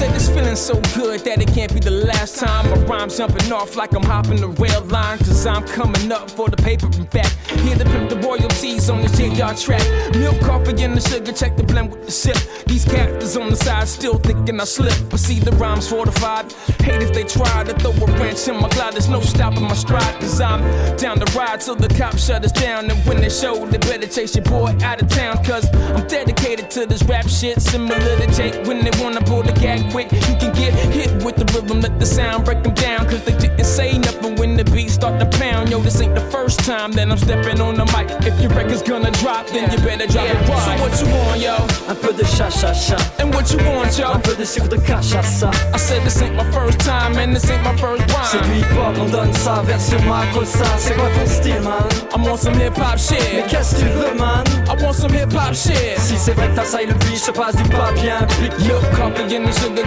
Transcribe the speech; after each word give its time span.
said 0.00 0.14
this 0.14 0.30
feeling 0.30 0.56
so 0.56 0.80
good 0.96 1.20
that 1.20 1.42
it 1.42 1.48
can't 1.52 1.74
be 1.74 1.78
the 1.78 1.90
last 1.90 2.38
time. 2.38 2.64
My 2.70 2.78
rhyme's 2.86 3.18
jumping 3.18 3.52
off 3.52 3.76
like 3.76 3.92
I'm 3.92 4.02
hopping 4.02 4.40
the 4.40 4.48
rail 4.48 4.80
line. 4.84 5.18
Cause 5.18 5.46
I'm 5.46 5.66
coming 5.66 6.10
up 6.10 6.30
for 6.30 6.48
the 6.48 6.56
paper 6.56 6.86
and 6.86 7.10
back. 7.10 7.30
Here 7.64 7.76
to 7.76 7.84
pimp 7.84 8.08
the 8.08 8.16
royalties 8.16 8.88
on 8.88 9.02
this 9.02 9.12
JR 9.18 9.52
track. 9.52 9.84
Milk, 10.16 10.40
coffee, 10.40 10.82
and 10.84 10.96
the 10.96 11.02
sugar, 11.02 11.32
check 11.32 11.54
the 11.54 11.64
blend 11.64 11.90
with 11.92 12.06
the 12.06 12.12
sip. 12.12 12.38
These 12.64 12.86
captors 12.86 13.36
on 13.36 13.50
the 13.50 13.56
side 13.56 13.88
still 13.88 14.16
thinking 14.16 14.58
I 14.58 14.64
slip. 14.64 14.96
But 15.10 15.20
see 15.20 15.38
the 15.38 15.52
rhymes 15.52 15.86
fortified. 15.86 16.50
Hate 16.80 17.02
if 17.02 17.12
they 17.12 17.24
try 17.24 17.64
to 17.64 17.74
throw 17.74 17.92
a 17.92 18.06
wrench 18.18 18.48
in 18.48 18.56
my 18.56 18.70
glide. 18.70 18.94
There's 18.94 19.10
no 19.10 19.20
stopping 19.20 19.64
my 19.64 19.74
stride. 19.74 20.14
Cause 20.20 20.40
I'm 20.40 20.62
down 20.96 21.18
the 21.18 21.30
ride 21.36 21.60
till 21.60 21.76
the 21.76 21.88
cops 21.88 22.24
shut 22.24 22.42
us 22.42 22.52
down. 22.52 22.90
And 22.90 22.98
when 23.06 23.20
they 23.20 23.28
show, 23.28 23.66
they 23.66 23.76
better 23.76 24.06
chase 24.06 24.34
your 24.34 24.46
boy 24.46 24.74
out 24.80 25.02
of 25.02 25.08
town. 25.08 25.44
Cause 25.44 25.68
I'm 25.94 26.06
dedicated 26.08 26.70
to 26.70 26.86
this 26.86 27.02
rap 27.02 27.28
shit. 27.28 27.60
Similar 27.60 28.16
to 28.16 28.26
Jake 28.32 28.66
when 28.66 28.82
they 28.82 28.92
wanna 29.02 29.20
pull 29.20 29.42
the 29.42 29.52
gag 29.52 29.89
quick. 29.90 30.10
You 30.12 30.36
can 30.38 30.52
get 30.54 30.72
hit 30.74 31.10
with 31.24 31.36
the 31.36 31.44
rhythm, 31.54 31.80
let 31.80 31.98
the 31.98 32.06
sound 32.06 32.44
break 32.44 32.62
them 32.62 32.74
down. 32.74 33.06
Cause 33.08 33.22
they 33.24 33.36
didn't 33.36 33.64
say 33.64 33.98
nothing 33.98 34.36
when 34.36 34.56
the 34.56 34.64
beat 34.64 34.90
start 34.90 35.18
to 35.20 35.26
pound. 35.38 35.70
Yo, 35.70 35.80
this 35.80 36.00
ain't 36.00 36.14
the 36.14 36.20
first 36.32 36.60
time 36.64 36.92
that 36.92 37.10
I'm 37.10 37.18
stepping 37.18 37.60
on 37.60 37.74
the 37.76 37.84
mic. 37.86 38.08
If 38.26 38.40
your 38.40 38.50
record's 38.52 38.82
gonna 38.82 39.10
drop, 39.22 39.46
then 39.48 39.70
you 39.70 39.78
better 39.84 40.06
drop 40.06 40.26
it 40.26 40.48
right. 40.48 40.64
So 40.64 40.82
what 40.82 40.92
you 41.00 41.08
want, 41.14 41.40
yo? 41.40 41.56
Un 41.88 41.96
peu 41.96 42.12
de 42.12 42.24
cha-cha-cha. 42.24 42.96
And 43.18 43.34
what 43.34 43.50
you 43.52 43.58
want, 43.68 43.96
yo? 43.98 44.12
Un 44.12 44.20
peu 44.20 44.34
de 44.36 44.44
sucre 44.44 44.68
de 44.68 44.76
cachaça. 44.78 45.50
I 45.74 45.78
said 45.78 46.02
this 46.04 46.20
ain't 46.22 46.36
my 46.36 46.48
first 46.52 46.78
time 46.80 47.16
and 47.18 47.34
this 47.34 47.48
ain't 47.50 47.62
my 47.62 47.76
first 47.76 48.02
C'est 48.30 48.38
rhyme. 48.38 48.50
du 48.52 48.58
hip-hop, 48.60 48.96
on 49.00 49.08
donne 49.10 49.32
sa 49.34 49.62
version 49.62 49.98
macossa. 50.02 50.64
C'est 50.78 50.94
quoi 50.94 51.08
ton 51.18 51.26
style, 51.26 51.60
man 51.62 51.82
I'm 52.14 52.26
on 52.26 52.36
some 52.36 52.54
hip 52.54 52.76
hop 52.76 52.98
shit. 52.98 53.18
Mais 53.32 53.42
shit. 53.42 53.46
qu'est-ce 53.48 53.74
que 53.76 53.80
tu 53.80 53.86
veux, 53.88 54.14
man 54.18 54.44
I 54.68 54.82
want 54.82 54.94
some 54.94 55.12
hip 55.14 55.32
hop 55.32 55.54
shit. 55.54 55.98
Si 55.98 56.16
c'est 56.16 56.32
vrai 56.32 56.48
que 56.48 56.56
t'assailles 56.56 56.86
le 56.86 56.94
beat, 56.94 57.22
je 57.24 57.30
passe 57.32 57.56
du 57.56 57.62
papier, 57.68 58.10
un 58.12 58.26
pic. 58.26 58.52
Milk, 58.60 58.82
coffee, 58.96 59.36
and 59.36 59.46
the 59.46 59.52
sugar, 59.52 59.79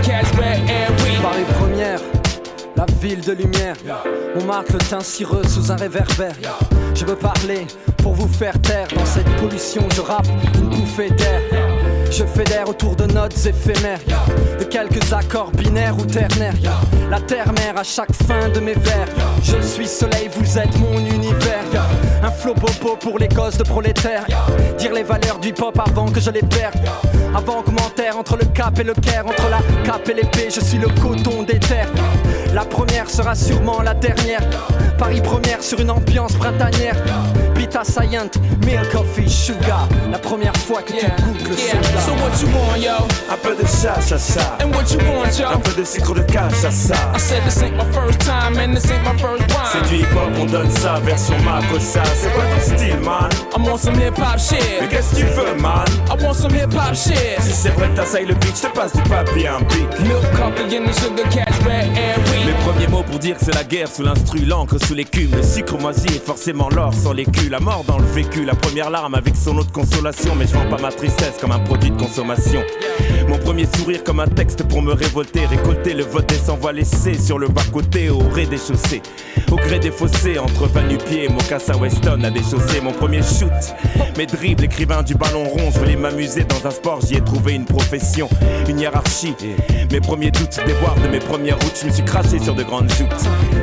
Paris 1.21 1.45
première, 1.59 1.99
la 2.75 2.85
ville 2.99 3.21
de 3.21 3.33
lumière. 3.33 3.75
On 4.35 4.43
marque 4.43 4.69
le 4.71 4.79
teint 4.79 5.01
cireux 5.01 5.43
sous 5.43 5.71
un 5.71 5.75
réverbère. 5.75 6.35
Je 6.95 7.05
veux 7.05 7.15
parler 7.15 7.67
pour 8.01 8.13
vous 8.13 8.27
faire 8.27 8.59
taire. 8.61 8.87
Dans 8.95 9.05
cette 9.05 9.29
pollution, 9.37 9.87
je 9.95 10.01
rappe 10.01 10.27
une 10.55 10.69
bouffée 10.69 11.11
d'air. 11.11 11.41
Je 12.15 12.25
fédère 12.25 12.69
autour 12.69 12.95
de 12.95 13.11
notes 13.11 13.43
éphémères, 13.43 13.99
de 14.59 14.63
quelques 14.65 15.11
accords 15.11 15.49
binaires 15.49 15.97
ou 15.97 16.05
ternaires. 16.05 16.53
La 17.09 17.19
terre-mère 17.19 17.75
à 17.75 17.83
chaque 17.83 18.13
fin 18.27 18.49
de 18.49 18.59
mes 18.59 18.75
vers. 18.75 19.07
Je 19.41 19.59
suis 19.65 19.87
soleil, 19.87 20.29
vous 20.31 20.59
êtes 20.59 20.77
mon 20.77 20.99
univers. 20.99 21.63
Un 22.21 22.29
flow 22.29 22.53
bobo 22.53 22.97
pour 22.97 23.17
les 23.17 23.27
gosses 23.27 23.57
de 23.57 23.63
prolétaires. 23.63 24.27
Dire 24.77 24.93
les 24.93 25.01
valeurs 25.01 25.39
du 25.39 25.47
hip-hop 25.47 25.79
avant 25.79 26.05
que 26.05 26.19
je 26.19 26.29
les 26.29 26.43
perde. 26.43 26.75
Avant 27.35 27.63
commentaire 27.63 28.15
entre 28.15 28.37
le 28.37 28.45
cap 28.45 28.77
et 28.77 28.83
le 28.83 28.93
caire, 28.93 29.25
entre 29.25 29.49
la 29.49 29.59
cape 29.83 30.07
et 30.07 30.13
l'épée, 30.13 30.49
je 30.53 30.59
suis 30.59 30.77
le 30.77 30.89
coton 31.01 31.41
des 31.41 31.57
terres. 31.57 31.89
La 32.53 32.63
première 32.65 33.09
sera 33.09 33.33
sûrement 33.35 33.81
la 33.81 33.93
dernière. 33.93 34.41
Paris 34.99 35.21
première 35.21 35.61
sur 35.63 35.79
une 35.79 35.89
ambiance 35.89 36.33
printanière. 36.33 36.95
Beat 37.55 37.75
assaillant, 37.75 38.29
milk, 38.65 38.91
coffee, 38.91 39.29
sugar. 39.29 39.87
La 40.11 40.19
première 40.19 40.55
fois 40.55 40.81
que 40.83 40.91
tu 40.93 41.05
goûtes 41.05 41.49
le 41.49 41.55
soda. 41.55 41.99
So 42.05 42.11
what 42.13 42.41
you 42.41 42.47
want, 42.55 42.77
yo? 42.77 43.05
Un 43.31 43.37
peu 43.41 43.55
de 43.55 43.67
cha 43.67 43.99
cha 44.01 44.17
cha. 44.17 44.57
And 44.63 44.69
what 44.75 44.91
you 44.91 44.99
want, 44.99 45.37
yo? 45.39 45.47
Un 45.55 45.59
peu 45.59 45.71
de 45.81 45.83
sucre 45.83 46.13
de 46.13 46.21
cachaça. 46.21 46.93
I 47.15 47.17
said 47.19 47.43
this 47.43 47.61
ain't 47.63 47.75
my 47.75 47.85
first 47.91 48.19
time 48.19 48.57
and 48.59 48.75
this 48.75 48.89
ain't 48.91 49.03
my 49.03 49.17
first 49.19 49.43
C'est 49.71 49.79
rhyme. 49.79 49.87
du 49.89 49.95
hip 49.95 50.13
hop, 50.15 50.31
on 50.39 50.45
donne 50.45 50.69
sa 50.71 50.99
version 50.99 51.35
macossa. 51.39 52.03
C'est 52.15 52.31
quoi 52.33 52.43
ton 52.43 52.75
style, 52.75 52.99
man? 52.99 53.29
I'm 53.55 53.65
on 53.67 53.77
some 53.77 53.95
hip 53.95 54.13
hop 54.17 54.37
Mais 54.51 54.57
shit. 54.59 54.89
qu'est-ce 54.89 55.11
que 55.15 55.21
tu 55.21 55.25
veux, 55.25 55.55
man? 55.59 55.85
I 56.09 56.23
want 56.23 56.35
some 56.35 56.53
hip 56.53 56.73
hop 56.73 56.93
shit. 56.95 57.41
Si 57.41 57.51
c'est 57.53 57.69
vrai 57.69 57.89
t'assailles 57.95 58.25
le 58.27 58.35
beat, 58.35 58.55
je 58.55 58.67
te 58.67 58.73
passe 58.73 58.93
du 58.93 59.01
papier, 59.03 59.47
un 59.47 59.63
pic. 59.63 59.87
Milk, 60.01 60.21
coffee, 60.37 60.77
and 60.77 60.85
the 60.87 60.93
sugar, 60.99 61.23
cash, 61.31 61.57
red, 61.65 61.89
and 61.97 62.21
Mes 62.45 62.53
premiers 62.65 62.87
mots 62.87 63.03
pour 63.03 63.19
dire 63.19 63.37
que 63.37 63.45
c'est 63.45 63.55
la 63.55 63.63
guerre 63.63 63.87
sous 63.87 64.03
l'instru, 64.03 64.39
l'encre 64.39 64.77
sous 64.85 64.93
l'écume, 64.93 65.31
le 65.33 65.43
sucre 65.43 65.77
moisi 65.77 66.07
et 66.07 66.19
forcément 66.19 66.67
l'or 66.69 66.93
sans 66.93 67.13
l'écu, 67.13 67.47
la 67.49 67.61
mort 67.61 67.85
dans 67.87 67.97
le 67.97 68.05
vécu, 68.05 68.43
la 68.43 68.53
première 68.53 68.89
larme 68.89 69.15
avec 69.15 69.35
son 69.37 69.57
eau 69.57 69.63
de 69.63 69.71
consolation, 69.71 70.35
mais 70.35 70.45
je 70.45 70.53
vends 70.53 70.69
pas 70.69 70.81
ma 70.81 70.91
tristesse 70.91 71.35
comme 71.39 71.53
un 71.53 71.59
produit 71.59 71.91
de 71.91 71.95
consommation. 71.97 72.61
Mon 73.29 73.37
premier 73.37 73.65
sourire 73.77 74.03
comme 74.03 74.19
un 74.19 74.27
texte 74.27 74.63
pour 74.63 74.81
me 74.81 74.91
révolter, 74.91 75.45
récolter 75.45 75.93
le 75.93 76.03
vote 76.03 76.27
des 76.27 76.35
sans-voix 76.35 76.73
laissés 76.73 77.17
sur 77.17 77.39
le 77.39 77.47
bas-côté 77.47 78.09
au 78.09 78.19
rez-des-chaussées. 78.19 79.01
Au 79.49 79.55
gré 79.55 79.79
des 79.79 79.91
fossés, 79.91 80.37
entre 80.37 80.67
Vanupier 80.67 81.25
et 81.25 81.29
Mocassin 81.29 81.77
Weston 81.77 82.23
à 82.23 82.29
des 82.29 82.41
chaussées, 82.43 82.81
mon 82.81 82.91
premier 82.91 83.21
shoot. 83.21 83.51
Mes 84.17 84.25
dribbles, 84.25 84.65
écrivain 84.65 85.01
du 85.01 85.15
ballon 85.15 85.45
rond, 85.45 85.71
je 85.73 85.79
voulais 85.79 85.95
m'amuser 85.95 86.43
dans 86.43 86.67
un 86.67 86.71
sport, 86.71 86.99
j'y 87.05 87.15
ai 87.15 87.21
trouvé 87.21 87.53
une 87.53 87.65
profession, 87.65 88.27
une 88.67 88.79
hiérarchie. 88.79 89.35
Mes 89.91 90.01
premiers 90.01 90.31
doutes, 90.31 90.59
déboires 90.65 90.95
de 90.95 91.07
mes 91.07 91.19
premières 91.19 91.59
routes, 91.59 91.77
je 91.81 91.87
me 91.87 91.91
suis 91.91 92.03
craché 92.03 92.32
sur 92.39 92.55
de 92.55 92.63
grandes 92.63 92.89
joutes. 92.91 93.09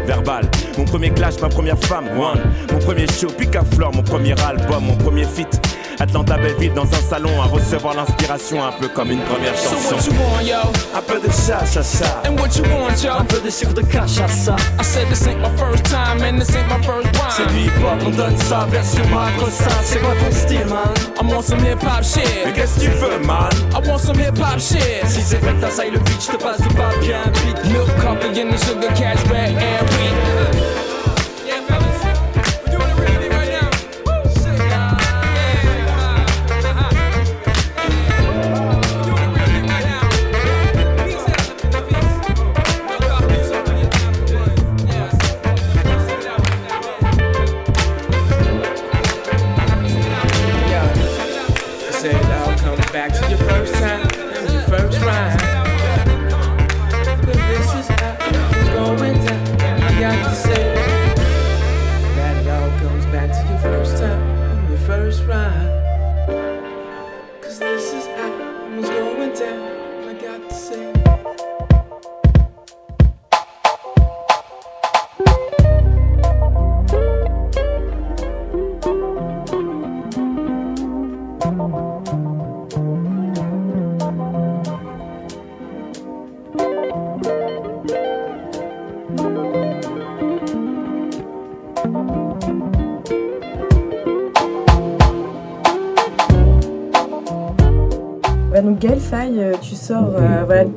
Verbal, 0.06 0.48
mon 0.78 0.84
premier 0.84 1.10
clash, 1.10 1.40
ma 1.40 1.48
première 1.48 1.78
femme, 1.78 2.06
one. 2.18 2.40
Mon 2.72 2.78
premier 2.78 3.06
show, 3.06 3.28
Picaflore, 3.28 3.92
mon 3.94 4.02
premier 4.02 4.34
album, 4.42 4.84
mon 4.84 4.96
premier 4.96 5.24
feat. 5.24 5.60
Atlanta 6.00 6.36
Belleville 6.38 6.72
dans 6.72 6.84
un 6.86 7.02
salon 7.10 7.40
à 7.42 7.44
recevoir 7.44 7.94
l'inspiration 7.94 8.64
un 8.64 8.72
peu 8.72 8.88
comme 8.88 9.10
une 9.10 9.20
première 9.20 9.54
So 9.56 9.70
chanson. 9.76 9.94
what 9.94 10.06
you 10.06 10.12
want, 10.12 10.42
yo? 10.64 10.70
Un 10.96 11.02
peu 11.02 11.20
de 11.20 11.30
cha 11.30 11.60
cha 11.66 11.82
cha. 11.82 12.22
And 12.26 12.38
what 12.40 12.56
you 12.56 12.64
want, 12.72 13.02
yo? 13.04 13.12
Un 13.20 13.24
peu 13.26 13.38
de 13.40 13.50
sucre 13.50 13.74
de 13.74 13.82
cachaça. 13.82 14.56
I 14.78 14.82
said 14.82 15.08
this 15.08 15.26
ain't 15.26 15.40
my 15.40 15.50
first 15.58 15.84
time 15.84 16.22
and 16.22 16.38
this 16.40 16.54
ain't 16.56 16.68
my 16.68 16.80
first 16.82 17.08
C'est 17.36 17.42
rhyme. 17.44 17.52
du 17.52 17.60
hip-hop, 17.64 17.98
on 18.06 18.10
donne 18.10 18.36
sa 18.38 18.64
version 18.66 19.04
macossa. 19.08 19.70
C'est 19.84 19.98
quoi 20.00 20.14
ton 20.14 20.30
style, 20.34 20.66
man? 20.66 20.88
I'm 21.20 21.28
on 21.36 21.42
some 21.42 21.60
hip 21.60 21.82
hop 21.82 22.00
Mais 22.00 22.02
shit. 22.02 22.54
qu'est-ce 22.54 22.76
que 22.80 22.84
tu 22.86 22.90
veux, 22.96 23.18
man? 23.26 23.50
I 23.74 23.86
want 23.86 23.98
some 23.98 24.18
hip 24.18 24.38
hop 24.40 24.58
shit. 24.58 25.04
Si 25.06 25.20
c'est 25.20 25.38
que 25.40 25.52
t'assailles 25.60 25.90
le 25.90 25.98
beat, 25.98 26.20
je 26.24 26.32
te 26.36 26.42
passe 26.42 26.60
du 26.62 26.68
papier, 26.74 27.14
un 27.14 27.28
pic. 27.30 27.64
Milk, 27.70 27.88
coffee, 28.00 28.40
and 28.40 28.50
the 28.52 28.58
sugar, 28.64 28.88
cash, 28.96 29.20
red, 29.30 29.52
and 29.52 29.86
weed. 29.98 30.19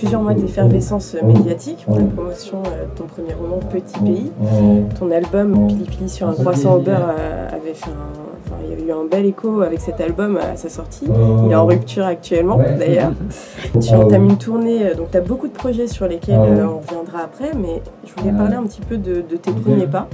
Plusieurs 0.03 0.21
mois 0.21 0.33
d'effervescence 0.33 1.15
médiatique 1.23 1.85
pour 1.85 1.97
la 1.97 2.03
promotion 2.03 2.61
euh, 2.65 2.83
de 2.83 2.97
ton 2.97 3.05
premier 3.05 3.33
roman 3.33 3.59
Petit 3.71 3.97
Pays. 3.99 4.31
Ton 4.99 5.09
album 5.11 5.67
Pili 5.69 5.85
Pili 5.85 6.09
sur 6.09 6.27
un 6.27 6.33
croissant 6.33 6.75
au 6.75 6.79
beurre 6.79 7.13
euh, 7.17 7.47
avait 7.47 7.73
fait 7.73 7.89
un... 7.89 8.19
Enfin, 8.45 8.57
il 8.65 8.69
y 8.69 8.73
avait 8.73 8.83
eu 8.83 8.91
un 8.91 9.05
bel 9.09 9.25
écho 9.25 9.61
avec 9.61 9.79
cet 9.79 10.01
album 10.01 10.35
à 10.35 10.57
sa 10.57 10.67
sortie. 10.67 11.05
Il 11.45 11.51
est 11.53 11.55
en 11.55 11.65
rupture 11.65 12.05
actuellement 12.05 12.57
d'ailleurs. 12.57 13.13
Tu 13.79 13.93
entames 13.93 14.25
une 14.25 14.37
tournée, 14.37 14.87
euh, 14.87 14.93
donc 14.93 15.11
tu 15.11 15.17
as 15.17 15.21
beaucoup 15.21 15.47
de 15.47 15.53
projets 15.53 15.87
sur 15.87 16.05
lesquels 16.05 16.35
euh, 16.37 16.67
on 16.67 16.79
reviendra 16.79 17.19
après, 17.19 17.51
mais 17.55 17.81
je 18.05 18.21
voulais 18.21 18.35
parler 18.37 18.57
un 18.57 18.63
petit 18.63 18.81
peu 18.81 18.97
de, 18.97 19.21
de 19.21 19.37
tes 19.37 19.53
premiers 19.53 19.87
pas. 19.87 20.09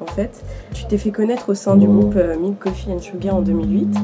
En 0.00 0.06
fait, 0.06 0.43
t'es 0.94 0.98
fait 0.98 1.10
connaître 1.10 1.48
au 1.48 1.54
sein 1.54 1.74
du 1.74 1.88
groupe 1.88 2.14
euh, 2.16 2.36
Milk 2.38 2.56
Coffee 2.60 2.92
and 2.92 3.00
Sugar 3.00 3.34
en 3.34 3.40
2008. 3.40 3.96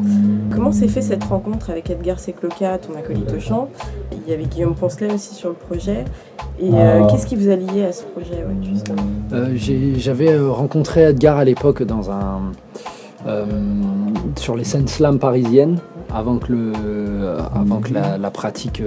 Comment 0.50 0.72
s'est 0.72 0.88
fait 0.88 1.02
cette 1.02 1.22
rencontre 1.22 1.70
avec 1.70 1.88
Edgar 1.88 2.18
Secloca, 2.18 2.78
ton 2.78 2.98
acolyte 2.98 3.32
au 3.32 3.38
chant? 3.38 3.68
Il 4.10 4.28
y 4.28 4.34
avait 4.34 4.46
Guillaume 4.46 4.74
Poncelet 4.74 5.14
aussi 5.14 5.32
sur 5.36 5.50
le 5.50 5.54
projet. 5.54 6.04
Et 6.60 6.68
euh, 6.74 7.06
qu'est-ce 7.06 7.26
qui 7.26 7.36
vous 7.36 7.48
a 7.48 7.54
lié 7.54 7.84
à 7.84 7.92
ce 7.92 8.02
projet 8.02 8.44
ouais, 8.44 8.66
justement? 8.68 9.04
Euh, 9.32 9.54
J'avais 9.98 10.36
rencontré 10.36 11.02
Edgar 11.02 11.36
à 11.36 11.44
l'époque 11.44 11.84
dans 11.84 12.10
un 12.10 12.40
euh, 13.28 13.44
sur 14.34 14.56
les 14.56 14.64
scènes 14.64 14.88
slam 14.88 15.20
parisiennes 15.20 15.78
avant 16.12 16.38
que, 16.38 16.50
le, 16.52 16.72
avant 17.54 17.78
que 17.78 17.94
la, 17.94 18.30
pratique 18.32 18.82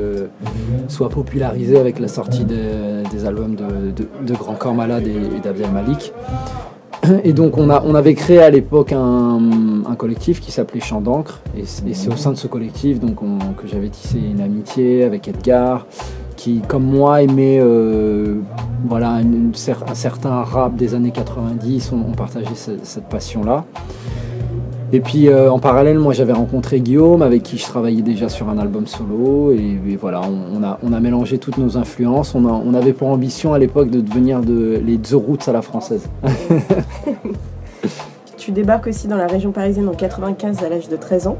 soit 0.89 1.07
popularisée 1.07 1.79
avec 1.79 2.00
la 2.00 2.09
sortie 2.09 2.44
des 2.44 3.25
albums 3.25 3.55
de, 3.55 4.33
Grand 4.33 4.55
Corps 4.55 4.73
Malade 4.75 5.07
et, 5.07 5.39
d'Abdel 5.39 5.71
Malik. 5.71 6.11
Et 7.23 7.33
donc 7.33 7.57
on, 7.57 7.69
a, 7.69 7.83
on 7.85 7.95
avait 7.95 8.13
créé 8.13 8.39
à 8.39 8.50
l'époque 8.50 8.94
un, 8.94 9.39
collectif 9.97 10.41
qui 10.41 10.51
s'appelait 10.51 10.81
Chant 10.81 11.01
d'encre. 11.01 11.41
Et 11.57 11.65
c'est 11.65 12.09
au 12.09 12.17
sein 12.17 12.31
de 12.31 12.38
ce 12.38 12.47
collectif 12.47 13.00
donc, 13.00 13.17
que 13.17 13.67
j'avais 13.67 13.89
tissé 13.89 14.17
une 14.17 14.41
amitié 14.41 15.03
avec 15.03 15.27
Edgar, 15.27 15.85
qui, 16.35 16.61
comme 16.67 16.83
moi, 16.83 17.21
aimait 17.21 17.59
euh, 17.61 18.41
voilà, 18.85 19.19
un 19.19 19.94
certain 19.94 20.44
rap 20.44 20.75
des 20.75 20.95
années 20.95 21.11
90. 21.11 21.91
On, 21.94 22.11
partageait 22.11 22.55
cette 22.55 23.07
passion-là. 23.07 23.65
Et 24.94 25.00
puis 25.00 25.28
euh, 25.28 25.51
en 25.51 25.57
parallèle, 25.57 25.98
moi 25.98 26.13
j'avais 26.13 26.34
rencontré 26.34 26.80
Guillaume 26.80 27.24
avec 27.24 27.42
qui 27.42 27.57
je 27.57 27.66
travaillais 27.66 28.04
déjà 28.04 28.30
sur 28.30 28.48
un 28.48 28.60
album 28.60 28.86
solo. 28.86 29.51
Et, 29.51 29.98
voilà, 30.00 30.22
on, 30.22 30.63
a, 30.63 30.78
on, 30.84 30.94
a, 30.94 31.00
mélangé 31.00 31.40
toutes 31.40 31.57
nos 31.57 31.78
influences. 31.78 32.36
On, 32.36 32.74
avait 32.75 32.94
pour 32.94 33.07
ambition 33.07 33.56
à 33.56 33.60
l'époque 33.60 33.90
de 33.90 34.01
devenir 34.01 34.42
de, 34.42 34.80
les 34.86 35.00
The 35.00 35.13
Roots 35.13 35.48
à 35.48 35.51
la 35.51 35.63
française. 35.63 36.07
tu 38.38 38.51
débarques 38.51 38.86
aussi 38.86 39.07
dans 39.07 39.18
la 39.18 39.25
région 39.25 39.51
parisienne 39.51 39.90
en 39.90 39.94
95 39.94 40.63
à 40.63 40.69
l'âge 40.69 40.90
de 40.90 40.96
13 40.96 41.25
ans. 41.25 41.38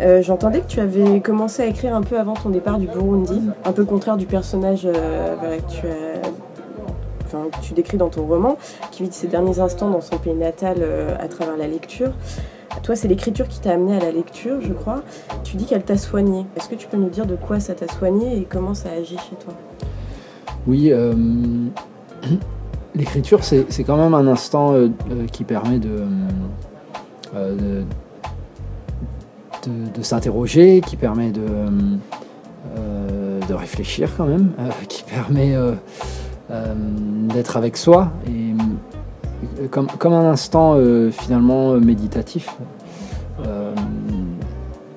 Euh, 0.00 0.20
j'entendais 0.20 0.60
que 0.60 0.66
tu 0.66 0.80
avais 0.80 1.20
commencé 1.20 1.62
à 1.62 1.66
écrire 1.66 1.94
un 1.94 2.02
peu 2.02 2.18
avant 2.18 2.34
ton 2.34 2.50
départ 2.50 2.80
du 2.80 2.88
Burundi, 2.88 3.42
un 3.64 3.72
peu 3.72 3.84
contraire 3.84 4.16
du 4.16 4.26
personnage 4.26 4.86
euh, 4.86 5.36
que 5.36 5.72
tu 5.72 5.86
tu 7.62 7.72
décris 7.72 7.96
dans 7.96 8.10
ton 8.10 8.26
roman, 8.26 8.58
qui 8.90 9.04
vit 9.04 9.08
ses 9.10 9.26
derniers 9.26 9.58
instants 9.58 9.88
dans 9.88 10.02
son 10.02 10.18
pays 10.18 10.34
natal 10.34 10.84
à 11.18 11.28
travers 11.28 11.56
la 11.56 11.66
lecture. 11.66 12.12
Toi, 12.82 12.96
c'est 12.96 13.08
l'écriture 13.08 13.46
qui 13.48 13.60
t'a 13.60 13.72
amené 13.72 13.96
à 13.96 14.00
la 14.00 14.10
lecture, 14.10 14.60
je 14.60 14.72
crois. 14.72 15.02
Tu 15.44 15.56
dis 15.56 15.66
qu'elle 15.66 15.84
t'a 15.84 15.96
soigné. 15.96 16.46
Est-ce 16.56 16.68
que 16.68 16.74
tu 16.74 16.88
peux 16.88 16.96
nous 16.96 17.10
dire 17.10 17.26
de 17.26 17.36
quoi 17.36 17.60
ça 17.60 17.74
t'a 17.74 17.86
soigné 17.88 18.38
et 18.38 18.44
comment 18.44 18.74
ça 18.74 18.90
agit 18.90 19.18
chez 19.18 19.36
toi? 19.36 19.54
Oui, 20.66 20.92
euh, 20.92 21.12
l'écriture, 22.94 23.44
c'est 23.44 23.84
quand 23.84 23.96
même 23.96 24.14
un 24.14 24.26
instant 24.26 24.72
euh, 24.72 24.88
euh, 25.10 25.26
qui 25.26 25.44
permet 25.44 25.78
de, 25.78 26.04
s'interroger, 30.02 30.80
qui 30.80 30.96
permet 30.96 31.30
de, 31.30 31.42
réfléchir 33.50 34.08
quand 34.16 34.24
même, 34.24 34.50
qui 34.88 35.04
permet 35.04 35.54
d'être 36.48 37.56
avec 37.56 37.76
soi. 37.76 38.10
Comme, 39.70 39.86
comme 39.86 40.12
un 40.12 40.30
instant 40.30 40.74
euh, 40.76 41.10
finalement 41.10 41.74
méditatif. 41.74 42.56
Euh, 43.46 43.74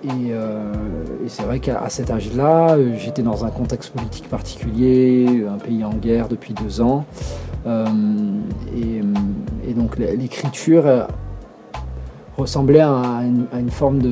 euh, 0.05 0.73
et, 1.25 1.29
c'est 1.29 1.43
vrai 1.43 1.59
qu'à 1.59 1.89
cet 1.89 2.11
âge-là, 2.11 2.77
j'étais 2.97 3.23
dans 3.23 3.45
un 3.45 3.49
contexte 3.49 3.91
politique 3.91 4.29
particulier, 4.29 5.45
un 5.49 5.57
pays 5.57 5.83
en 5.83 5.93
guerre 5.93 6.27
depuis 6.27 6.53
deux 6.53 6.81
ans. 6.81 7.05
Et, 7.65 9.73
donc 9.73 9.97
l'écriture 9.97 11.07
ressemblait 12.37 12.81
à 12.81 13.23
une, 13.23 13.71
forme 13.71 13.99
de, 13.99 14.11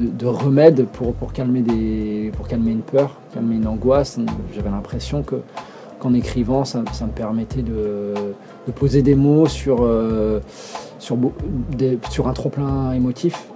de, 0.00 0.26
remède 0.26 0.86
pour, 0.88 1.14
pour, 1.14 1.32
calmer 1.32 1.60
des, 1.60 2.32
pour 2.36 2.48
calmer 2.48 2.72
une 2.72 2.82
peur, 2.82 3.16
calmer 3.32 3.56
une 3.56 3.68
angoisse. 3.68 4.18
J'avais 4.54 4.70
l'impression 4.70 5.22
que 5.22 5.36
qu'en 6.02 6.14
écrivant, 6.14 6.64
ça, 6.64 6.80
me 6.80 7.12
permettait 7.14 7.62
de, 7.62 8.34
poser 8.74 9.02
des 9.02 9.14
mots 9.14 9.46
sur, 9.46 9.78
euh, 9.82 10.40
sur, 10.98 11.16
un 12.26 12.32
trop-plein 12.32 12.92
émotif. 12.92 13.46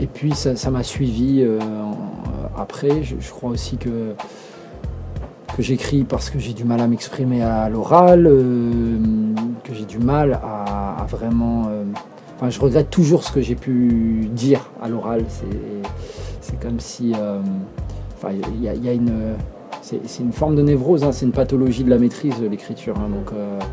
Et 0.00 0.06
puis 0.06 0.32
ça 0.34 0.70
m'a 0.70 0.82
suivi 0.82 1.42
euh, 1.42 1.60
après. 2.58 3.04
Je, 3.04 3.30
crois 3.30 3.50
aussi 3.50 3.76
que, 3.76 4.14
que 5.56 5.62
j'écris 5.62 6.02
parce 6.02 6.28
que 6.28 6.40
j'ai 6.40 6.54
du 6.54 6.64
mal 6.64 6.80
à 6.80 6.88
m'exprimer 6.88 7.42
à 7.42 7.68
l'oral, 7.68 8.26
euh, 8.26 8.98
que 9.62 9.72
j'ai 9.72 9.84
du 9.84 9.98
mal 9.98 10.40
à, 10.42 11.06
vraiment... 11.08 11.70
Enfin, 12.36 12.50
je 12.50 12.58
regrette 12.58 12.90
toujours 12.90 13.22
ce 13.22 13.30
que 13.30 13.42
j'ai 13.42 13.54
pu 13.54 14.28
dire 14.32 14.70
à 14.82 14.88
l'oral. 14.88 15.24
C'est 16.40 16.58
comme 16.58 16.80
si... 16.80 17.12
Enfin, 18.16 18.34
il 18.54 18.62
y, 18.64 18.88
a 18.88 18.92
une 18.92 19.36
c'est 20.06 20.22
une 20.22 20.32
forme 20.32 20.54
de 20.54 20.62
névrose, 20.62 21.04
hein, 21.04 21.12
c'est 21.12 21.26
une 21.26 21.32
pathologie 21.32 21.84
de 21.84 21.90
la 21.90 21.98
maîtrise, 21.98 22.38
de 22.40 22.46
l'écriture. 22.46 22.96
Hein. 22.98 23.10
Euh, 23.32 23.58
donc, 23.58 23.68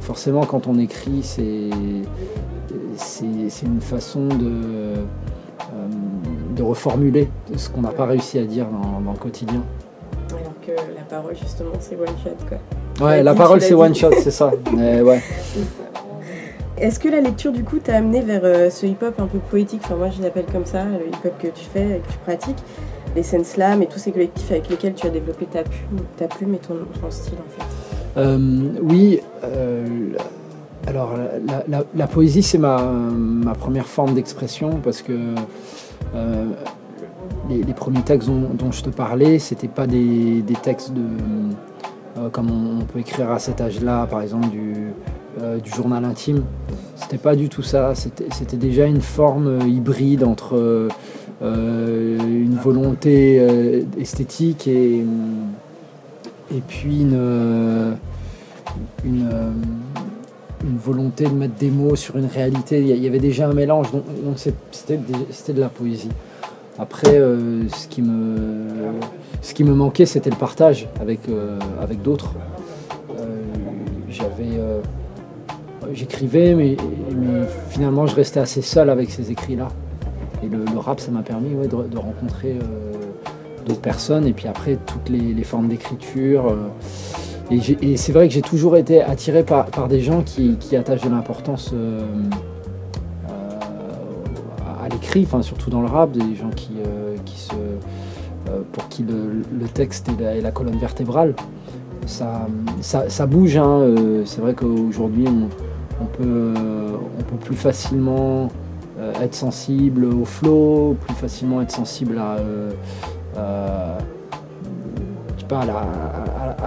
forcément, 0.00 0.44
quand 0.44 0.66
on 0.66 0.78
écrit, 0.78 1.22
c'est 1.22 1.70
une 3.62 3.80
façon 3.80 4.26
de, 4.26 4.50
euh, 4.50 4.96
de 6.56 6.62
reformuler 6.62 7.28
ce 7.56 7.68
qu'on 7.70 7.82
n'a 7.82 7.90
pas 7.90 8.06
réussi 8.06 8.38
à 8.38 8.44
dire 8.44 8.66
dans, 9.04 9.12
le 9.12 9.18
quotidien. 9.18 9.62
Alors 10.30 10.54
que 10.64 10.72
la 10.94 11.02
parole, 11.02 11.36
justement, 11.36 11.72
c'est 11.80 11.96
one 11.96 12.06
shot. 12.22 12.30
Quoi. 12.48 13.06
Ouais, 13.06 13.22
la 13.22 13.34
parole, 13.34 13.60
c'est 13.60 13.74
one 13.74 13.94
shot, 13.94 14.12
c'est 14.22 14.30
ça. 14.30 14.50
ouais. 14.76 15.22
Est-ce 16.78 16.98
que 16.98 17.08
la 17.08 17.20
lecture, 17.20 17.52
du 17.52 17.64
coup, 17.64 17.78
t'a 17.78 17.96
amené 17.96 18.22
vers 18.22 18.40
euh, 18.44 18.70
ce 18.70 18.86
hip-hop 18.86 19.14
un 19.20 19.26
peu 19.26 19.38
poétique? 19.38 19.82
Enfin, 19.84 19.96
moi, 19.96 20.08
je 20.10 20.22
l'appelle 20.22 20.46
comme 20.50 20.66
ça, 20.66 20.84
le 20.84 21.06
hip-hop 21.08 21.34
que 21.38 21.48
tu 21.48 21.64
fais 21.64 21.96
et 21.96 22.00
que 22.00 22.10
tu 22.10 22.18
pratiques 22.24 22.64
les 23.14 23.22
scènes 23.22 23.44
slam 23.44 23.82
et 23.82 23.86
tous 23.86 23.98
ces 23.98 24.12
collectifs 24.12 24.50
avec 24.50 24.68
lesquels 24.68 24.94
tu 24.94 25.06
as 25.06 25.10
développé 25.10 25.46
ta 25.46 25.62
plume, 25.62 26.00
ta 26.16 26.26
plume 26.26 26.54
et 26.54 26.58
ton, 26.58 26.76
style 27.10 27.34
en 27.34 27.50
fait 27.50 27.68
euh, 28.16 28.68
Oui, 28.82 29.20
euh, 29.44 29.86
alors 30.86 31.14
la, 31.94 32.06
poésie 32.06 32.42
c'est 32.42 32.58
ma, 32.58 32.82
ma, 32.82 33.54
première 33.54 33.86
forme 33.86 34.14
d'expression 34.14 34.80
parce 34.82 35.02
que 35.02 35.12
euh, 36.14 36.46
les, 37.48 37.74
premiers 37.74 38.02
textes 38.02 38.28
dont, 38.28 38.72
je 38.72 38.82
te 38.82 38.90
parlais, 38.90 39.38
c'était 39.38 39.68
pas 39.68 39.86
des, 39.86 40.42
textes 40.62 40.92
de 40.92 41.02
comme 42.30 42.50
on, 42.80 42.84
peut 42.84 43.00
écrire 43.00 43.30
à 43.30 43.38
cet 43.38 43.60
âge-là, 43.60 44.06
par 44.06 44.22
exemple 44.22 44.48
du, 44.48 44.74
du 45.62 45.70
journal 45.70 46.04
intime. 46.04 46.44
C'était 46.94 47.18
pas 47.18 47.34
du 47.34 47.48
tout 47.48 47.62
ça. 47.62 47.94
C'était 47.94 48.56
déjà 48.56 48.86
une 48.86 49.00
forme 49.00 49.66
hybride 49.66 50.24
entre 50.24 50.88
une 51.42 52.56
volonté 52.56 53.38
euh, 53.40 53.82
esthétique 53.98 54.68
et, 54.68 55.04
et 56.54 56.60
puis 56.66 57.00
une, 57.00 57.14
euh, 57.14 57.94
une, 59.04 59.28
volonté 60.78 61.24
de 61.24 61.34
mettre 61.34 61.54
des 61.54 61.70
mots 61.70 61.96
sur 61.96 62.16
une 62.16 62.26
réalité. 62.26 62.80
Il 62.80 63.02
y 63.02 63.06
avait 63.06 63.18
déjà 63.18 63.48
un 63.48 63.52
mélange, 63.52 63.90
donc 63.92 64.04
c'était 64.70 64.96
de 65.52 65.60
la 65.60 65.68
poésie. 65.68 66.10
Après, 66.78 67.18
ce, 67.18 67.88
qui 67.88 68.00
me, 68.00 68.92
ce 69.42 69.54
qui 69.54 69.64
me 69.64 69.74
manquait, 69.74 70.06
c'était 70.06 70.30
le 70.30 70.36
partage 70.36 70.88
avec, 71.00 71.20
avec 71.80 72.00
d'autres. 72.02 72.34
J'avais 74.08 74.60
j'écrivais, 75.92 76.54
mais, 76.54 76.76
mais, 77.14 77.46
finalement 77.70 78.06
je 78.06 78.14
restais 78.14 78.40
assez 78.40 78.62
seul 78.62 78.88
avec 78.88 79.10
ces 79.10 79.30
écrits-là. 79.32 79.68
Et 80.42 80.48
le, 80.48 80.78
rap, 80.78 81.00
ça 81.00 81.10
m'a 81.10 81.22
permis 81.22 81.50
de, 81.68 81.98
rencontrer 81.98 82.58
euh, 82.60 82.94
d'autres 83.66 83.80
personnes 83.80 84.26
et 84.26 84.32
puis 84.32 84.48
après 84.48 84.76
toutes 84.86 85.08
les, 85.08 85.44
formes 85.44 85.68
d'écriture. 85.68 86.48
Euh. 86.48 87.54
et, 87.80 87.96
c'est 87.96 88.12
vrai 88.12 88.26
que 88.26 88.34
j'ai 88.34 88.42
toujours 88.42 88.76
été 88.76 89.02
attiré 89.02 89.44
par, 89.44 89.88
des 89.88 90.00
gens 90.00 90.22
qui, 90.22 90.56
attachent 90.76 91.02
de 91.02 91.10
l'importance 91.10 91.70
euh, 91.74 92.00
à 94.82 94.88
l'écrit, 94.88 95.28
surtout 95.42 95.70
dans 95.70 95.80
le 95.80 95.88
rap, 95.88 96.10
des 96.10 96.34
gens 96.34 96.50
qui, 96.50 96.72
se, 97.36 97.54
pour 98.72 98.88
qui 98.88 99.04
le, 99.04 99.68
texte 99.68 100.08
est 100.08 100.40
la, 100.40 100.50
colonne 100.50 100.78
vertébrale. 100.78 101.34
Ça, 102.06 102.46
bouge, 103.26 103.56
hein, 103.56 103.94
c'est 104.24 104.40
vrai 104.40 104.54
qu'aujourd'hui 104.54 105.28
on, 105.28 106.06
peut, 106.06 106.52
plus 107.44 107.54
facilement 107.54 108.48
être 109.20 109.34
sensible 109.34 110.04
au 110.04 110.24
flow, 110.24 110.96
plus 111.00 111.14
facilement 111.14 111.62
être 111.62 111.72
sensible 111.72 112.18
à, 112.18 112.36
euh, 112.38 112.70
à, 113.36 113.98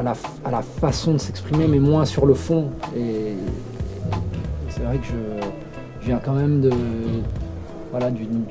la, 0.03 0.61
façon 0.61 1.13
de 1.13 1.17
s'exprimer, 1.17 1.67
mais 1.67 1.79
moins 1.79 2.05
sur 2.05 2.25
le 2.25 2.33
fond. 2.33 2.69
Et, 2.95 3.33
c'est 4.69 4.81
vrai 4.81 4.97
que 4.97 5.05
je, 5.05 6.05
viens 6.05 6.19
quand 6.23 6.33
même 6.33 6.61
de 6.61 6.69
voilà 7.89 8.11
d'une 8.11 8.43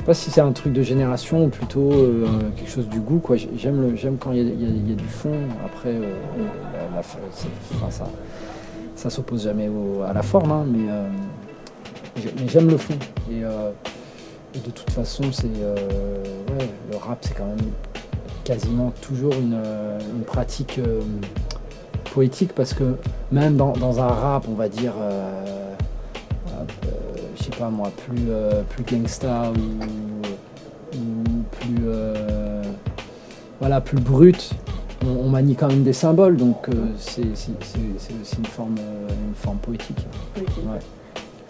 sais 0.00 0.04
pas 0.04 0.14
si 0.14 0.30
c'est 0.30 0.40
un 0.40 0.52
truc 0.52 0.72
de 0.72 0.82
génération 0.82 1.44
ou 1.44 1.48
plutôt 1.48 1.92
euh, 1.92 2.26
quelque 2.56 2.70
chose 2.70 2.88
du 2.88 2.98
goût 2.98 3.18
quoi 3.18 3.36
j'aime 3.36 3.94
j'aime 3.94 4.16
quand 4.18 4.32
il 4.32 4.38
y, 4.38 4.92
a 4.92 4.96
du 4.96 5.04
fond 5.04 5.34
après 5.64 5.94
ça 7.90 8.06
ça 8.96 9.10
s'oppose 9.10 9.44
jamais 9.44 9.70
à 10.08 10.12
la 10.12 10.22
forme 10.22 10.50
hein, 10.50 10.64
mais 12.40 12.48
j'aime 12.48 12.68
le 12.68 12.76
fond. 12.76 12.94
Euh, 13.30 13.70
et, 14.54 14.58
de 14.58 14.70
toute 14.70 14.90
façon, 14.90 15.24
c'est 15.32 15.46
euh, 15.60 15.76
le 16.90 16.96
rap, 16.96 17.18
c'est 17.20 17.34
quand 17.34 17.46
même 17.46 17.72
quasiment 18.44 18.92
toujours 19.02 19.34
une, 19.34 19.54
euh, 19.54 19.98
pratique 20.26 20.80
poétique 22.12 22.54
parce 22.54 22.72
que 22.74 22.96
même 23.30 23.56
dans, 23.56 24.00
un 24.00 24.06
rap, 24.06 24.46
on 24.48 24.54
va 24.54 24.68
dire, 24.68 24.94
je 27.36 27.42
sais 27.42 27.50
pas 27.50 27.68
moi, 27.68 27.90
plus, 28.06 28.28
plus 28.70 28.84
gangsta 28.84 29.52
ou, 29.52 30.94
plus, 31.52 31.84
voilà, 33.60 33.80
plus 33.80 34.00
brut, 34.00 34.52
on, 35.06 35.28
manie 35.28 35.54
quand 35.54 35.68
même 35.68 35.84
des 35.84 35.92
symboles, 35.92 36.36
donc 36.36 36.68
c'est 36.98 37.26
aussi 37.30 37.52
une 38.38 38.46
forme, 38.46 38.76
une 38.76 39.34
forme 39.34 39.58
poétique. 39.58 40.06
Ouais. 40.36 40.80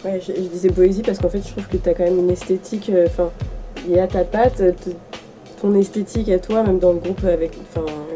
Je, 0.03 0.31
disais 0.33 0.69
poésie 0.69 1.01
parce 1.01 1.19
qu'en 1.19 1.29
fait, 1.29 1.41
je 1.45 1.51
trouve 1.51 1.67
que 1.67 1.77
tu 1.77 1.89
as 1.89 1.93
quand 1.93 2.03
même 2.03 2.19
une 2.19 2.29
esthétique. 2.29 2.91
Enfin, 3.05 3.31
il 3.87 3.95
y 3.95 3.99
a 3.99 4.07
ta 4.07 4.23
patte, 4.23 4.61
ton 5.61 5.73
esthétique 5.75 6.29
à 6.29 6.39
toi, 6.39 6.63
même 6.63 6.79
dans 6.79 6.93
le 6.93 6.99
groupe 6.99 7.23
avec, 7.23 7.51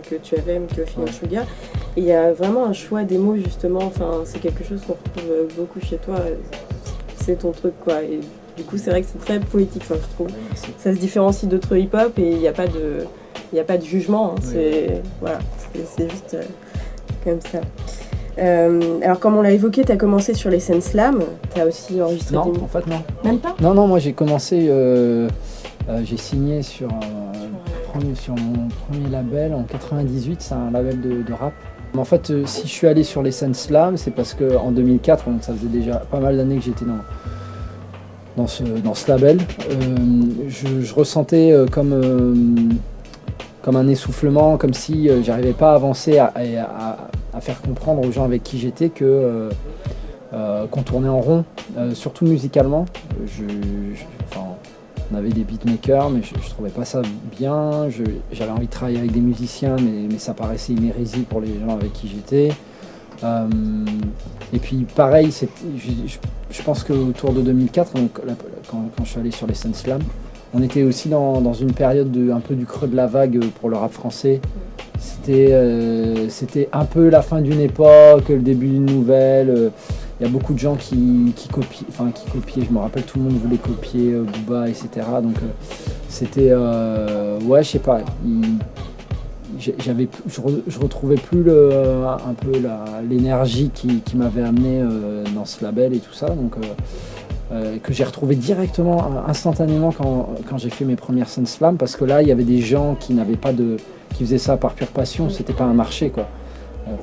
que 0.09 0.15
tu 0.15 0.35
avais, 0.35 0.59
Mikofi 0.59 0.99
ouais. 0.99 1.11
Sugar. 1.11 1.45
Et 1.95 2.01
il 2.01 2.05
y 2.05 2.11
a 2.11 2.33
vraiment 2.33 2.65
un 2.65 2.73
choix 2.73 3.03
des 3.03 3.17
mots, 3.17 3.35
justement. 3.35 3.83
Enfin, 3.83 4.21
c'est 4.25 4.39
quelque 4.39 4.63
chose 4.63 4.81
qu'on 4.81 4.93
retrouve 4.93 5.55
beaucoup 5.57 5.79
chez 5.79 5.97
toi. 5.97 6.15
C'est 7.17 7.39
ton 7.39 7.51
truc, 7.51 7.73
quoi. 7.83 8.03
Et 8.03 8.19
du 8.57 8.63
coup, 8.63 8.77
c'est 8.77 8.91
vrai 8.91 9.01
que 9.01 9.07
c'est 9.11 9.23
très 9.23 9.39
poétique, 9.39 9.83
je 9.87 9.95
trouve. 10.15 10.27
Ça 10.77 10.93
se 10.93 10.99
différencie 10.99 11.49
d'autres 11.49 11.75
hip-hop 11.75 12.17
et 12.19 12.31
il 12.31 12.37
n'y 12.37 12.47
a 12.47 12.53
pas 12.53 12.67
de. 12.67 13.05
Il 13.51 13.59
a 13.59 13.63
pas 13.63 13.77
de 13.77 13.85
jugement, 13.85 14.33
hein. 14.33 14.41
c'est 14.41 15.03
voilà, 15.21 15.37
c'est 15.95 16.09
juste 16.09 16.33
euh, 16.33 16.41
comme 17.23 17.39
ça. 17.39 17.61
Euh, 18.39 18.99
alors, 19.03 19.19
comme 19.19 19.37
on 19.37 19.41
l'a 19.41 19.51
évoqué, 19.51 19.83
tu 19.83 19.91
as 19.91 19.97
commencé 19.97 20.33
sur 20.33 20.49
les 20.49 20.59
scènes 20.59 20.81
slam, 20.81 21.19
tu 21.53 21.61
as 21.61 21.65
aussi 21.65 22.01
enregistré 22.01 22.35
non, 22.35 22.51
en 22.63 22.67
fait, 22.67 22.85
non. 22.87 23.03
Même 23.23 23.39
pas 23.39 23.55
Non, 23.61 23.73
non, 23.73 23.87
moi 23.87 23.99
j'ai 23.99 24.13
commencé, 24.13 24.67
euh, 24.69 25.29
j'ai 26.03 26.17
signé 26.17 26.63
sur 26.63 26.89
sur 28.15 28.35
mon 28.35 28.67
premier 28.87 29.09
label 29.09 29.53
en 29.53 29.63
98, 29.63 30.41
c'est 30.41 30.53
un 30.53 30.71
label 30.71 30.99
de, 31.01 31.33
rap. 31.33 31.53
En 31.95 32.05
fait, 32.05 32.31
euh, 32.31 32.43
si 32.45 32.67
je 32.67 32.71
suis 32.71 32.87
allé 32.87 33.03
sur 33.03 33.21
les 33.21 33.31
scènes 33.31 33.53
slam, 33.53 33.97
c'est 33.97 34.11
parce 34.11 34.33
qu'en 34.33 34.71
2004, 34.71 35.29
donc 35.29 35.43
ça 35.43 35.53
faisait 35.53 35.67
déjà 35.67 35.97
pas 35.97 36.19
mal 36.19 36.37
d'années 36.37 36.57
que 36.57 36.63
j'étais 36.63 36.85
dans, 36.85 36.97
dans, 38.35 38.47
ce, 38.47 38.63
dans 38.63 38.95
ce 38.95 39.11
label, 39.11 39.37
euh, 39.69 39.75
je, 40.47 40.93
ressentais 40.93 41.51
euh, 41.51 41.67
comme, 41.67 42.79
comme 43.63 43.75
un 43.75 43.87
essoufflement, 43.87 44.57
comme 44.57 44.73
si 44.73 45.09
j'arrivais 45.23 45.53
pas 45.53 45.71
à 45.71 45.75
avancer, 45.75 46.19
à, 46.19 46.31
faire 47.41 47.61
comprendre 47.61 48.07
aux 48.07 48.11
gens 48.11 48.25
avec 48.25 48.43
qui 48.43 48.59
j'étais 48.59 48.89
que 48.89 49.49
qu'on 50.31 50.83
tournait 50.83 51.09
en 51.09 51.21
rond, 51.21 51.45
surtout 51.93 52.25
musicalement. 52.25 52.85
On 55.13 55.15
avait 55.15 55.29
des 55.29 55.43
beatmakers, 55.43 56.09
mais 56.09 56.21
je, 56.23 56.49
trouvais 56.49 56.71
pas 56.71 56.85
ça 56.85 57.01
bien. 57.37 57.87
J'avais 58.31 58.51
envie 58.51 58.65
de 58.65 58.71
travailler 58.71 58.97
avec 58.97 59.11
des 59.11 59.19
musiciens, 59.19 59.75
mais, 59.75 60.17
ça 60.17 60.33
paraissait 60.33 60.73
une 60.73 60.85
hérésie 60.85 61.21
pour 61.21 61.41
les 61.41 61.59
gens 61.59 61.75
avec 61.75 61.93
qui 61.93 62.07
j'étais. 62.07 62.49
Euh, 63.23 63.47
et 64.51 64.59
puis 64.59 64.85
pareil, 64.95 65.29
je, 65.31 66.61
pense 66.63 66.83
qu'autour 66.83 67.33
de 67.33 67.41
2004, 67.41 67.93
donc, 67.93 68.19
quand, 68.69 69.03
je 69.03 69.09
suis 69.09 69.19
allé 69.19 69.31
sur 69.31 69.45
les 69.45 69.53
Sun 69.53 69.73
Slam, 69.73 70.01
on 70.53 70.61
était 70.61 70.83
aussi 70.83 71.09
dans, 71.09 71.53
une 71.53 71.73
période 71.73 72.11
de, 72.11 72.31
un 72.31 72.39
peu 72.39 72.53
du 72.55 72.65
creux 72.65 72.87
de 72.87 72.95
la 72.95 73.07
vague 73.07 73.43
pour 73.59 73.69
le 73.69 73.77
rap 73.77 73.91
français. 73.91 74.39
C'était 74.99 75.49
euh, 75.51 76.27
un 76.71 76.85
peu 76.85 77.09
la 77.09 77.21
fin 77.21 77.41
d'une 77.41 77.59
époque, 77.59 78.29
le 78.29 78.39
début 78.39 78.67
d'une 78.67 78.85
nouvelle. 78.85 79.71
Il 80.19 80.23
y 80.23 80.29
a 80.29 80.31
beaucoup 80.31 80.53
de 80.53 80.59
gens 80.59 80.75
qui, 80.75 81.33
copient, 81.51 81.87
enfin 81.89 82.11
qui 82.13 82.29
copiaient, 82.29 82.63
je 82.67 82.71
me 82.71 82.79
rappelle 82.79 83.03
tout 83.03 83.17
le 83.17 83.25
monde 83.25 83.33
voulait 83.33 83.57
copier 83.57 84.13
euh, 84.13 84.23
Booba, 84.23 84.69
etc. 84.69 84.89
Donc 85.21 85.37
euh, 85.37 85.47
c'était, 86.07 86.53
ouais, 87.45 87.63
je 87.63 87.69
sais 87.69 87.79
pas, 87.79 88.01
j'avais, 89.79 90.07
je, 90.27 90.79
retrouvais 90.79 91.15
plus 91.15 91.41
un 91.49 92.33
peu 92.39 92.51
l'énergie 93.09 93.71
qui, 93.73 94.15
m'avait 94.15 94.43
amené 94.43 94.83
dans 95.33 95.45
ce 95.45 95.63
label 95.63 95.95
et 95.95 95.99
tout 95.99 96.13
ça, 96.13 96.27
que 97.83 97.93
j'ai 97.93 98.03
retrouvé 98.03 98.35
directement, 98.35 99.27
instantanément 99.27 99.91
quand, 99.91 100.57
j'ai 100.57 100.69
fait 100.69 100.85
mes 100.85 100.95
premières 100.95 101.29
scènes 101.29 101.45
slam, 101.45 101.77
parce 101.77 101.95
que 101.95 102.03
là 102.03 102.21
il 102.21 102.27
y 102.27 102.31
avait 102.31 102.43
des 102.43 102.61
gens 102.61 102.95
qui 102.99 103.13
n'avaient 103.13 103.35
pas 103.35 103.53
de, 103.53 103.77
qui 104.15 104.23
faisaient 104.23 104.37
ça 104.37 104.57
par 104.57 104.73
pure 104.73 104.87
passion, 104.87 105.29
c'était 105.29 105.53
pas 105.53 105.65
un 105.65 105.73
marché 105.73 106.09
quoi. 106.09 106.27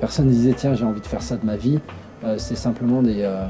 personne 0.00 0.26
ne 0.26 0.32
disait 0.32 0.54
tiens 0.56 0.74
j'ai 0.74 0.84
envie 0.84 1.00
de 1.00 1.06
faire 1.06 1.22
ça 1.22 1.36
de 1.36 1.46
ma 1.46 1.56
vie. 1.56 1.78
Euh, 2.24 2.34
c'est 2.38 2.56
simplement 2.56 3.02
euh, 3.04 3.46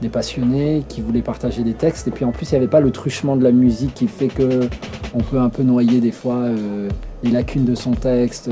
des, 0.00 0.08
passionnés 0.08 0.82
qui 0.88 1.00
voulaient 1.00 1.22
partager 1.22 1.62
des 1.62 1.74
textes. 1.74 2.08
Et 2.08 2.10
puis 2.10 2.24
en 2.24 2.32
plus, 2.32 2.50
il 2.50 2.54
n'y 2.54 2.58
avait 2.58 2.68
pas 2.68 2.80
le 2.80 2.90
truchement 2.90 3.36
de 3.36 3.44
la 3.44 3.52
musique 3.52 3.94
qui 3.94 4.08
fait 4.08 4.28
que 4.28 4.68
on 5.14 5.18
peut 5.18 5.38
un 5.38 5.50
peu 5.50 5.62
noyer 5.62 6.00
des 6.00 6.10
fois 6.10 6.36
euh, 6.36 6.88
les 7.22 7.30
lacunes 7.30 7.64
de 7.64 7.74
son 7.74 7.92
texte 7.92 8.50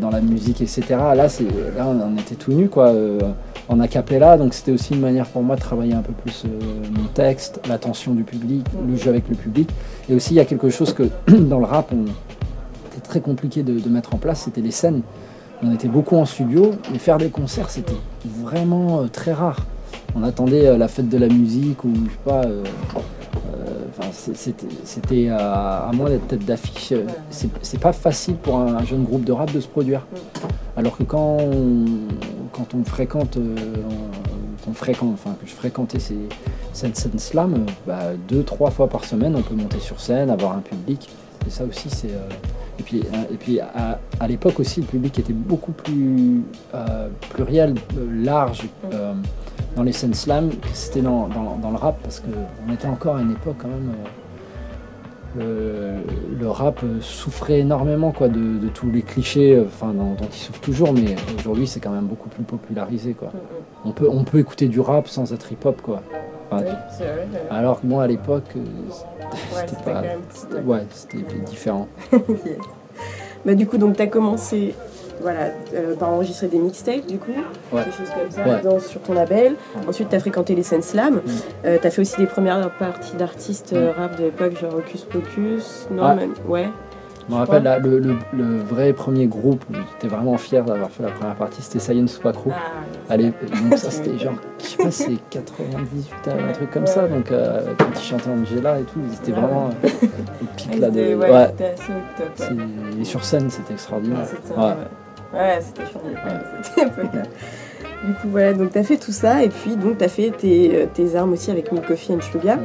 dans 0.00 0.10
la 0.10 0.20
musique, 0.20 0.60
etc. 0.60 0.82
Là, 0.90 1.14
là, 1.14 1.26
on 1.86 2.16
était 2.18 2.36
tout 2.36 2.52
nu, 2.52 2.68
quoi, 2.68 2.92
en 3.68 3.80
acapella. 3.80 4.36
Donc 4.36 4.54
c'était 4.54 4.72
aussi 4.72 4.94
une 4.94 5.00
manière 5.00 5.26
pour 5.26 5.42
moi 5.42 5.56
de 5.56 5.60
travailler 5.60 5.94
un 5.94 6.02
peu 6.02 6.12
plus 6.12 6.44
mon 6.92 7.06
texte, 7.14 7.60
l'attention 7.68 8.14
du 8.14 8.22
public, 8.22 8.64
le 8.88 8.96
jeu 8.96 9.10
avec 9.10 9.28
le 9.28 9.34
public. 9.34 9.68
Et 10.08 10.14
aussi, 10.14 10.34
il 10.34 10.36
y 10.36 10.40
a 10.40 10.44
quelque 10.44 10.70
chose 10.70 10.92
que 10.92 11.04
dans 11.28 11.58
le 11.58 11.66
rap, 11.66 11.92
on, 11.92 12.04
c'était 12.90 13.06
très 13.06 13.20
compliqué 13.20 13.62
de 13.62 13.88
mettre 13.88 14.14
en 14.14 14.18
place, 14.18 14.42
c'était 14.42 14.60
les 14.60 14.70
scènes. 14.70 15.02
On 15.62 15.72
était 15.72 15.88
beaucoup 15.88 16.16
en 16.16 16.26
studio, 16.26 16.72
mais 16.92 16.98
faire 16.98 17.16
des 17.16 17.30
concerts, 17.30 17.70
c'était 17.70 17.96
vraiment 18.26 19.00
euh, 19.00 19.06
très 19.06 19.32
rare. 19.32 19.60
On 20.14 20.22
attendait 20.22 20.66
euh, 20.66 20.76
la 20.76 20.86
fête 20.86 21.08
de 21.08 21.16
la 21.16 21.28
musique 21.28 21.82
ou 21.84 21.94
je 21.94 22.10
sais 22.10 22.18
pas. 22.24 22.42
Euh, 24.06 24.32
c'était 24.84 25.28
à, 25.28 25.90
moi 25.94 26.08
d'être 26.08 26.26
tête 26.28 26.44
d'affiche. 26.44 26.92
C'est 27.30 27.80
pas 27.80 27.92
facile 27.92 28.36
pour 28.36 28.58
un, 28.58 28.84
jeune 28.84 29.04
groupe 29.04 29.24
de 29.24 29.32
rap 29.32 29.52
de 29.52 29.60
se 29.60 29.68
produire. 29.68 30.06
Alors 30.76 30.96
que 30.96 31.02
quand 31.02 31.38
on, 31.38 31.84
quand 32.52 32.74
on 32.74 32.84
fréquente, 32.84 33.38
fréquente, 34.74 35.10
enfin 35.14 35.36
que 35.40 35.48
je 35.48 35.54
fréquentais 35.54 35.98
ces, 35.98 36.18
cette 36.72 36.96
scène 36.96 37.18
slam, 37.18 37.66
bah, 37.86 38.12
deux, 38.28 38.42
trois 38.42 38.70
fois 38.70 38.88
par 38.88 39.04
semaine, 39.04 39.34
on 39.36 39.42
peut 39.42 39.54
monter 39.54 39.80
sur 39.80 40.00
scène, 40.00 40.30
avoir 40.30 40.52
un 40.52 40.60
public. 40.60 41.08
Et 41.46 41.50
ça 41.50 41.64
aussi, 41.64 41.88
c'est 41.88 42.10
et 42.78 42.82
puis, 42.82 43.00
euh, 43.00 43.32
et 43.32 43.36
puis 43.36 43.60
à, 43.60 44.28
l'époque 44.28 44.60
aussi, 44.60 44.80
le 44.80 44.86
public 44.86 45.18
était 45.18 45.32
beaucoup 45.32 45.72
plus 45.72 46.42
euh, 46.74 47.08
pluriel, 47.30 47.74
euh, 47.96 48.24
large 48.24 48.64
dans 49.76 49.82
les 49.82 49.92
scènes 49.92 50.14
slam 50.14 50.50
que 50.50 50.68
c'était 50.72 51.02
dans, 51.02 51.28
le 51.28 51.76
rap, 51.76 51.98
parce 52.02 52.20
qu'on 52.20 52.72
était 52.72 52.88
encore 52.88 53.16
à 53.16 53.22
une 53.22 53.32
époque 53.32 53.56
quand 53.58 53.68
même. 53.68 53.92
Le, 55.38 56.48
rap 56.48 56.80
souffrait 57.00 57.58
énormément 57.60 58.10
quoi, 58.10 58.28
de, 58.28 58.68
tous 58.72 58.90
les 58.90 59.02
clichés 59.02 59.62
enfin, 59.66 59.92
dont, 59.92 60.16
il 60.22 60.32
souffre 60.32 60.60
toujours, 60.60 60.94
mais 60.94 61.14
aujourd'hui 61.38 61.66
c'est 61.66 61.80
quand 61.80 61.90
même 61.90 62.06
beaucoup 62.06 62.30
plus 62.30 62.44
popularisé. 62.44 63.12
Quoi. 63.12 63.30
On, 63.84 63.92
peut, 63.92 64.08
on 64.10 64.24
peut 64.24 64.38
écouter 64.38 64.68
du 64.68 64.80
rap 64.80 65.08
sans 65.08 65.32
être 65.34 65.52
hip-hop. 65.52 65.82
Quoi. 65.82 66.02
alors 67.50 67.80
que 67.82 67.86
moi 67.86 68.04
à 68.04 68.06
l'époque, 68.06 68.54
c'était 69.54 69.82
pas. 69.84 70.02
Ouais, 70.64 70.86
c'était 70.90 71.18
différent. 71.44 71.88
bah, 73.44 73.54
du 73.54 73.66
coup, 73.66 73.76
donc 73.76 73.96
tu 73.96 74.02
as 74.02 74.06
commencé 74.06 74.74
voilà, 75.20 75.50
euh, 75.74 75.94
par 75.96 76.10
enregistrer 76.10 76.48
des 76.48 76.58
mixtapes, 76.58 77.06
du 77.06 77.18
coup, 77.18 77.32
des 77.72 77.78
choses 77.92 78.10
comme 78.10 78.30
ça, 78.30 78.80
sur 78.80 79.00
ton 79.02 79.14
label. 79.14 79.54
Ensuite, 79.88 80.08
tu 80.08 80.16
as 80.16 80.20
fréquenté 80.20 80.54
les 80.54 80.62
scènes 80.62 80.82
slam. 80.82 81.16
Mm. 81.16 81.20
Euh, 81.64 81.78
tu 81.80 81.86
as 81.86 81.90
fait 81.90 82.02
aussi 82.02 82.16
des 82.18 82.26
premières 82.26 82.70
parties 82.78 83.16
d'artistes 83.16 83.72
euh, 83.72 83.92
rap 83.96 84.16
de 84.16 84.24
l'époque, 84.24 84.58
genre 84.60 84.74
Hocus 84.74 85.04
Pocus. 85.04 85.88
Non, 85.90 86.14
même, 86.14 86.34
ouais. 86.46 86.68
Je 87.28 87.34
me 87.34 87.38
rappelle 87.38 87.80
le, 87.82 87.98
le, 88.32 88.58
vrai 88.58 88.92
premier 88.92 89.26
groupe 89.26 89.64
où 89.70 89.74
j'étais 89.74 90.06
vraiment 90.06 90.36
fier 90.36 90.64
d'avoir 90.64 90.90
fait 90.90 91.02
la 91.02 91.08
première 91.10 91.34
partie, 91.34 91.60
c'était 91.60 91.80
Science 91.80 92.12
Squacro. 92.12 92.52
Ah, 92.54 92.84
Allez, 93.08 93.32
donc 93.42 93.76
ça 93.78 93.90
c'était 93.90 94.16
genre, 94.16 94.34
je 94.60 94.64
sais 94.64 94.76
pas, 94.76 94.90
c'est 94.92 95.16
98, 95.30 96.12
un 96.28 96.52
truc 96.52 96.70
comme 96.70 96.86
ça. 96.86 97.08
Donc 97.08 97.32
euh, 97.32 97.74
quand 97.78 97.86
ils 97.94 98.00
chantaient 98.00 98.30
Angela 98.30 98.78
et 98.78 98.84
tout, 98.84 99.00
ils 99.04 99.14
étaient 99.14 99.32
vraiment 99.32 99.70
euh, 99.84 99.88
le 100.40 100.46
pic 100.56 100.78
là 100.78 100.90
de. 100.90 101.14
Ouais, 101.14 101.30
ouais. 101.30 101.54
Et 103.00 103.04
sur 103.04 103.24
scène, 103.24 103.50
c'était 103.50 103.72
extraordinaire. 103.72 104.26
Ouais, 105.34 105.58
c'était 105.60 105.82
C'était 106.62 106.90
Du 108.06 108.12
coup, 108.12 108.28
voilà, 108.28 108.52
donc 108.52 108.72
tu 108.72 108.78
as 108.78 108.84
fait 108.84 108.98
tout 108.98 109.12
ça, 109.12 109.42
et 109.42 109.48
puis 109.48 109.74
donc 109.76 109.98
tu 109.98 110.04
as 110.04 110.08
fait 110.08 110.30
tes, 110.30 110.70
euh, 110.74 110.86
tes, 110.92 111.16
armes 111.16 111.32
aussi 111.32 111.50
avec 111.50 111.72
Milk 111.72 111.86
Coffee 111.86 112.12
and 112.12 112.20
Sugar. 112.20 112.58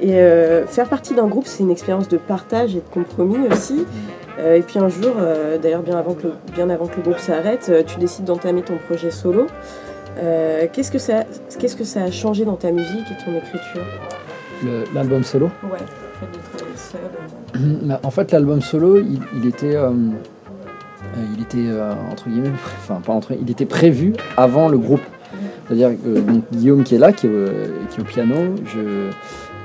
Et 0.00 0.18
euh, 0.18 0.66
faire 0.66 0.88
partie 0.88 1.14
d'un 1.14 1.26
groupe, 1.26 1.46
c'est 1.46 1.62
une 1.62 1.70
expérience 1.70 2.08
de 2.08 2.16
partage 2.16 2.74
et 2.74 2.80
de 2.80 2.88
compromis 2.92 3.46
aussi. 3.50 3.86
Euh, 4.38 4.56
et 4.56 4.62
puis 4.62 4.78
un 4.78 4.88
jour, 4.88 5.14
euh, 5.18 5.58
d'ailleurs 5.58 5.82
bien, 5.82 5.96
avant 5.96 6.14
que 6.14 6.24
le, 6.24 6.32
bien 6.52 6.68
avant 6.70 6.86
que 6.86 6.96
le 6.96 7.02
groupe 7.02 7.18
s'arrête, 7.18 7.72
tu 7.86 7.98
décides 7.98 8.24
d'entamer 8.24 8.62
ton 8.62 8.76
projet 8.76 9.10
solo. 9.10 9.46
qu'est-ce, 10.72 10.90
que 10.90 10.98
ça, 10.98 11.24
qu'est-ce 11.58 11.76
que 11.76 11.84
ça 11.84 12.02
a 12.02 12.10
changé 12.10 12.44
dans 12.44 12.56
ta 12.56 12.72
musique 12.72 13.06
et 13.10 13.24
ton 13.24 13.36
écriture? 13.36 13.82
L'album 14.94 15.22
solo? 15.22 15.50
Ouais, 15.62 15.78
bah, 17.82 18.00
En 18.02 18.10
fait, 18.10 18.32
l'album 18.32 18.60
solo, 18.60 18.98
il, 18.98 19.46
était, 19.46 19.76
il 21.34 21.42
était 21.42 21.70
entre 22.10 22.28
guillemets, 22.28 22.52
enfin 22.82 23.00
pas 23.04 23.12
entre, 23.12 23.32
il 23.32 23.50
était 23.50 23.66
prévu 23.66 24.12
avant 24.36 24.68
le 24.68 24.78
groupe. 24.78 25.02
C'est-à-dire 25.66 25.90
que 25.90 26.20
Guillaume 26.54 26.84
qui 26.84 26.94
est 26.94 26.98
là, 26.98 27.12
qui 27.12 27.26
est, 27.26 27.30
au 27.98 28.04
piano, 28.04 28.54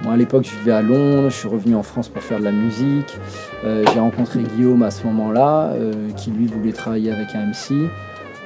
moi, 0.03 0.13
à 0.13 0.17
l'époque, 0.17 0.45
je 0.45 0.57
vivais 0.57 0.71
à 0.71 0.81
Londres, 0.81 1.29
je 1.29 1.35
suis 1.35 1.49
revenu 1.49 1.75
en 1.75 1.83
France 1.83 2.07
pour 2.07 2.23
faire 2.23 2.39
de 2.39 2.45
la 2.45 2.53
musique. 2.53 3.17
Euh, 3.65 3.83
j'ai 3.93 3.99
rencontré 3.99 4.39
Guillaume 4.39 4.81
à 4.83 4.91
ce 4.91 5.05
moment-là, 5.07 5.71
euh, 5.73 5.91
qui 6.15 6.31
lui 6.31 6.45
voulait 6.45 6.71
travailler 6.71 7.11
avec 7.11 7.35
un 7.35 7.47
MC. 7.47 7.89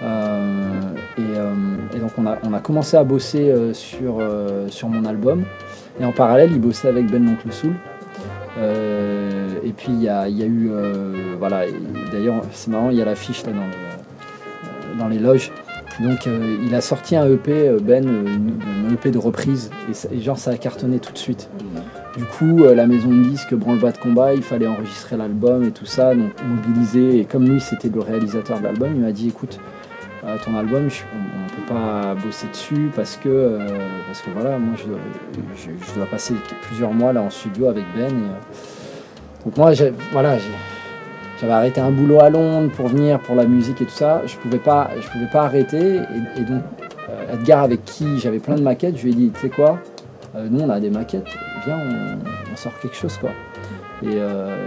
Euh, 0.01 0.81
et, 1.93 1.99
donc, 1.99 2.09
on 2.17 2.25
a, 2.25 2.39
on 2.43 2.53
a, 2.53 2.59
commencé 2.59 2.97
à 2.97 3.03
bosser 3.03 3.53
sur, 3.73 4.19
sur 4.69 4.89
mon 4.89 5.05
album. 5.05 5.43
Et 5.99 6.05
en 6.05 6.11
parallèle, 6.11 6.49
il 6.51 6.59
bossait 6.59 6.87
avec 6.87 7.05
Ben 7.05 7.23
l'oncle 7.23 7.51
Soul. 7.51 7.73
Et 9.65 9.71
puis 9.71 9.89
il 9.89 10.01
y 10.01 10.09
a, 10.09 10.27
eu, 10.29 10.71
voilà, 11.39 11.63
d'ailleurs 12.11 12.41
c'est 12.51 12.69
marrant, 12.69 12.89
il 12.89 12.97
y 12.97 13.01
a 13.01 13.05
l'affiche 13.05 13.45
là 13.45 13.51
dans, 13.53 15.03
dans 15.03 15.07
les 15.07 15.19
loges. 15.19 15.51
Donc 15.99 16.27
il 16.27 16.73
a 16.73 16.81
sorti 16.81 17.15
un 17.15 17.27
EP, 17.27 17.77
Ben, 17.81 18.07
un 18.07 18.93
EP 18.93 19.11
de 19.11 19.19
reprise, 19.19 19.69
et, 19.89 20.15
et, 20.15 20.19
genre 20.19 20.37
ça 20.37 20.51
a 20.51 20.57
cartonné 20.57 20.99
tout 20.99 21.13
de 21.13 21.17
suite. 21.17 21.49
Du 22.15 22.25
coup, 22.25 22.63
euh, 22.63 22.75
la 22.75 22.85
maison 22.85 23.09
de 23.09 23.23
disques 23.23 23.55
branle-bas 23.55 23.91
de 23.91 23.97
combat, 23.97 24.35
il 24.35 24.43
fallait 24.43 24.67
enregistrer 24.67 25.17
l'album 25.17 25.63
et 25.63 25.71
tout 25.71 25.87
ça, 25.87 26.13
donc 26.13 26.31
mobiliser. 26.47 27.19
Et 27.19 27.25
comme 27.25 27.49
lui, 27.49 27.59
c'était 27.59 27.89
le 27.89 28.01
réalisateur 28.01 28.59
de 28.59 28.63
l'album, 28.65 28.91
il 28.93 29.01
m'a 29.01 29.11
dit 29.11 29.29
écoute, 29.29 29.59
euh, 30.23 30.37
ton 30.45 30.55
album, 30.55 30.83
on 30.83 31.43
ne 31.43 31.49
peut 31.49 31.73
pas 31.73 32.13
bosser 32.13 32.45
dessus 32.51 32.91
parce 32.95 33.17
que, 33.17 33.29
euh, 33.29 33.67
parce 34.05 34.21
que 34.21 34.29
voilà, 34.29 34.59
moi 34.59 34.75
je, 34.77 35.95
dois 35.95 36.05
passer 36.05 36.35
plusieurs 36.67 36.93
mois 36.93 37.13
là 37.13 37.21
en 37.23 37.31
studio 37.31 37.67
avec 37.67 37.83
Ben. 37.95 38.13
Donc 39.45 39.57
moi, 39.57 39.71
voilà, 40.11 40.37
j'avais 41.39 41.53
arrêté 41.53 41.81
un 41.81 41.91
boulot 41.91 42.19
à 42.21 42.29
Londres 42.29 42.71
pour 42.75 42.87
venir 42.87 43.19
pour 43.19 43.35
la 43.35 43.45
musique 43.45 43.81
et 43.81 43.85
tout 43.85 43.91
ça. 43.91 44.21
Je 44.25 44.35
pouvais 44.37 44.59
pas, 44.59 44.89
je 44.99 45.07
pouvais 45.09 45.29
pas 45.31 45.43
arrêter. 45.43 45.99
Et, 46.37 46.41
donc 46.41 46.63
Edgar, 47.31 47.63
avec 47.63 47.83
qui 47.85 48.19
j'avais 48.19 48.39
plein 48.39 48.55
de 48.55 48.61
maquettes, 48.61 48.97
je 48.97 49.03
lui 49.03 49.11
ai 49.11 49.15
dit, 49.15 49.31
tu 49.33 49.41
sais 49.41 49.49
quoi, 49.49 49.79
nous 50.35 50.61
on 50.61 50.69
a 50.69 50.79
des 50.79 50.89
maquettes 50.89 51.27
viens, 51.65 51.79
on, 52.51 52.55
sort 52.55 52.77
quelque 52.81 52.95
chose 52.95 53.17
quoi. 53.17 53.31
Et, 54.01 54.15
euh, 54.15 54.65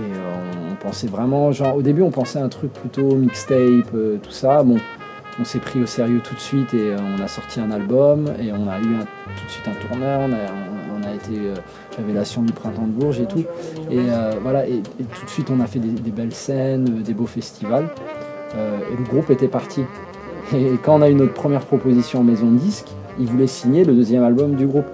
euh, 0.00 0.70
on 0.70 0.74
pensait 0.76 1.06
vraiment, 1.06 1.52
genre 1.52 1.76
au 1.76 1.82
début 1.82 2.02
on 2.02 2.10
pensait 2.10 2.38
un 2.38 2.48
truc 2.48 2.72
plutôt 2.72 3.14
mixtape, 3.16 3.94
euh, 3.94 4.18
tout 4.22 4.30
ça. 4.30 4.62
Bon, 4.62 4.78
on 5.38 5.44
s'est 5.44 5.58
pris 5.58 5.80
au 5.80 5.86
sérieux 5.86 6.20
tout 6.22 6.34
de 6.34 6.40
suite 6.40 6.74
et 6.74 6.94
on 6.94 7.22
a 7.22 7.28
sorti 7.28 7.60
un 7.60 7.70
album 7.70 8.26
et 8.38 8.52
on 8.52 8.68
a 8.68 8.78
eu 8.78 8.82
tout 9.36 9.44
de 9.46 9.50
suite 9.50 9.68
un 9.68 9.88
tourneur, 9.88 10.28
été 11.14 11.32
révélation 11.96 12.42
du 12.42 12.52
printemps 12.52 12.86
de 12.86 12.92
Bourges 12.92 13.20
et 13.20 13.26
tout. 13.26 13.44
Et 13.90 14.00
voilà, 14.42 14.66
et, 14.66 14.80
tout 14.80 15.24
de 15.24 15.30
suite 15.30 15.50
on 15.50 15.60
a 15.60 15.66
fait 15.66 15.78
des, 15.78 16.10
belles 16.10 16.34
scènes, 16.34 16.84
des 17.02 17.14
beaux 17.14 17.26
festivals. 17.26 17.88
et 18.54 18.96
le 18.96 19.04
groupe 19.04 19.30
était 19.30 19.48
parti. 19.48 19.82
Et 20.54 20.72
quand 20.82 20.98
on 20.98 21.02
a 21.02 21.10
eu 21.10 21.14
notre 21.14 21.34
première 21.34 21.64
proposition 21.64 22.20
en 22.20 22.24
maison 22.24 22.50
de 22.50 22.58
disque, 22.58 22.88
ils 23.18 23.26
voulaient 23.26 23.46
signer 23.46 23.84
le 23.84 23.94
deuxième 23.94 24.24
album 24.24 24.56
du 24.56 24.66
groupe. 24.66 24.86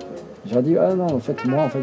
J'ai 0.47 0.61
dit, 0.63 0.77
ah 0.77 0.95
non, 0.95 1.07
en 1.07 1.19
fait, 1.19 1.45
moi, 1.47 1.65
en 1.65 1.69
fait, 1.69 1.81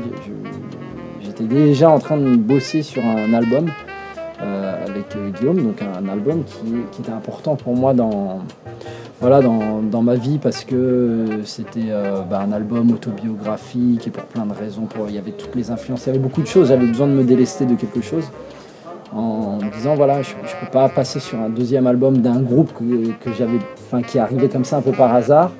j'étais 1.21 1.43
déjà 1.43 1.89
en 1.89 1.99
train 1.99 2.17
de 2.17 2.35
bosser 2.35 2.81
sur 2.81 3.03
un 3.03 3.33
album 3.33 3.69
euh, 4.41 4.85
avec 4.85 5.15
euh, 5.15 5.29
Guillaume, 5.31 5.61
donc 5.61 5.81
un, 5.81 6.07
album 6.07 6.43
qui, 6.43 7.01
était 7.01 7.11
important 7.11 7.55
pour 7.55 7.75
moi 7.75 7.93
dans, 7.93 8.39
voilà, 9.23 9.39
dans, 9.39 10.01
ma 10.01 10.15
vie 10.15 10.37
parce 10.37 10.65
que 10.65 11.39
c'était 11.45 11.85
euh, 11.87 12.23
bah, 12.29 12.41
un 12.45 12.51
album 12.51 12.91
autobiographique 12.91 14.05
et 14.05 14.11
pour 14.11 14.25
plein 14.25 14.45
de 14.45 14.51
raisons. 14.53 14.85
Il 15.07 15.15
y 15.15 15.17
avait 15.17 15.31
toutes 15.31 15.55
les 15.55 15.71
influences, 15.71 16.03
il 16.03 16.07
y 16.07 16.09
avait 16.09 16.19
beaucoup 16.19 16.41
de 16.41 16.47
choses. 16.47 16.67
J'avais 16.67 16.87
besoin 16.87 17.07
de 17.07 17.13
me 17.13 17.23
délester 17.23 17.65
de 17.65 17.75
quelque 17.75 18.01
chose 18.01 18.25
en 19.13 19.59
me 19.63 19.71
disant 19.71 19.95
voilà, 19.95 20.21
je 20.23 20.31
ne 20.31 20.65
peux 20.65 20.71
pas 20.73 20.89
passer 20.89 21.21
sur 21.21 21.39
un 21.39 21.47
deuxième 21.47 21.87
album 21.87 22.17
d'un 22.17 22.41
groupe 22.41 22.73
que, 22.73 23.31
j'avais, 23.31 23.59
qui 24.07 24.19
arrivait 24.19 24.49
comme 24.49 24.65
ça 24.65 24.75
un 24.75 24.81
peu 24.81 24.91
par 24.91 25.15
hasard. 25.15 25.51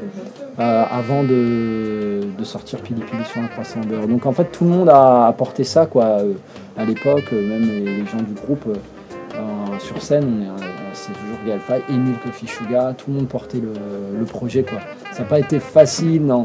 avant 0.57 1.23
de, 1.23 2.19
sortir 2.43 2.81
Pili 2.81 3.01
Pili 3.01 3.23
sur 3.23 3.41
un 3.41 3.47
croissant 3.47 3.79
beurre. 3.79 4.09
Donc 4.09 4.25
en 4.25 4.33
fait 4.33 4.51
tout 4.51 4.65
le 4.65 4.71
monde 4.71 4.89
a 4.89 5.27
apporté 5.27 5.63
ça 5.63 5.85
quoi 5.85 6.03
euh, 6.03 6.33
à 6.77 6.83
l'époque, 6.83 7.29
euh, 7.31 7.47
même 7.47 7.61
les, 7.61 8.05
gens 8.05 8.17
du 8.17 8.33
groupe 8.33 8.65
euh, 8.67 9.79
sur 9.79 10.01
scène, 10.01 10.47
c'est 10.91 11.13
toujours 11.13 11.32
Galfa, 11.45 11.77
Emile 11.89 12.15
Kofi 12.23 12.47
Suga, 12.47 12.93
tout 12.97 13.11
le 13.11 13.17
monde 13.17 13.27
portait 13.27 13.59
le, 13.59 14.25
projet 14.25 14.63
quoi. 14.63 14.79
Ça 15.11 15.23
n'a 15.23 15.29
pas 15.29 15.39
été 15.39 15.59
facile 15.59 16.25
dans, 16.25 16.43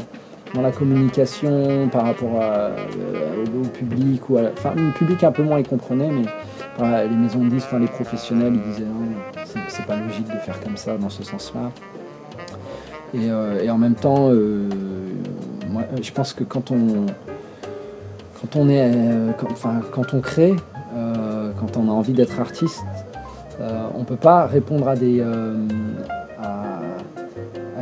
dans 0.53 0.61
la 0.61 0.71
communication 0.71 1.87
par 1.89 2.05
rapport 2.05 2.41
au, 3.55 3.67
public 3.67 4.29
ou 4.29 4.37
à 4.37 4.41
enfin 4.53 4.73
le 4.75 4.91
public 4.91 5.23
un 5.23 5.31
peu 5.31 5.43
moins 5.43 5.59
il 5.59 5.67
comprenait 5.67 6.11
mais 6.11 6.25
les 7.09 7.15
maisons 7.15 7.43
de 7.43 7.49
disques, 7.49 7.67
enfin 7.67 7.79
les 7.79 7.87
professionnels 7.87 8.53
ils 8.53 8.71
disaient 8.71 8.85
non, 8.85 9.07
c'est 9.67 9.85
pas 9.85 9.95
logique 9.95 10.27
de 10.27 10.37
faire 10.39 10.59
comme 10.61 10.77
ça 10.77 10.97
dans 10.97 11.09
ce 11.09 11.23
sens-là. 11.23 11.71
Et, 13.13 13.69
en 13.69 13.77
même 13.77 13.95
temps, 13.95 14.29
euh, 14.31 14.69
je 16.01 16.11
pense 16.11 16.33
que 16.33 16.43
quand 16.43 16.71
on, 16.71 17.05
quand 18.39 18.55
on, 18.55 18.69
est, 18.69 18.91
euh, 18.95 19.31
enfin, 19.51 19.81
quand 19.91 20.13
on 20.13 20.21
crée, 20.21 20.55
euh, 20.95 21.51
quand 21.59 21.77
on 21.77 21.87
a 21.87 21.91
envie 21.91 22.13
d'être 22.13 22.39
artiste, 22.39 22.83
on 23.59 23.99
ne 23.99 24.05
peut 24.05 24.15
pas 24.15 24.45
répondre 24.45 24.87
à, 24.87 24.95
des, 24.95 25.21
à, 25.21 26.79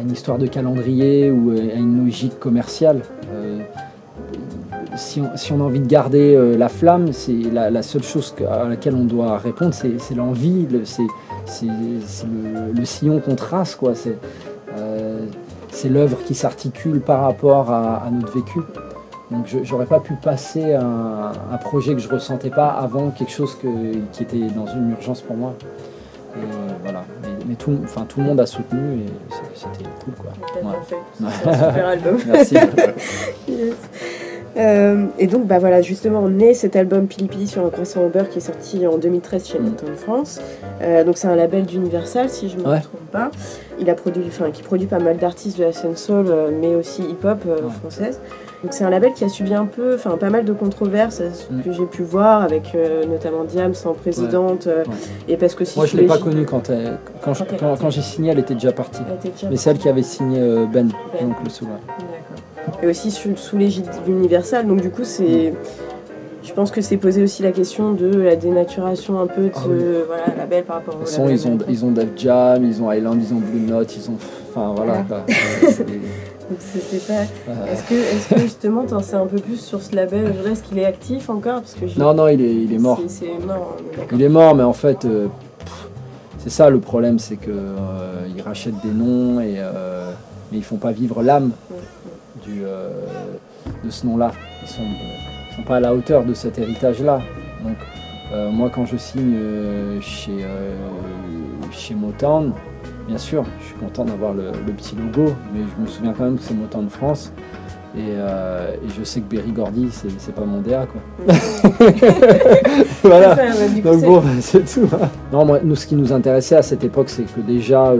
une 0.01 0.11
histoire 0.11 0.37
de 0.37 0.47
calendrier 0.47 1.31
ou 1.31 1.51
à 1.51 1.75
une 1.75 2.03
logique 2.03 2.39
commerciale. 2.39 3.01
Si 4.95 5.21
on, 5.51 5.59
a 5.59 5.63
envie 5.63 5.79
de 5.79 5.85
garder 5.87 6.55
la 6.57 6.69
flamme, 6.69 7.11
la, 7.53 7.83
seule 7.83 8.03
chose 8.03 8.33
à 8.49 8.67
laquelle 8.67 8.95
on 8.95 9.05
doit 9.05 9.37
répondre, 9.37 9.73
c'est 9.73 10.15
l'envie, 10.15 10.67
c'est 10.83 11.65
le, 11.65 12.85
sillon 12.85 13.19
qu'on 13.19 13.35
trace. 13.35 13.77
C'est 15.77 15.89
l'œuvre 15.89 16.17
qui 16.25 16.33
s'articule 16.33 17.01
par 17.01 17.21
rapport 17.21 17.69
à, 17.69 18.09
notre 18.11 18.33
vécu. 18.33 18.61
Donc 19.31 19.45
j'aurais 19.63 19.85
pas 19.85 19.99
pu 19.99 20.13
passer 20.13 20.73
un, 20.73 21.57
projet 21.61 21.93
que 21.93 21.99
je 21.99 22.07
ressentais 22.07 22.49
pas 22.49 22.69
avant 22.69 23.09
quelque 23.09 23.31
chose 23.31 23.57
qui 23.59 24.23
était 24.23 24.47
dans 24.55 24.67
une 24.67 24.91
urgence 24.91 25.21
pour 25.21 25.35
moi. 25.35 25.53
voilà. 26.81 27.03
Mais, 27.47 27.55
tout, 27.55 27.77
enfin, 27.83 28.05
tout 28.07 28.19
le 28.19 28.25
monde 28.25 28.39
a 28.39 28.45
soutenu 28.45 28.99
et 28.99 29.05
c'était 29.53 29.89
cool 30.03 30.13
quoi. 30.13 30.31
super 31.31 31.87
album. 31.87 32.17
Merci. 32.27 32.55
Euh, 34.57 35.05
et 35.19 35.27
donc, 35.27 35.45
bah 35.45 35.59
voilà, 35.59 35.81
justement, 35.81 36.21
on 36.23 36.39
est 36.39 36.53
cet 36.53 36.75
album 36.75 37.07
Pili 37.07 37.27
Pili 37.27 37.47
sur 37.47 37.65
un 37.65 37.69
croissant 37.69 38.01
au 38.03 38.09
beurre 38.09 38.29
qui 38.29 38.39
est 38.39 38.41
sorti 38.41 38.87
en 38.87 38.97
2013 38.97 39.47
chez 39.47 39.59
Mountain 39.59 39.91
mm. 39.91 39.95
France. 39.95 40.41
Euh, 40.81 41.03
donc, 41.03 41.17
c'est 41.17 41.27
un 41.27 41.35
label 41.35 41.65
d'Universal, 41.65 42.29
si 42.29 42.49
je 42.49 42.55
ne 42.57 42.61
me 42.61 42.81
trompe 42.81 43.11
pas. 43.11 43.31
Il 43.79 43.89
a 43.89 43.93
produit, 43.93 44.23
enfin, 44.27 44.51
qui 44.51 44.63
produit 44.63 44.87
pas 44.87 44.99
mal 44.99 45.17
d'artistes 45.17 45.57
de 45.57 45.63
la 45.63 45.73
scène 45.73 45.95
soul, 45.95 46.25
euh, 46.29 46.49
mais 46.51 46.75
aussi 46.75 47.03
hip-hop 47.03 47.39
française. 47.79 48.19
Donc, 48.63 48.73
c'est 48.73 48.83
un 48.83 48.89
label 48.89 49.13
qui 49.13 49.23
a 49.23 49.29
subi 49.29 49.53
un 49.53 49.65
peu, 49.65 49.95
enfin, 49.95 50.17
pas 50.17 50.31
mal 50.31 50.43
de 50.43 50.53
controverses 50.53 51.21
mm. 51.21 51.61
que 51.61 51.71
j'ai 51.71 51.85
pu 51.85 52.01
voir 52.01 52.41
avec 52.41 52.75
notamment 53.07 53.43
Diam, 53.43 53.75
sans 53.75 53.93
présidente, 53.93 54.67
et 55.27 55.37
parce 55.37 55.53
que 55.53 55.63
si 55.63 55.77
moi 55.77 55.85
je 55.85 55.95
l'ai 55.95 56.07
pas 56.07 56.17
connue 56.17 56.45
quand, 56.45 56.71
quand, 57.21 57.33
quand, 57.79 57.89
j'ai 57.91 58.01
signé, 58.01 58.31
elle 58.31 58.39
était 58.39 58.55
déjà 58.55 58.71
partie. 58.71 59.03
mais 59.49 59.57
celle 59.57 59.77
qui 59.77 59.87
avait 59.87 60.01
signé 60.01 60.39
Ben, 60.39 60.89
ben, 61.13 61.27
donc 61.27 61.35
le 61.43 61.49
souverain 61.51 61.79
et 62.81 62.87
aussi 62.87 63.11
sous, 63.11 63.35
sous 63.35 63.57
l'égide 63.57 63.87
d'Universal. 64.05 64.67
Donc 64.67 64.81
du 64.81 64.89
coup, 64.89 65.03
c'est, 65.03 65.53
je 66.47 66.53
pense 66.53 66.71
que 66.71 66.81
c'est 66.81 66.97
posé 66.97 67.21
aussi 67.21 67.43
la 67.43 67.51
question 67.51 67.91
de 67.91 68.07
la 68.07 68.35
dénaturation 68.35 69.19
un 69.19 69.27
peu 69.27 69.43
de 69.43 69.51
ah 69.55 70.03
voilà, 70.07 70.23
la 70.37 70.45
belle 70.45 70.63
par 70.63 70.77
rapport 70.77 70.95
au 70.95 70.99
label. 70.99 71.35
Ils 71.35 71.47
ont, 71.47 71.57
ils 71.67 71.85
ont 71.85 71.91
Def 71.91 72.09
Jam, 72.15 72.63
ils 72.63 72.81
ont 72.81 72.91
Island, 72.91 73.21
ils 73.21 73.33
ont 73.33 73.39
Blue 73.39 73.59
Note, 73.59 73.95
ils 73.95 74.09
ont... 74.09 74.17
Enfin 74.49 74.73
voilà. 74.75 75.01
Donc 76.49 76.59
c'est 76.59 77.05
pas... 77.05 77.23
Est-ce 77.69 77.83
que, 77.83 77.93
est 77.93 78.33
que, 78.33 78.39
justement 78.39 78.85
tu 78.85 78.93
en 78.93 79.01
sais 79.01 79.15
un 79.15 79.25
peu 79.25 79.37
plus 79.37 79.59
sur 79.59 79.81
ce 79.81 79.95
label? 79.95 80.33
Est-ce 80.49 80.63
qu'il 80.63 80.79
est 80.79 80.85
actif 80.85 81.29
encore? 81.29 81.61
Parce 81.61 81.73
que 81.73 81.99
Non, 81.99 82.13
non, 82.13 82.29
il 82.29 82.41
est, 82.41 82.55
il 82.55 82.73
est 82.73 82.79
mort. 82.79 83.01
mort 83.45 83.77
il 84.13 84.21
est 84.21 84.29
mort, 84.29 84.55
mais 84.55 84.63
en 84.63 84.73
fait, 84.73 85.03
euh, 85.03 85.27
c'est 86.39 86.49
ça 86.49 86.69
le 86.69 86.79
problème, 86.79 87.19
c'est 87.19 87.35
qu'ils 87.35 87.51
euh, 87.51 88.43
rachètent 88.45 88.81
des 88.81 88.91
noms, 88.93 89.41
et, 89.41 89.55
euh, 89.57 90.11
mais 90.51 90.59
ils 90.59 90.63
font 90.63 90.77
pas 90.77 90.93
vivre 90.93 91.21
l'âme. 91.21 91.51
Euh, 92.49 92.89
de 93.83 93.89
ce 93.89 94.05
nom-là. 94.05 94.31
Ils 94.63 94.67
sont, 94.67 94.81
sont 95.57 95.63
pas 95.63 95.77
à 95.77 95.79
la 95.79 95.93
hauteur 95.93 96.23
de 96.23 96.33
cet 96.33 96.57
héritage-là. 96.57 97.21
Donc 97.63 97.77
euh, 98.33 98.49
moi 98.49 98.71
quand 98.73 98.85
je 98.85 98.97
signe 98.97 99.35
euh, 99.35 99.99
chez, 100.01 100.45
chez 101.71 101.95
Motown, 101.95 102.53
bien 103.07 103.17
sûr, 103.17 103.43
je 103.59 103.65
suis 103.65 103.75
content 103.75 104.05
d'avoir 104.05 104.33
le, 104.33 104.51
petit 104.73 104.95
logo, 104.95 105.33
mais 105.53 105.61
je 105.61 105.81
me 105.81 105.87
souviens 105.87 106.13
quand 106.13 106.23
même 106.23 106.37
que 106.37 106.43
c'est 106.43 106.53
Motown 106.53 106.89
France. 106.89 107.31
Et, 107.97 108.13
je 108.95 109.03
sais 109.03 109.21
que 109.21 109.35
Berry 109.35 109.51
Gordy, 109.51 109.89
c'est 109.91 110.35
pas 110.35 110.45
mon 110.45 110.61
DA 110.61 110.85
quoi. 110.85 111.33
voilà. 113.03 113.35
Donc 113.83 114.01
bon, 114.03 114.23
c'est 114.39 114.71
tout. 114.71 114.87
Hein. 114.93 115.09
Non, 115.33 115.45
moi, 115.45 115.59
nous, 115.63 115.75
ce 115.75 115.87
qui 115.87 115.95
nous 115.95 116.13
intéressait 116.13 116.57
à 116.57 116.61
cette 116.61 116.83
époque, 116.83 117.09
c'est 117.09 117.23
que 117.23 117.39
déjà, 117.39 117.93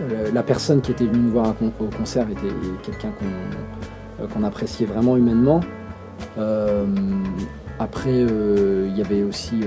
euh, 0.00 0.30
la 0.32 0.42
personne 0.42 0.80
qui 0.80 0.90
était 0.92 1.06
venue 1.06 1.18
nous 1.18 1.30
voir 1.30 1.54
au 1.80 1.84
concert 1.96 2.26
était 2.30 2.52
quelqu'un 2.82 3.10
qu'on 4.32 4.42
euh, 4.42 4.46
appréciait 4.46 4.86
vraiment 4.86 5.16
humainement. 5.16 5.60
Euh, 6.38 6.84
après, 7.78 8.10
il 8.20 8.96
y 8.96 9.00
avait 9.00 9.22
aussi 9.22 9.60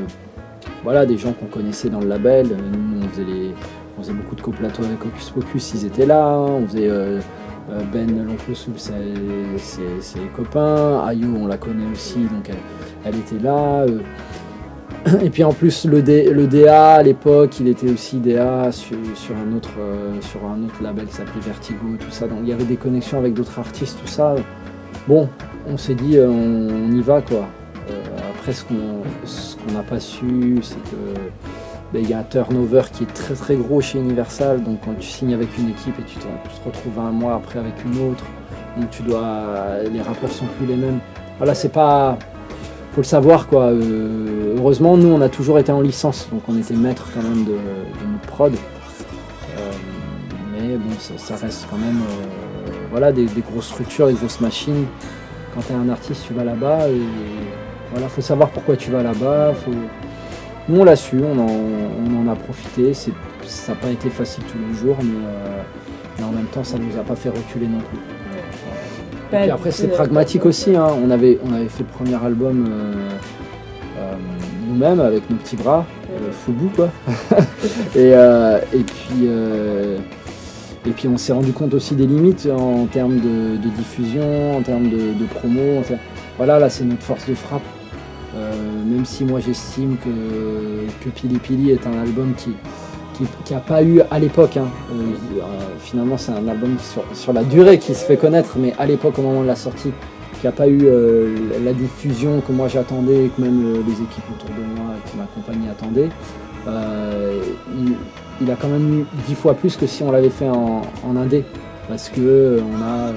voilà, 0.83 1.05
des 1.05 1.17
gens 1.17 1.33
qu'on 1.33 1.45
connaissait 1.45 1.89
dans 1.89 1.99
le 1.99 2.07
label. 2.07 2.47
Nous, 2.47 3.03
on 3.03 4.01
faisait, 4.01 4.13
beaucoup 4.13 4.35
de 4.35 4.41
coplateaux 4.41 4.83
avec 4.83 5.03
Hocus 5.05 5.29
Pocus, 5.29 5.73
ils 5.75 5.85
étaient 5.85 6.05
là. 6.05 6.25
On 6.27 6.65
faisait 6.67 6.89
Ben, 7.91 8.25
l'oncle 8.25 8.55
Soul, 8.55 8.73
ses 8.77 10.19
copains. 10.35 11.05
Ayo, 11.07 11.27
on 11.39 11.47
la 11.47 11.57
connaît 11.57 11.91
aussi, 11.91 12.19
donc 12.19 12.49
elle, 13.05 13.15
était 13.15 13.39
là. 13.43 13.85
et 15.21 15.29
puis 15.29 15.43
en 15.43 15.53
plus, 15.53 15.85
le, 15.85 16.01
DA 16.01 16.93
à 16.95 17.03
l'époque, 17.03 17.59
il 17.59 17.67
était 17.67 17.91
aussi 17.91 18.17
DA 18.17 18.71
sur, 18.71 18.97
un, 18.97 19.55
autre, 19.55 19.69
sur 20.21 20.43
un 20.45 20.63
autre 20.63 20.81
label 20.81 21.05
qui 21.05 21.13
s'appelait 21.13 21.41
Vertigo, 21.41 21.85
tout 21.99 22.11
ça. 22.11 22.27
Donc 22.27 22.39
il 22.43 22.49
y 22.49 22.53
avait 22.53 22.63
des 22.63 22.75
connexions 22.75 23.19
avec 23.19 23.33
d'autres 23.33 23.59
artistes, 23.59 23.99
tout 24.01 24.07
ça. 24.07 24.35
Bon, 25.07 25.29
on 25.67 25.77
s'est 25.77 25.95
dit, 25.95 26.17
on, 26.19 26.91
y 26.91 27.01
va 27.01 27.21
quoi. 27.21 27.47
après, 28.29 28.53
ce 28.53 28.63
qu'on 28.63 29.73
n'a 29.73 29.83
pas 29.83 29.99
su, 29.99 30.59
c'est 30.61 30.75
que 30.75 31.31
ben, 31.93 32.03
il 32.03 32.09
y 32.09 32.13
a 32.13 32.19
un 32.19 32.23
turnover 32.23 32.83
qui 32.93 33.03
est 33.03 33.13
très 33.13 33.33
très 33.33 33.55
gros 33.55 33.81
chez 33.81 33.99
Universal. 33.99 34.63
Donc 34.63 34.79
quand 34.85 34.93
tu 34.99 35.07
signes 35.07 35.33
avec 35.33 35.57
une 35.57 35.69
équipe 35.69 35.97
et 35.99 36.03
tu 36.03 36.17
te, 36.17 36.27
retrouves 36.65 36.99
un 36.99 37.11
mois 37.11 37.35
après 37.35 37.59
avec 37.59 37.73
une 37.83 38.11
autre, 38.11 38.23
donc 38.77 38.89
tu 38.91 39.01
dois, 39.01 39.83
les 39.91 40.01
rapports 40.01 40.31
sont 40.31 40.45
plus 40.57 40.67
les 40.67 40.75
mêmes. 40.75 40.99
Voilà, 41.37 41.55
c'est 41.55 41.69
pas, 41.69 42.17
faut 42.91 43.01
le 43.01 43.03
savoir 43.03 43.47
quoi. 43.47 43.65
Euh, 43.65 44.55
heureusement, 44.57 44.97
nous 44.97 45.07
on 45.07 45.21
a 45.21 45.29
toujours 45.29 45.57
été 45.57 45.71
en 45.71 45.81
licence, 45.81 46.27
donc 46.31 46.43
on 46.47 46.57
était 46.57 46.75
maître 46.75 47.07
quand 47.13 47.23
même 47.23 47.45
de, 47.45 47.53
notre 48.11 48.27
prod. 48.27 48.53
Euh, 48.53 49.71
mais 50.51 50.75
bon, 50.77 50.91
ça, 50.99 51.35
reste 51.37 51.67
quand 51.69 51.77
même, 51.77 52.01
euh, 52.01 52.71
voilà, 52.91 53.11
des, 53.11 53.25
grosses 53.51 53.67
structures, 53.67 54.07
des 54.07 54.13
grosses 54.13 54.41
machines. 54.41 54.85
Quand 55.53 55.61
tu 55.61 55.73
es 55.73 55.75
un 55.75 55.89
artiste, 55.89 56.25
tu 56.27 56.33
vas 56.33 56.43
là-bas 56.43 56.89
et 56.89 57.01
voilà, 57.91 58.07
faut 58.07 58.21
savoir 58.21 58.49
pourquoi 58.49 58.75
tu 58.75 58.91
vas 58.91 59.03
là-bas. 59.03 59.53
Nous, 60.67 60.79
on 60.79 60.83
l'a 60.83 60.95
su, 60.95 61.17
on 61.23 61.39
en, 61.39 62.31
a 62.31 62.35
profité. 62.35 62.93
Ça 62.93 63.11
n'a 63.69 63.75
pas 63.75 63.89
été 63.89 64.09
facile 64.09 64.43
tous 64.43 64.57
les 64.59 64.77
jours, 64.77 64.97
euh, 65.01 65.61
mais, 66.17 66.23
en 66.23 66.31
même 66.31 66.45
temps, 66.45 66.63
ça 66.63 66.77
ne 66.77 66.83
nous 66.83 66.97
a 66.99 67.03
pas 67.03 67.15
fait 67.15 67.29
reculer 67.29 67.67
non 67.67 67.79
plus. 67.79 69.37
Et 69.37 69.49
après, 69.49 69.71
c'est 69.71 69.87
pragmatique 69.87 70.45
aussi. 70.45 70.75
Hein. 70.75 70.87
On, 71.03 71.09
avait, 71.09 71.39
on 71.43 71.53
avait 71.53 71.69
fait 71.69 71.83
le 71.83 71.89
premier 71.89 72.23
album 72.23 72.67
euh, 72.67 72.93
euh, 73.97 74.13
nous-mêmes 74.67 74.99
avec 74.99 75.27
nos 75.29 75.37
petits 75.37 75.55
bras, 75.55 75.85
fou 76.31 76.51
bout 76.51 76.69
quoi. 76.75 76.89
et, 77.95 78.13
puis. 78.83 79.27
Et 80.85 80.91
puis 80.91 81.07
on 81.07 81.17
s'est 81.17 81.33
rendu 81.33 81.51
compte 81.51 81.73
aussi 81.73 81.95
des 81.95 82.07
limites 82.07 82.47
en 82.51 82.85
termes 82.85 83.19
de, 83.19 83.57
diffusion, 83.77 84.57
en 84.57 84.61
termes 84.61 84.89
de, 84.89 85.25
promo. 85.25 85.81
Voilà, 86.37 86.59
là 86.59 86.69
c'est 86.69 86.85
notre 86.85 87.03
force 87.03 87.27
de 87.27 87.35
frappe. 87.35 87.63
Euh, 88.35 88.53
même 88.85 89.05
si 89.05 89.25
moi 89.25 89.39
j'estime 89.39 89.97
que, 89.97 91.03
que 91.03 91.09
Pili 91.09 91.39
Pili 91.39 91.71
est 91.71 91.87
un 91.87 91.99
album 91.99 92.33
qui, 92.37 92.51
qui 93.43 93.53
n'a 93.53 93.59
pas 93.59 93.81
eu 93.83 94.01
à 94.11 94.19
l'époque, 94.19 94.55
hein, 94.55 94.67
euh, 94.93 95.41
finalement 95.79 96.15
c'est 96.15 96.31
un 96.31 96.47
album 96.47 96.77
sur, 97.13 97.33
la 97.33 97.43
durée 97.43 97.79
qui 97.79 97.95
se 97.95 98.05
fait 98.05 98.17
connaître, 98.17 98.57
mais 98.57 98.73
à 98.77 98.85
l'époque 98.85 99.17
au 99.17 99.23
moment 99.23 99.41
de 99.41 99.47
la 99.47 99.55
sortie, 99.55 99.91
qui 100.39 100.45
n'a 100.45 100.51
pas 100.51 100.67
eu 100.67 100.81
euh, 100.83 101.35
la 101.65 101.73
diffusion 101.73 102.39
que 102.41 102.51
moi 102.51 102.67
j'attendais 102.67 103.25
et 103.25 103.29
que 103.29 103.41
même 103.41 103.83
les 103.85 103.93
équipes 103.93 104.29
autour 104.31 104.51
de 104.51 104.79
moi 104.79 104.93
qui 105.09 105.17
m'accompagnaient 105.17 105.71
attendaient. 105.71 106.09
A 108.51 108.55
quand 108.55 108.67
même 108.67 109.01
eu 109.01 109.05
dix 109.27 109.35
fois 109.35 109.53
plus 109.53 109.75
que 109.75 109.87
si 109.87 110.03
on 110.03 110.11
l'avait 110.11 110.29
fait 110.29 110.49
en, 110.49 110.81
en 111.05 111.15
indé, 111.15 111.43
parce 111.87 112.09
que 112.09 112.61
on 112.61 112.81
a 112.81 113.11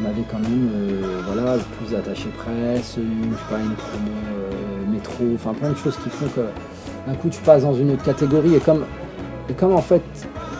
on 0.00 0.04
avait 0.04 0.24
quand 0.30 0.38
même 0.38 0.68
euh, 0.74 1.20
voilà, 1.26 1.56
plus 1.78 1.92
d'attachés 1.92 2.28
presse, 2.36 2.96
une, 2.98 3.32
pas, 3.48 3.58
une 3.58 3.74
promo 3.74 4.10
euh, 4.10 4.92
métro, 4.92 5.24
enfin 5.34 5.54
plein 5.54 5.70
de 5.70 5.76
choses 5.76 5.96
qui 6.02 6.10
font 6.10 6.26
que 6.28 6.42
d'un 7.06 7.14
coup 7.16 7.28
tu 7.30 7.40
passes 7.40 7.62
dans 7.62 7.74
une 7.74 7.92
autre 7.92 8.02
catégorie 8.02 8.54
et 8.54 8.60
comme, 8.60 8.84
et 9.48 9.54
comme 9.54 9.72
en 9.72 9.82
fait 9.82 10.02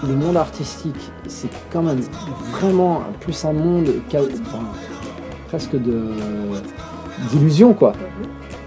le 0.06 0.14
monde 0.14 0.36
artistique 0.36 1.10
c'est 1.26 1.48
quand 1.70 1.82
même 1.82 2.00
vraiment 2.52 3.02
plus 3.20 3.44
un 3.44 3.52
monde 3.52 3.88
presque 5.48 5.76
de 5.76 6.02
d'illusion 7.30 7.72
quoi. 7.72 7.92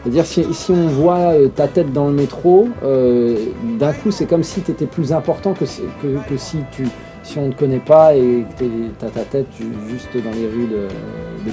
C'est-à-dire 0.04 0.26
si, 0.26 0.46
si, 0.54 0.72
on 0.72 0.88
voit 0.88 1.34
euh, 1.34 1.48
ta 1.50 1.68
tête 1.68 1.92
dans 1.92 2.08
le 2.08 2.14
métro, 2.14 2.70
d'un 2.82 3.94
coup 3.94 4.12
c'est 4.12 4.26
comme 4.26 4.44
si 4.44 4.62
tu 4.62 4.72
étais 4.72 4.86
plus 4.86 5.12
important 5.12 5.54
que, 5.54 5.66
si 5.66 7.38
on 7.38 7.48
ne 7.48 7.52
te 7.52 7.60
connaît 7.60 7.80
pas 7.80 8.16
et 8.16 8.46
que 8.58 8.64
tu 8.64 9.06
as 9.06 9.10
ta 9.10 9.22
tête 9.22 9.48
juste 9.90 10.10
dans 10.16 10.32
les 10.32 10.48
rues 10.48 10.68
de, 10.68 10.88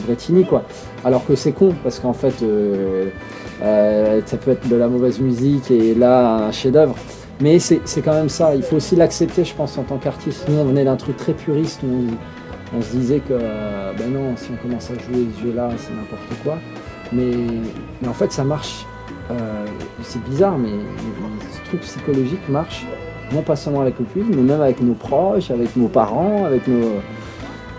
Bretigny, 0.06 0.44
quoi. 0.44 0.62
Alors 1.04 1.24
que 1.26 1.34
c'est 1.34 1.52
con, 1.52 1.74
parce 1.82 1.98
qu'en 2.00 2.12
fait, 2.12 2.42
euh, 2.42 3.06
euh, 3.62 4.20
ça 4.26 4.36
peut 4.36 4.50
être 4.50 4.68
de 4.68 4.76
la 4.76 4.88
mauvaise 4.88 5.20
musique 5.20 5.70
et 5.70 5.94
là, 5.94 6.48
un 6.48 6.52
chef-d'œuvre. 6.52 6.96
Mais 7.40 7.58
c'est 7.58 8.02
quand 8.02 8.14
même 8.14 8.28
ça, 8.28 8.54
il 8.54 8.62
faut 8.62 8.76
aussi 8.76 8.96
l'accepter, 8.96 9.44
je 9.44 9.54
pense, 9.54 9.76
en 9.76 9.82
tant 9.82 9.98
qu'artiste. 9.98 10.48
Nous, 10.48 10.58
on 10.58 10.64
venait 10.64 10.84
d'un 10.84 10.96
truc 10.96 11.16
très 11.16 11.34
puriste 11.34 11.82
où 11.82 12.06
on, 12.76 12.82
se 12.82 12.90
disait 12.92 13.20
que, 13.20 13.34
ben 13.34 14.10
non, 14.10 14.36
si 14.36 14.50
on 14.52 14.56
commence 14.56 14.90
à 14.90 14.94
jouer 14.94 15.26
ce 15.36 15.44
jeu-là, 15.44 15.68
c'est 15.76 15.94
n'importe 15.94 16.42
quoi. 16.42 16.58
Mais, 17.12 17.32
en 18.06 18.12
fait, 18.12 18.32
ça 18.32 18.44
marche. 18.44 18.86
Euh, 19.30 19.66
c'est 20.02 20.22
bizarre, 20.24 20.56
mais 20.56 20.70
ce 21.52 21.68
truc 21.68 21.80
psychologique 21.80 22.48
marche 22.48 22.86
non 23.32 23.42
pas 23.42 23.56
seulement 23.56 23.80
avec 23.80 23.98
le 23.98 24.04
public, 24.04 24.34
mais 24.36 24.42
même 24.42 24.60
avec 24.60 24.80
nos 24.80 24.94
proches, 24.94 25.50
avec 25.50 25.76
nos 25.76 25.88
parents, 25.88 26.44
avec 26.44 26.66
nos. 26.68 27.00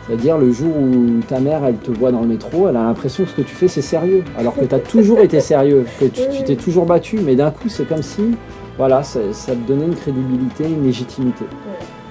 C'est-à-dire 0.05 0.37
le 0.37 0.51
jour 0.53 0.73
où 0.75 1.19
ta 1.27 1.39
mère 1.39 1.65
elle 1.65 1.77
te 1.77 1.91
voit 1.91 2.11
dans 2.11 2.21
le 2.21 2.27
métro, 2.27 2.69
elle 2.69 2.77
a 2.77 2.83
l'impression 2.83 3.25
que 3.25 3.29
ce 3.29 3.35
que 3.35 3.41
tu 3.41 3.53
fais 3.53 3.67
c'est 3.67 3.81
sérieux, 3.81 4.23
alors 4.37 4.55
que 4.55 4.63
tu 4.63 4.73
as 4.73 4.79
toujours 4.79 5.19
été 5.19 5.41
sérieux, 5.41 5.85
que 5.99 6.05
tu 6.05 6.43
t'es 6.45 6.55
toujours 6.55 6.85
battu, 6.85 7.19
mais 7.19 7.35
d'un 7.35 7.51
coup 7.51 7.67
c'est 7.67 7.87
comme 7.87 8.03
si 8.03 8.35
voilà, 8.77 9.01
ça, 9.03 9.19
te 9.19 9.67
donnait 9.67 9.85
une 9.85 9.95
crédibilité, 9.95 10.65
une 10.65 10.83
légitimité. 10.83 11.45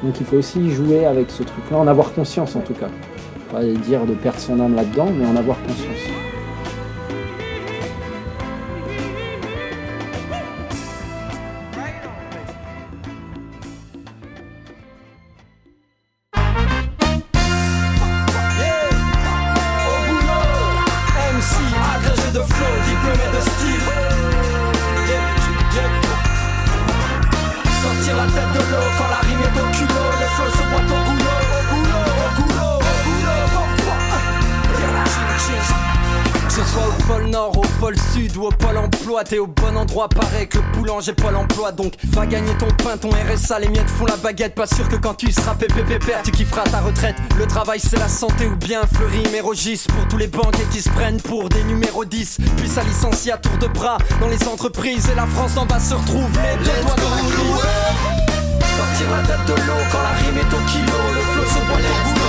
Donc 0.02 0.14
il 0.20 0.26
faut 0.26 0.37
aussi 0.37 0.70
jouer 0.70 1.07
avec 1.07 1.31
ce 1.31 1.42
truc-là, 1.42 1.79
en 1.79 1.87
avoir 1.87 2.12
conscience 2.12 2.55
en 2.55 2.61
tout 2.61 2.74
cas. 2.74 2.88
Pas 3.50 3.64
dire 3.64 4.05
de 4.05 4.12
perdre 4.12 4.40
son 4.40 4.61
âme 4.61 4.74
là-dedans, 4.74 5.09
mais 5.16 5.24
en 5.24 5.37
avoir 5.37 5.57
conscience. 5.62 6.15
T'es 39.29 39.39
au 39.39 39.47
bon 39.47 39.77
endroit, 39.77 40.09
pareil 40.09 40.49
que 40.49 40.59
le 40.59 40.65
boulanger 40.75 41.12
pas 41.12 41.31
l'emploi 41.31 41.73
Donc 41.73 41.95
va 42.05 42.27
gagner 42.27 42.53
ton 42.59 42.69
pain, 42.83 42.97
ton 42.97 43.11
RSA, 43.11 43.59
les 43.59 43.69
miettes 43.69 43.91
font 43.91 44.07
la 44.07 44.17
baguette. 44.17 44.55
Pas 44.55 44.67
sûr 44.67 44.89
que 44.89 44.97
quand 44.97 45.15
tu 45.15 45.33
seras 45.33 45.55
pépépépère, 45.55 46.23
tu 46.23 46.31
kifferas 46.31 46.65
ta 46.65 46.81
retraite. 46.81 47.17
Le 47.39 47.47
travail 47.47 47.81
c'est 47.81 47.99
la 47.99 48.09
santé 48.09 48.47
ou 48.47 48.57
bien 48.57 48.83
fleury 48.87 49.23
mérogis 49.33 49.85
pour 49.89 50.07
tous 50.09 50.17
les 50.17 50.29
banquiers 50.29 50.67
qui 50.71 50.81
se 50.81 50.91
prennent 50.91 51.21
pour 51.21 51.49
des 51.49 51.62
numéros 51.65 52.05
10. 52.05 52.39
Puis 52.57 52.69
ça 52.69 52.83
licencie 52.83 53.31
à 53.31 53.37
tour 53.37 53.57
de 53.59 53.67
bras 53.67 53.99
dans 54.21 54.29
les 54.29 54.47
entreprises 54.47 55.09
et 55.11 55.15
la 55.15 55.27
France 55.27 55.57
en 55.57 55.67
bas 55.67 55.81
se 55.81 55.95
retrouve 55.95 56.31
les 56.43 56.65
deux 56.65 56.83
doigts 56.83 56.97
dans 56.97 57.11
la 57.11 57.23
Sortir 58.77 59.11
la 59.11 59.23
tête 59.27 59.47
de 59.47 59.55
l'eau 59.67 59.83
quand 59.91 60.03
la 60.03 60.11
rime 60.11 60.39
est 60.39 60.55
au 60.55 60.61
kilo, 60.71 60.99
le 61.15 61.21
flot 61.21 61.47
se 61.47 61.67
boit 61.67 61.79
les 61.79 61.97
boulots. 62.05 62.27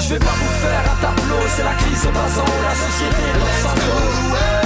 Je 0.00 0.08
vais 0.14 0.18
pas 0.18 0.34
vous 0.34 0.54
faire 0.62 0.82
un 0.92 1.00
tableau, 1.00 1.42
c'est 1.54 1.62
la 1.62 1.74
crise 1.74 2.06
au 2.06 2.12
basant, 2.12 2.44
la 2.64 2.74
société 2.74 3.22
dans 3.38 4.59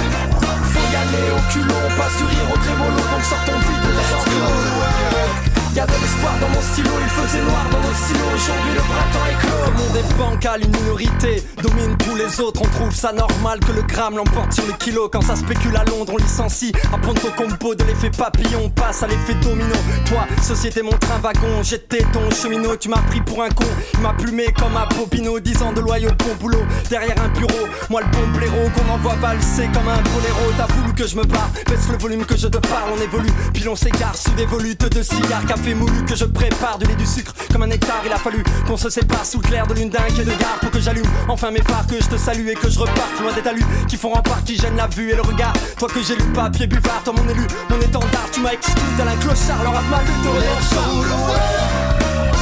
son 0.95 1.01
aller 1.01 1.29
au 1.31 1.51
culot, 1.51 1.87
pas 1.97 2.09
sourire 2.09 2.47
au 2.53 2.57
trémolo, 2.57 2.97
donc 3.11 3.23
sortons 3.23 3.59
vite 3.59 3.81
de 3.81 3.91
la 3.95 5.54
Y'a 5.75 5.85
de 5.85 5.91
l'espoir 5.91 6.31
dans 6.39 6.47
mon 6.47 6.61
stylo, 6.61 6.89
il 7.01 7.09
faisait 7.09 7.41
noir 7.41 7.65
dans 7.69 7.79
nos 7.79 7.93
silos. 7.93 8.31
Aujourd'hui 8.33 8.71
le 8.75 8.79
printemps 8.79 9.25
est 9.29 9.39
clos. 9.41 9.65
Le 9.65 9.77
monde 9.77 9.97
est 9.97 10.17
bancal, 10.17 10.63
une 10.63 10.71
minorité 10.71 11.43
domine 11.61 11.97
tous 11.97 12.15
les 12.15 12.39
autres. 12.39 12.61
On 12.63 12.69
trouve 12.69 12.95
ça 12.95 13.11
normal 13.11 13.59
que 13.59 13.71
le 13.71 13.81
gramme 13.81 14.15
l'emporte 14.15 14.53
sur 14.53 14.65
le 14.65 14.73
kilo. 14.73 15.09
Quand 15.09 15.21
ça 15.21 15.35
spécule 15.35 15.75
à 15.75 15.83
Londres, 15.83 16.13
on 16.13 16.17
licencie. 16.17 16.71
Apprendre 16.93 17.19
ton 17.21 17.31
combo 17.31 17.75
de 17.75 17.83
l'effet 17.83 18.09
papillon, 18.09 18.69
passe 18.69 19.03
à 19.03 19.07
l'effet 19.07 19.33
domino. 19.41 19.75
Toi, 20.05 20.25
société, 20.41 20.81
mon 20.81 20.91
train 20.91 21.19
wagon, 21.21 21.63
j'étais 21.63 22.05
ton 22.13 22.29
cheminot. 22.31 22.77
Tu 22.77 22.89
m'as 22.89 23.01
pris 23.09 23.21
pour 23.21 23.43
un 23.43 23.49
con, 23.49 23.65
il 23.95 23.99
m'a 23.99 24.13
plumé 24.13 24.53
comme 24.57 24.77
un 24.77 24.85
popino. 24.87 25.39
10 25.39 25.61
ans 25.61 25.73
de 25.73 25.81
loyau, 25.81 26.09
bon 26.19 26.35
boulot, 26.39 26.63
derrière 26.89 27.21
un 27.21 27.29
bureau. 27.37 27.67
Moi, 27.89 28.01
le 28.01 28.07
bon 28.07 28.37
blaireau 28.37 28.69
qu'on 28.75 28.93
envoie 28.93 29.15
valser 29.15 29.67
comme 29.73 29.87
un 29.87 30.01
boléro. 30.01 30.53
T'as 30.57 30.73
voulu 30.73 30.93
que 30.93 31.07
je 31.07 31.17
me 31.17 31.23
barre, 31.23 31.49
baisse 31.67 31.89
le 31.91 31.97
volume 31.97 32.25
que 32.25 32.37
je 32.37 32.47
te 32.47 32.57
parle, 32.57 32.91
on 32.97 33.01
évolue. 33.01 33.31
Puis 33.53 33.67
on 33.67 33.75
s'égare 33.75 34.15
sous 34.15 34.31
des 34.31 34.45
volutes 34.45 34.89
de 34.89 35.03
cigares, 35.03 35.45
fait 35.65 35.73
moulu 35.73 36.05
que 36.05 36.15
je 36.15 36.25
prépare 36.25 36.77
du 36.77 36.85
lait 36.85 36.95
du 36.95 37.05
sucre 37.05 37.33
comme 37.51 37.63
un 37.63 37.67
nectar. 37.67 38.01
Il 38.05 38.13
a 38.13 38.17
fallu 38.17 38.43
qu'on 38.67 38.77
se 38.77 38.89
sépare 38.89 39.25
sous 39.25 39.41
le 39.41 39.47
clair 39.47 39.65
de 39.65 39.73
lune 39.73 39.89
dingue 39.89 40.19
et 40.19 40.23
de 40.23 40.29
gare 40.29 40.59
pour 40.61 40.69
que 40.69 40.79
j'allume 40.79 41.07
enfin 41.27 41.49
mes 41.49 41.61
phares, 41.61 41.87
que 41.87 41.95
je 41.99 42.07
te 42.07 42.17
salue 42.17 42.49
et 42.49 42.53
que 42.53 42.69
je 42.69 42.77
reparte 42.77 43.19
loin 43.19 43.33
des 43.33 43.41
talus 43.41 43.65
qui 43.87 43.97
font 43.97 44.09
rempart, 44.09 44.43
qui 44.43 44.57
gênent 44.57 44.77
la 44.77 44.87
vue 44.87 45.11
et 45.11 45.15
le 45.15 45.23
regard. 45.23 45.53
Toi 45.79 45.89
que 45.89 46.03
j'ai 46.03 46.15
lu 46.15 46.23
papier 46.35 46.67
buvard, 46.67 47.01
toi 47.03 47.13
mon 47.17 47.27
élu, 47.29 47.47
mon 47.69 47.79
étendard, 47.81 48.29
tu 48.31 48.41
m'as 48.41 48.53
exclu 48.53 48.81
dans 48.97 49.07
un 49.07 49.17
clochard, 49.17 49.63
leur 49.63 49.75
a 49.75 49.81
mal 49.89 50.05
de 50.05 50.29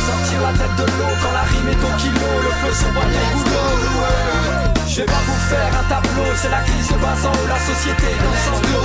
Sortir 0.04 0.42
la 0.42 0.52
tête 0.60 0.76
de 0.76 0.84
l'eau 0.84 1.14
quand 1.24 1.32
la 1.32 1.44
rime 1.48 1.70
est 1.72 1.80
au 1.80 1.92
kilo, 1.98 2.30
le 2.44 2.52
feu 2.60 2.74
se 2.76 2.88
boit 2.92 3.08
les 3.08 4.92
Je 4.92 4.98
vais 4.98 5.06
pas 5.06 5.24
vous 5.26 5.42
faire 5.50 5.72
un 5.80 5.86
tableau, 5.88 6.28
c'est 6.36 6.52
la 6.52 6.60
crise 6.60 6.88
de 6.90 6.96
basant 6.96 7.32
où 7.32 7.48
la 7.48 7.60
société 7.60 8.10
danse 8.20 8.48
en 8.52 8.60
glow. 8.68 8.84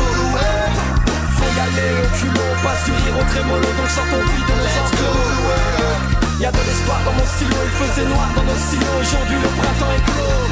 Faut 0.95 0.98
y 1.59 1.61
aller 1.61 1.91
au 2.03 2.07
culot, 2.19 2.55
passe 2.63 2.85
du 2.85 2.93
rire 2.93 3.17
au 3.21 3.25
trémolo, 3.31 3.69
donc 3.79 3.91
sors 3.91 4.09
ton 4.11 4.23
vide 4.31 4.47
de 4.49 4.55
nos 4.61 4.73
enclos. 4.83 5.23
Y'a 6.41 6.51
de 6.53 6.63
l'espoir 6.67 7.01
dans 7.05 7.15
mon 7.19 7.27
stylo, 7.35 7.59
il 7.65 7.75
faisait 7.81 8.09
noir 8.09 8.29
dans 8.37 8.45
nos 8.45 8.59
stylos, 8.65 8.97
aujourd'hui 9.01 9.39
le 9.43 9.51
printemps 9.59 9.93
est 9.97 10.05
clos. 10.09 10.49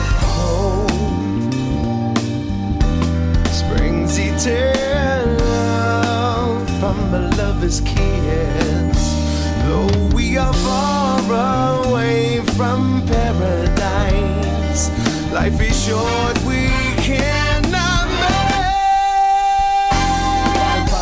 Springs 3.52 4.14
eternal 4.18 5.26
from 6.80 6.98
a 7.14 7.16
lover's 7.38 7.80
kiss. 7.80 9.00
Though 9.64 9.90
we 10.14 10.26
are 10.38 10.54
far 10.54 11.20
away 11.86 12.40
from 12.56 13.02
paradise, 13.06 14.90
life 15.32 15.60
is 15.60 15.76
short, 15.86 16.36
we 16.44 16.68
cannot 17.02 17.45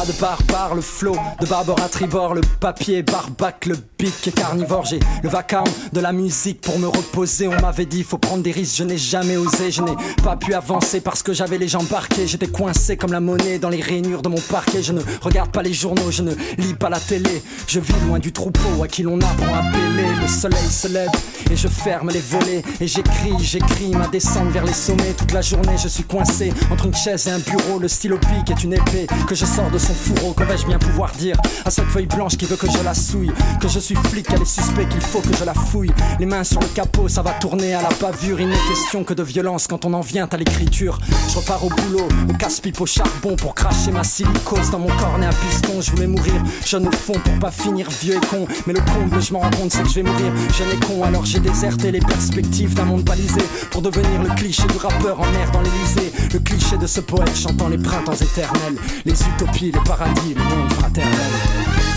de 0.05 0.13
barbare, 0.21 0.75
le 0.75 0.83
flot 0.83 1.17
de 1.41 1.47
Barbara 1.47 1.89
Tribord, 1.89 2.35
le 2.35 2.41
papier 2.61 3.03
barbac, 3.03 3.67
le 3.67 3.77
beat 3.99 4.27
est 4.27 4.33
carnivore. 4.33 4.85
J'ai 4.85 5.01
le 5.23 5.29
vacarme 5.29 5.71
de 5.93 6.01
la 6.01 6.13
musique 6.13 6.61
pour 6.61 6.79
me 6.79 6.87
reposer. 6.87 7.49
On 7.49 7.61
m'avait 7.61 7.87
dit, 7.87 8.03
faut 8.03 8.19
prendre 8.19 8.43
des 8.43 8.51
risques, 8.51 8.77
je 8.77 8.85
n'ai 8.85 8.99
jamais 8.99 9.37
osé. 9.37 9.71
Je 9.71 9.83
n'ai 9.83 9.95
pas 10.23 10.37
pu 10.37 10.55
avancer 10.55 11.01
parce 11.01 11.23
que 11.23 11.33
j'avais 11.33 11.59
les 11.59 11.69
jambes 11.69 11.87
parquées. 11.87 12.27
J'étais 12.27 12.49
coincé 12.49 12.97
comme 12.97 13.13
la 13.13 13.21
monnaie 13.21 13.59
dans 13.59 13.71
les 13.71 13.81
rainures 13.81 14.23
de 14.23 14.29
mon 14.29 14.41
parquet. 14.41 14.83
Je 14.83 14.93
ne 14.93 15.01
regarde 15.21 15.51
pas 15.51 15.63
les 15.63 15.73
journaux, 15.73 16.11
je 16.11 16.23
ne 16.23 16.35
lis 16.59 16.75
pas 16.75 16.91
la 16.91 17.01
télé. 17.01 17.43
Je 17.67 17.81
vis 17.81 17.95
loin 18.07 18.19
du 18.19 18.33
troupeau 18.33 18.83
à 18.83 18.89
qui 18.89 19.03
l'on 19.03 19.21
apprend 19.21 19.55
à 19.55 19.59
appeler. 19.59 20.09
Le 20.21 20.29
soleil 20.29 20.69
se 20.69 20.89
lève 20.89 21.11
et 21.55 21.57
je 21.57 21.69
ferme 21.69 22.11
les 22.11 22.21
volets. 22.21 22.63
Et 22.81 22.87
j'écris, 22.87 23.35
j'écris 23.41 23.91
ma 23.91 24.09
descente 24.09 24.49
vers 24.51 24.65
les 24.65 24.73
sommets. 24.73 25.15
Toute 25.17 25.33
la 25.33 25.41
journée, 25.41 25.77
je 25.83 25.89
suis 25.89 26.03
coincé 26.03 26.53
entre 26.71 26.87
une 26.87 26.95
chaise 26.95 27.29
et 27.29 27.31
un 27.31 27.39
bureau. 27.39 27.79
Le 27.79 27.89
stylo 27.89 28.19
pique 28.19 28.51
est 28.51 28.65
une 28.65 28.75
épée 28.75 29.07
que 29.29 29.35
je 29.35 29.47
sors 29.47 29.71
de 29.71 29.79
son 29.79 29.95
fourreau. 29.95 30.33
Que 30.33 30.43
vais-je 30.43 30.67
bien 30.67 30.79
pouvoir 30.79 31.13
dire 31.13 31.37
à 31.65 31.71
cette 31.71 31.87
feuille 31.87 32.07
blanche 32.07 32.37
qui 32.37 32.45
veut 32.47 32.57
que 32.57 32.71
je 32.71 32.83
la 32.85 32.95
souille? 32.95 33.33
Que 33.61 33.69
je 33.69 33.79
suis 33.79 33.95
flic, 33.95 34.27
qu'elle 34.27 34.43
est 34.43 34.45
suspect, 34.45 34.87
qu'il 34.89 35.01
faut 35.01 35.21
que 35.21 35.35
je 35.37 35.45
la 35.45 35.55
fouille. 35.55 35.93
Les 36.19 36.27
mains 36.27 36.45
sur 36.45 36.61
le 36.61 36.67
capot, 36.67 37.09
ça 37.09 37.23
va 37.23 37.31
tourner 37.33 37.75
à 37.75 37.83
la 37.83 37.91
bavure. 38.01 38.41
Il 38.41 38.49
n'est 38.49 38.69
question 38.69 39.05
que 39.05 39.15
de 39.15 39.23
violence 39.23 39.67
quand 39.69 39.85
on 39.85 39.93
en 39.95 40.01
vient 40.01 40.29
à 40.31 40.37
l'écriture. 40.37 40.99
Je 41.29 41.37
repars 41.37 41.65
au 41.65 41.69
boulot, 41.69 42.09
au 42.29 42.33
casse-pipe, 42.35 42.81
au 42.81 42.87
charbon 42.87 43.37
pour 43.37 43.55
cracher 43.55 43.93
ma 43.93 44.03
silicose 44.03 44.71
dans 44.71 44.81
mon 44.81 44.95
cornet 44.97 45.27
à 45.27 45.31
piston. 45.31 45.81
Je 45.81 45.93
voulais 45.93 46.09
mourir 46.09 46.43
jeune 46.67 46.89
au 46.89 46.93
fond 46.93 47.15
pour 47.25 47.39
pas 47.39 47.53
finir 47.53 47.89
vieux 48.03 48.17
et 48.17 48.27
con. 48.27 48.47
Mais 48.67 48.73
le 48.73 48.81
comble, 48.81 49.23
je 49.23 49.33
m'en 49.33 49.41
rends 49.41 49.51
compte, 49.51 49.71
c'est 49.71 49.83
que 49.83 49.89
je 49.89 49.95
vais 49.95 50.03
mourir 50.03 50.33
jeune 50.59 50.71
et 50.73 50.85
con. 50.85 51.05
Alors 51.05 51.25
j'ai 51.25 51.44
déserté 51.45 51.93
les 51.93 52.01
perspectives 52.01 52.75
d'un 52.75 52.87
monde 52.87 53.05
balisé 53.05 53.43
pour 53.71 53.83
devenir 53.83 54.23
le 54.23 54.35
cliché 54.35 54.63
du 54.67 54.79
rappeur 54.79 55.21
en 55.21 55.31
mer 55.31 55.51
dans 55.53 55.61
l'Elysée. 55.61 56.13
Le 56.33 56.39
cliché 56.41 56.77
de 56.79 56.87
ce 56.87 57.01
poète 57.01 57.37
chantant 57.37 57.69
les 57.69 57.79
printemps 57.79 58.15
éternels, 58.15 58.77
les 59.05 59.23
utopies, 59.23 59.71
les 59.71 59.85
paradis, 59.85 60.35
le 60.35 60.43
monde 60.43 60.73
fraternel. 60.73 61.94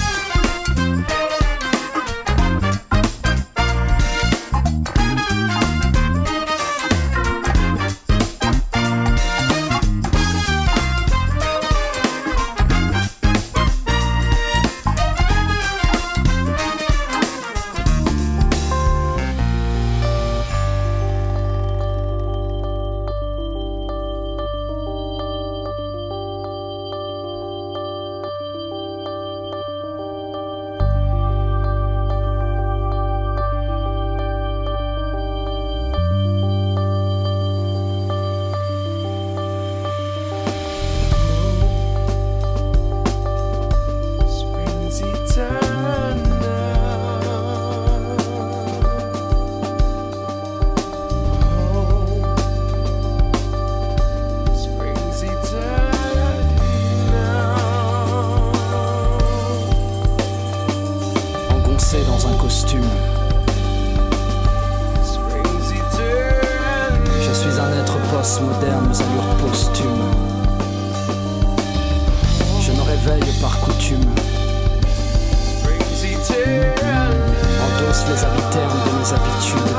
Les 78.09 78.13
de 78.13 78.91
mes 78.97 79.13
habitudes. 79.13 79.75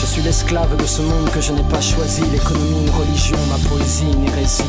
Je 0.00 0.06
suis 0.06 0.22
l'esclave 0.22 0.76
de 0.76 0.86
ce 0.86 1.02
monde 1.02 1.28
que 1.30 1.40
je 1.40 1.52
n'ai 1.52 1.62
pas 1.64 1.80
choisi. 1.80 2.22
L'économie, 2.30 2.86
une 2.86 2.94
religion, 2.94 3.38
ma 3.48 3.58
poésie, 3.68 4.06
une 4.12 4.28
hérésie. 4.28 4.62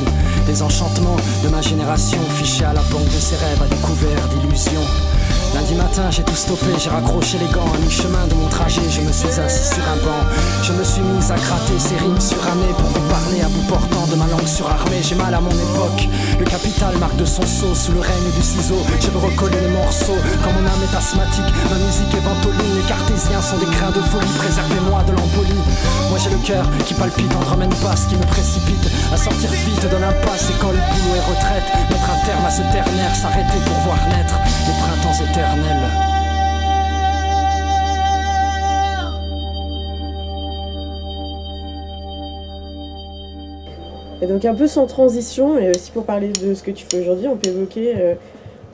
Des 0.48 0.62
enchantements 0.62 1.18
de 1.44 1.50
ma 1.50 1.62
génération, 1.62 2.20
fichés 2.36 2.66
à 2.66 2.74
la 2.74 2.82
banque 2.84 3.06
de 3.06 3.20
ses 3.20 3.36
rêves, 3.36 3.62
à 3.62 3.68
découvert 3.68 4.28
d'illusions. 4.30 4.88
Lundi 5.56 5.76
matin, 5.76 6.12
j'ai 6.12 6.24
tout 6.24 6.36
stoppé, 6.36 6.68
j'ai 6.78 6.90
raccroché 6.90 7.38
les 7.38 7.48
gants. 7.48 7.64
À 7.64 7.78
mi-chemin 7.80 8.28
de 8.28 8.36
mon 8.36 8.50
trajet, 8.50 8.82
je 8.92 9.00
me 9.00 9.12
suis 9.14 9.40
assis 9.40 9.74
sur 9.74 9.88
un 9.88 9.96
banc. 10.04 10.20
Je 10.62 10.74
me 10.74 10.84
suis 10.84 11.00
mis 11.00 11.24
à 11.32 11.36
gratter 11.40 11.80
ces 11.80 11.96
rimes 11.96 12.20
suramées 12.20 12.76
pour 12.78 12.92
vous 12.92 13.08
parler 13.08 13.40
à 13.40 13.48
bout 13.48 13.64
portant 13.72 14.06
de 14.12 14.16
ma 14.20 14.28
langue 14.28 14.46
surarmée. 14.46 15.00
J'ai 15.00 15.16
mal 15.16 15.34
à 15.34 15.40
mon 15.40 15.56
époque. 15.56 16.10
Le 16.38 16.44
capital 16.44 16.98
marque 16.98 17.16
de 17.16 17.24
son 17.24 17.48
sceau 17.48 17.74
sous 17.74 17.94
le 17.94 18.02
règne 18.02 18.30
du 18.36 18.44
ciseau. 18.44 18.76
Je 19.00 19.08
veux 19.08 19.24
recoller 19.24 19.56
les 19.62 19.72
morceaux. 19.72 20.20
Quand 20.44 20.52
mon 20.52 20.68
âme 20.68 20.84
est 20.84 20.92
asthmatique, 20.92 21.48
ma 21.72 21.80
musique 21.80 22.12
est 22.12 22.26
ventoline. 22.28 22.76
Les 22.76 22.88
cartésiens 22.92 23.42
sont 23.42 23.56
des 23.56 23.72
grains 23.80 23.96
de 23.96 24.04
folie. 24.12 24.36
Préservez-moi 24.36 25.08
de 25.08 25.16
l'embolie. 25.16 25.64
Moi 26.12 26.20
j'ai 26.20 26.36
le 26.36 26.42
cœur 26.44 26.68
qui 26.84 26.94
palpite 26.96 27.32
en 27.32 27.40
drum 27.40 27.64
and 27.64 27.72
bass 27.80 28.04
qui 28.12 28.20
me 28.20 28.28
précipite 28.28 28.92
à 29.08 29.16
sortir 29.16 29.50
vite 29.64 29.88
de 29.88 29.96
l'impasse. 30.04 30.52
Et 30.52 30.58
quand 30.60 30.76
le 30.76 30.84
boulot 30.84 31.16
est 31.16 31.28
retraite, 31.32 31.64
mettre 31.88 32.12
un 32.12 32.20
terme 32.28 32.44
à 32.44 32.52
ce 32.52 32.64
ternaire, 32.76 33.16
s'arrêter 33.16 33.64
pour 33.64 33.80
voir 33.88 34.04
naître 34.12 34.36
les 34.68 34.76
printemps 34.84 35.16
éternels. 35.24 35.45
Et 44.26 44.28
donc 44.28 44.44
un 44.46 44.56
peu 44.56 44.66
sans 44.66 44.88
transition, 44.88 45.54
mais 45.54 45.70
aussi 45.70 45.92
pour 45.92 46.04
parler 46.04 46.30
de 46.30 46.56
ce 46.56 46.64
que 46.64 46.72
tu 46.72 46.84
fais 46.84 47.00
aujourd'hui, 47.00 47.28
on 47.28 47.36
peut 47.36 47.50
évoquer 47.50 47.94
euh, 47.96 48.16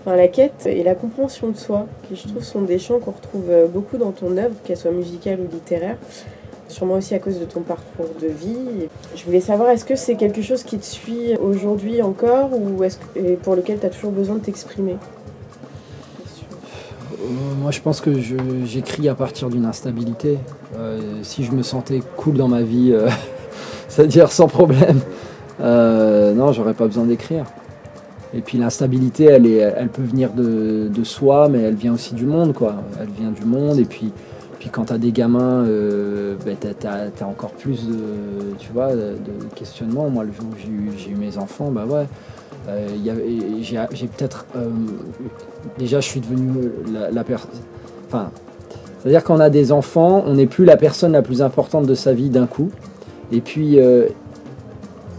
enfin, 0.06 0.16
la 0.16 0.30
quête 0.30 0.66
et 0.66 0.82
la 0.82 0.96
compréhension 0.96 1.50
de 1.50 1.58
soi, 1.58 1.88
qui 2.08 2.16
je 2.16 2.28
trouve 2.30 2.42
sont 2.42 2.62
des 2.62 2.80
champs 2.80 3.00
qu'on 3.00 3.12
retrouve 3.12 3.50
euh, 3.50 3.68
beaucoup 3.68 3.98
dans 3.98 4.12
ton 4.12 4.38
œuvre, 4.38 4.56
qu'elle 4.64 4.78
soit 4.78 4.92
musicale 4.92 5.40
ou 5.42 5.52
littéraire, 5.52 5.98
sûrement 6.70 6.94
aussi 6.94 7.16
à 7.16 7.20
cause 7.20 7.38
de 7.38 7.44
ton 7.44 7.62
parcours 7.62 8.08
de 8.22 8.28
vie. 8.28 8.88
Je 9.14 9.26
voulais 9.26 9.42
savoir, 9.42 9.72
est-ce 9.72 9.84
que 9.84 9.98
c'est 9.98 10.16
quelque 10.16 10.42
chose 10.42 10.64
qui 10.64 10.78
te 10.78 10.86
suit 10.86 11.36
aujourd'hui 11.36 12.02
encore, 12.02 12.52
ou 12.54 12.84
est-ce 12.86 12.98
et 13.18 13.34
pour 13.34 13.56
lequel 13.56 13.80
tu 13.80 13.86
as 13.86 13.90
toujours 13.90 14.12
besoin 14.12 14.36
de 14.36 14.42
t'exprimer? 14.42 14.96
Moi, 17.60 17.72
je 17.72 17.80
pense 17.82 18.02
que 18.02 18.12
j'écris 18.66 19.08
à 19.10 19.16
partir 19.16 19.50
d'une 19.50 19.66
instabilité. 19.66 20.38
Euh, 20.78 21.00
si 21.24 21.44
je 21.44 21.52
me 21.52 21.64
sentais 21.64 22.02
cool 22.18 22.36
dans 22.36 22.48
ma 22.48 22.62
vie, 22.62 22.92
euh, 22.92 23.10
c'est-à-dire 23.88 24.32
sans 24.32 24.48
problème, 24.48 25.00
euh, 25.62 26.34
non, 26.34 26.54
j'aurais 26.54 26.74
pas 26.74 26.88
besoin 26.88 27.06
d'écrire. 27.06 27.46
Et 28.34 28.42
puis 28.42 28.58
l'instabilité, 28.58 29.26
elle, 29.26 29.46
elle 29.46 29.90
peut 29.90 30.04
venir 30.04 30.32
de, 30.34 31.04
soi, 31.04 31.50
mais 31.50 31.62
elle 31.62 31.76
vient 31.76 31.94
aussi 31.94 32.14
du 32.14 32.26
monde, 32.26 32.54
quoi. 32.54 32.76
Elle 33.00 33.10
vient 33.10 33.32
du 33.32 33.44
monde, 33.44 33.78
et 33.78 33.86
puis, 33.86 34.12
puis 34.58 34.70
quand 34.70 34.86
tu 34.86 34.94
as 34.94 34.98
des 34.98 35.12
gamins, 35.12 35.66
euh, 35.66 36.36
ben, 36.46 36.56
tu 36.58 36.88
as, 36.88 37.28
encore 37.28 37.52
plus 37.52 37.88
de, 37.88 38.56
tu 38.58 38.72
vois, 38.72 38.96
de 38.96 39.18
questionnement. 39.56 40.10
Moi, 40.10 40.24
le 40.24 40.32
jour 40.32 40.46
où 40.50 40.56
j'ai 40.58 41.10
eu, 41.10 41.14
eu 41.14 41.16
mes 41.16 41.38
enfants, 41.38 41.72
bah 41.72 41.86
ouais, 41.86 42.08
euh, 42.70 42.88
j'ai 43.62 44.08
peut-être... 44.08 44.46
euh, 44.56 44.70
déjà, 45.78 46.00
je 46.00 46.08
suis 46.08 46.20
devenu 46.20 46.72
la, 47.12 47.24
personne... 47.24 47.50
Enfin, 48.08 48.30
c'est-à-dire 49.00 49.24
qu'on 49.24 49.40
a 49.40 49.50
des 49.50 49.72
enfants, 49.72 50.24
on 50.28 50.34
n'est 50.36 50.48
plus 50.48 50.66
la 50.66 50.78
personne 50.78 51.14
la 51.14 51.22
plus 51.22 51.42
importante 51.42 51.86
de 51.88 51.96
sa 51.96 52.14
vie 52.14 52.30
d'un 52.30 52.48
coup. 52.48 52.70
Et 53.32 53.42
puis... 53.42 53.80
euh, 53.80 54.08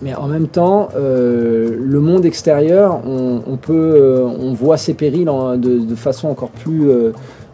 mais 0.02 0.14
en 0.16 0.26
même 0.26 0.48
temps, 0.48 0.88
le 0.96 2.00
monde 2.00 2.24
extérieur, 2.24 3.00
on, 3.06 3.56
peut, 3.56 4.24
on 4.40 4.52
voit 4.52 4.76
ses 4.76 4.94
périls 4.94 5.28
en- 5.28 5.56
de, 5.56 5.94
façon 5.94 6.28
encore 6.28 6.50
plus 6.50 6.90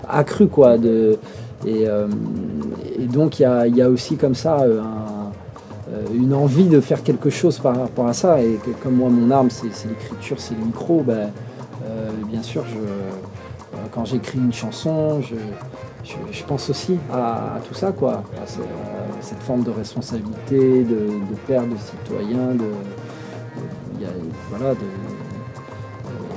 accrue, 0.08 0.46
quoi. 0.46 0.78
De, 0.78 1.18
Et, 1.66 1.86
donc 3.12 3.38
il 3.38 3.42
y 3.76 3.82
a, 3.82 3.90
aussi 3.90 4.16
comme 4.16 4.34
ça 4.34 4.64
un- 4.64 5.17
une 6.14 6.34
envie 6.34 6.66
de 6.66 6.80
faire 6.80 7.02
quelque 7.02 7.30
chose 7.30 7.58
par 7.58 7.76
rapport 7.76 8.06
à 8.08 8.12
ça. 8.12 8.42
Et 8.42 8.54
que, 8.64 8.70
comme 8.82 8.94
moi, 8.96 9.08
mon 9.10 9.30
arme, 9.30 9.50
c'est 9.50 9.66
l'écriture, 9.88 10.38
c'est 10.40 10.54
le 10.54 10.64
micro, 10.64 11.02
ben, 11.02 11.30
euh, 11.86 12.10
bien 12.26 12.42
sûr, 12.42 12.64
je, 12.66 12.76
euh, 12.78 13.78
quand 13.92 14.04
j'écris 14.04 14.38
une 14.38 14.52
chanson, 14.52 15.20
je, 15.22 15.34
je, 16.04 16.14
je 16.30 16.44
pense 16.44 16.70
aussi 16.70 16.98
à, 17.12 17.56
à 17.56 17.60
tout 17.66 17.74
ça, 17.74 17.92
quoi. 17.92 18.22
À 18.42 18.46
ce- 18.46 18.60
à 18.60 19.22
cette 19.22 19.40
forme 19.42 19.62
de 19.62 19.70
responsabilité, 19.70 20.84
de, 20.84 20.94
de 20.94 21.36
père, 21.46 21.62
de 21.62 21.76
citoyen, 21.76 22.48
de, 22.52 22.58
de- 22.58 22.64
il 23.96 24.02
y 24.02 24.04
a- 24.04 24.08
voilà, 24.50 24.70
euh, 24.70 24.74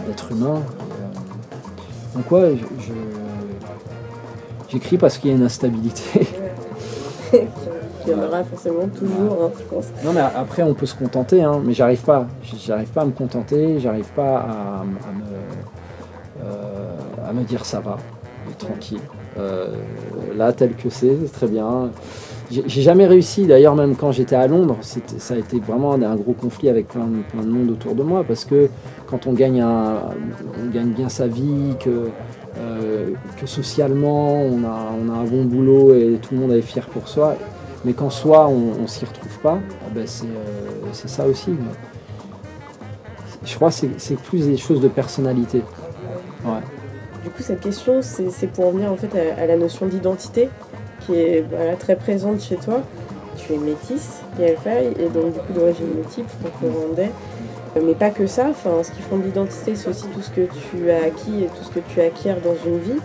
d'être 0.08 0.32
humain. 0.32 0.56
Et, 0.58 1.02
euh, 1.04 2.18
donc 2.20 2.32
ouais, 2.32 2.58
je- 2.80 2.92
j'écris 4.70 4.98
parce 4.98 5.18
qu'il 5.18 5.30
y 5.30 5.34
a 5.34 5.38
une 5.38 5.44
instabilité. 5.44 6.28
Il 8.06 8.12
y 8.12 8.16
en 8.16 8.24
aura 8.24 8.44
forcément 8.44 8.88
toujours, 8.88 9.44
hein, 9.46 9.52
je 9.60 9.64
pense. 9.76 9.86
Non 10.04 10.12
mais 10.14 10.22
après 10.22 10.64
on 10.64 10.74
peut 10.74 10.86
se 10.86 10.96
contenter, 10.96 11.44
hein, 11.44 11.62
mais 11.64 11.74
j'arrive 11.74 12.02
pas. 12.02 12.28
J'arrive 12.66 12.90
pas 12.90 13.02
à 13.02 13.06
me 13.06 13.12
contenter, 13.12 13.80
j'arrive 13.80 14.10
pas 14.16 14.38
à, 14.38 14.82
à 14.82 14.84
me, 14.84 16.44
euh, 16.46 17.44
dire 17.48 17.66
ça 17.66 17.80
va, 17.80 17.98
tranquille. 18.58 19.00
Euh, 19.40 19.68
là 20.36 20.52
tel 20.54 20.74
que 20.76 20.90
c'est, 20.90 21.16
c'est 21.26 21.32
très 21.32 21.48
bien. 21.48 21.90
J'ai 22.52 22.82
jamais 22.82 23.08
réussi, 23.08 23.48
d'ailleurs 23.48 23.76
même 23.76 23.96
quand 23.96 24.12
j'étais 24.12 24.36
à 24.36 24.46
Londres, 24.46 24.76
ça 24.82 25.36
a 25.36 25.38
été 25.38 25.60
vraiment 25.62 25.94
un 25.94 26.16
gros 26.18 26.34
conflit 26.34 26.68
avec 26.68 26.90
plein, 26.90 27.06
de- 27.06 27.22
plein 27.32 27.44
de 27.44 27.48
monde 27.48 27.72
autour 27.72 27.96
de 27.96 28.04
moi, 28.04 28.26
parce 28.28 28.44
que 28.44 28.68
quand 29.08 29.26
on 29.26 29.32
gagne, 29.32 29.62
un, 29.62 30.02
on 30.62 30.70
gagne 30.70 30.90
bien 30.90 31.08
sa 31.08 31.28
vie, 31.28 31.76
que, 31.80 32.10
euh, 32.60 33.12
que 33.40 33.46
socialement 33.48 34.34
on 34.42 34.66
a, 34.66 34.92
on 35.02 35.10
a 35.10 35.14
un 35.20 35.24
bon 35.24 35.46
boulot 35.46 35.96
et 35.96 36.20
tout 36.22 36.34
le 36.34 36.42
monde 36.42 36.52
est 36.52 36.62
fier 36.62 36.86
pour 36.88 37.08
soi, 37.08 37.36
mais 37.86 37.94
qu'en 37.94 38.10
soi 38.10 38.48
on, 38.48 38.84
on 38.84 38.88
s'y 38.88 39.06
retrouve 39.06 39.38
pas, 39.39 39.60
ah 39.60 39.89
ben, 39.94 40.06
c'est 40.08 40.26
euh, 40.26 40.89
c'est 40.94 41.10
ça 41.10 41.26
aussi. 41.26 41.52
Je 43.44 43.56
crois 43.56 43.70
que 43.70 43.76
c'est- 43.76 44.00
c'est 44.00 44.15
plus 44.20 44.46
des 44.48 44.58
choses 44.58 44.82
de 44.82 44.88
personnalité. 44.88 45.63
Ouais. 46.46 46.60
Du 47.24 47.30
coup, 47.30 47.41
cette 47.44 47.62
question, 47.62 48.02
c'est 48.02 48.30
c'est 48.32 48.48
pour 48.48 48.67
en 48.67 48.72
venir 48.72 48.91
en 48.91 48.98
fait 48.98 49.10
à, 49.15 49.41
à 49.41 49.46
la 49.46 49.58
notion 49.58 49.86
d'identité 49.88 50.50
qui 51.02 51.15
est 51.15 51.44
voilà, 51.50 51.76
très 51.76 51.96
présente 51.96 52.41
chez 52.41 52.56
toi. 52.58 52.82
Tu 53.38 53.54
es 53.54 53.58
métisse, 53.58 54.22
Faye, 54.38 54.94
et 55.00 55.10
donc 55.10 55.34
du 55.34 55.39
coup 55.39 55.54
d'origine 55.54 55.88
multiple, 55.96 56.30
franco-rwandais. 56.41 57.12
Euh, 57.78 57.82
Mais 57.86 57.96
pas 57.96 58.10
que 58.10 58.28
ça, 58.28 58.48
enfin, 58.50 58.84
ce 58.84 58.91
qui 58.91 59.02
fonde 59.02 59.24
l'identité, 59.24 59.76
c'est 59.76 59.89
aussi 59.89 60.06
tout 60.08 60.22
ce 60.22 60.30
que 60.30 60.41
tu 60.41 60.91
as 60.91 61.06
acquis 61.06 61.44
et 61.44 61.48
tout 61.48 61.63
ce 61.63 61.70
que 61.70 61.80
tu 61.80 62.02
acquiers 62.02 62.34
dans 62.44 62.56
une 62.70 62.80
vie. 62.80 63.00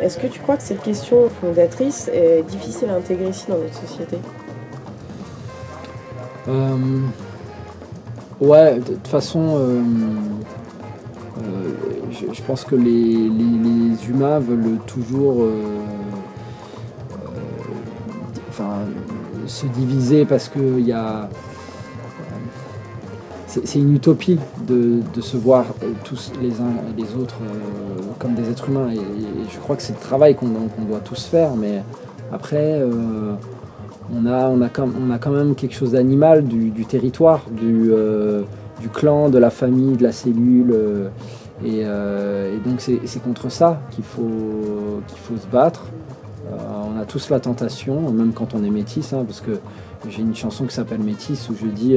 Est-ce 0.00 0.18
que 0.18 0.26
tu 0.26 0.40
crois 0.40 0.56
que 0.56 0.62
cette 0.62 0.82
question 0.82 1.28
fondatrice 1.40 2.08
est 2.12 2.42
difficile 2.48 2.88
à 2.90 2.94
intégrer 2.96 3.28
ici 3.28 3.46
dans 3.48 3.58
notre 3.58 3.74
société? 3.74 4.18
Euh, 6.48 6.76
ouais, 8.40 8.74
de 8.80 8.94
toute 8.94 9.08
façon, 9.08 9.56
euh, 9.56 9.82
euh, 11.42 11.70
je, 12.32 12.42
pense 12.42 12.64
que 12.64 12.74
les, 12.74 12.84
les- 12.90 13.88
les 13.88 14.08
humains 14.08 14.40
veulent 14.40 14.78
toujours 14.86 15.46
enfin, 18.50 18.80
se 19.46 19.66
diviser 19.66 20.24
parce 20.24 20.48
qu'il 20.48 20.80
y 20.80 20.92
a. 20.92 21.28
C'est 23.62 23.78
une 23.78 23.94
utopie 23.94 24.38
de, 24.66 25.00
se 25.20 25.36
voir 25.36 25.66
euh, 25.82 25.92
tous 26.02 26.32
les 26.42 26.60
uns 26.60 26.72
et 26.90 27.00
les 27.00 27.14
autres 27.14 27.36
euh, 27.42 28.00
comme 28.18 28.34
des 28.34 28.50
êtres 28.50 28.68
humains. 28.68 28.90
Et, 28.90 28.98
je 29.48 29.58
crois 29.60 29.76
que 29.76 29.82
c'est 29.82 29.92
le 29.92 30.00
travail 30.00 30.34
qu'on 30.34 30.48
doit 30.48 31.00
tous 31.04 31.24
faire, 31.24 31.54
mais 31.54 31.82
après. 32.32 32.80
euh, 32.80 33.34
on 34.12 34.26
a, 34.26 34.68
quand, 34.68 35.30
même 35.30 35.54
quelque 35.54 35.74
chose 35.74 35.92
d'animal 35.92 36.44
du, 36.44 36.84
territoire, 36.84 37.42
du, 37.50 37.90
clan, 38.92 39.30
de 39.30 39.38
la 39.38 39.48
famille, 39.48 39.96
de 39.96 40.02
la 40.02 40.12
cellule. 40.12 40.74
et, 41.64 41.84
donc 42.66 42.80
c'est 42.80 43.22
contre 43.22 43.50
ça 43.50 43.80
qu'il 43.90 44.04
faut, 44.04 45.00
se 45.40 45.46
battre. 45.50 45.86
On 46.52 47.00
a 47.00 47.06
tous 47.06 47.30
la 47.30 47.40
tentation, 47.40 48.12
même 48.12 48.34
quand 48.34 48.54
on 48.54 48.62
est 48.62 48.70
métis, 48.70 49.14
hein, 49.14 49.24
parce 49.26 49.40
que 49.40 49.52
j'ai 50.10 50.20
une 50.20 50.36
chanson 50.36 50.66
qui 50.66 50.74
s'appelle 50.74 51.00
Métis 51.00 51.48
où 51.48 51.54
je 51.58 51.66
dis 51.66 51.96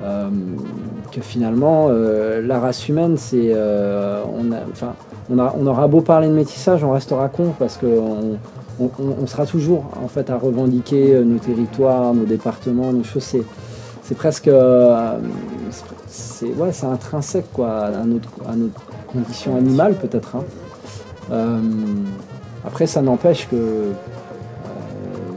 que 0.00 1.20
finalement 1.20 1.88
euh, 1.90 2.40
la 2.40 2.60
race 2.60 2.88
humaine, 2.88 3.16
c'est, 3.16 3.50
euh, 3.52 4.22
on, 4.32 4.50
enfin, 4.70 4.94
on, 5.30 5.66
aura 5.66 5.88
beau 5.88 6.00
parler 6.00 6.28
de 6.28 6.32
métissage, 6.32 6.84
on 6.84 6.92
restera 6.92 7.28
con 7.28 7.52
parce 7.58 7.76
que 7.76 7.86
on, 8.80 9.26
sera 9.26 9.44
toujours 9.44 9.84
en 10.02 10.08
fait 10.08 10.30
à 10.30 10.36
revendiquer 10.36 11.14
euh, 11.14 11.24
nos 11.24 11.38
territoires, 11.38 12.14
nos 12.14 12.24
départements, 12.24 12.92
nos 12.92 13.04
choses. 13.04 13.34
C'est, 14.02 14.14
presque, 14.14 14.48
euh, 14.48 15.18
c'est 16.06 16.46
ouais, 16.54 16.70
intrinsèque 16.84 17.52
quoi 17.52 17.86
à 17.86 18.04
notre, 18.04 18.30
condition 19.12 19.56
animale 19.56 19.94
peut-être. 19.94 20.36
hein. 20.36 20.44
Euh, 21.30 21.58
après, 22.66 22.86
ça 22.86 23.02
n'empêche 23.02 23.48
que, 23.48 23.56
euh, 23.56 23.92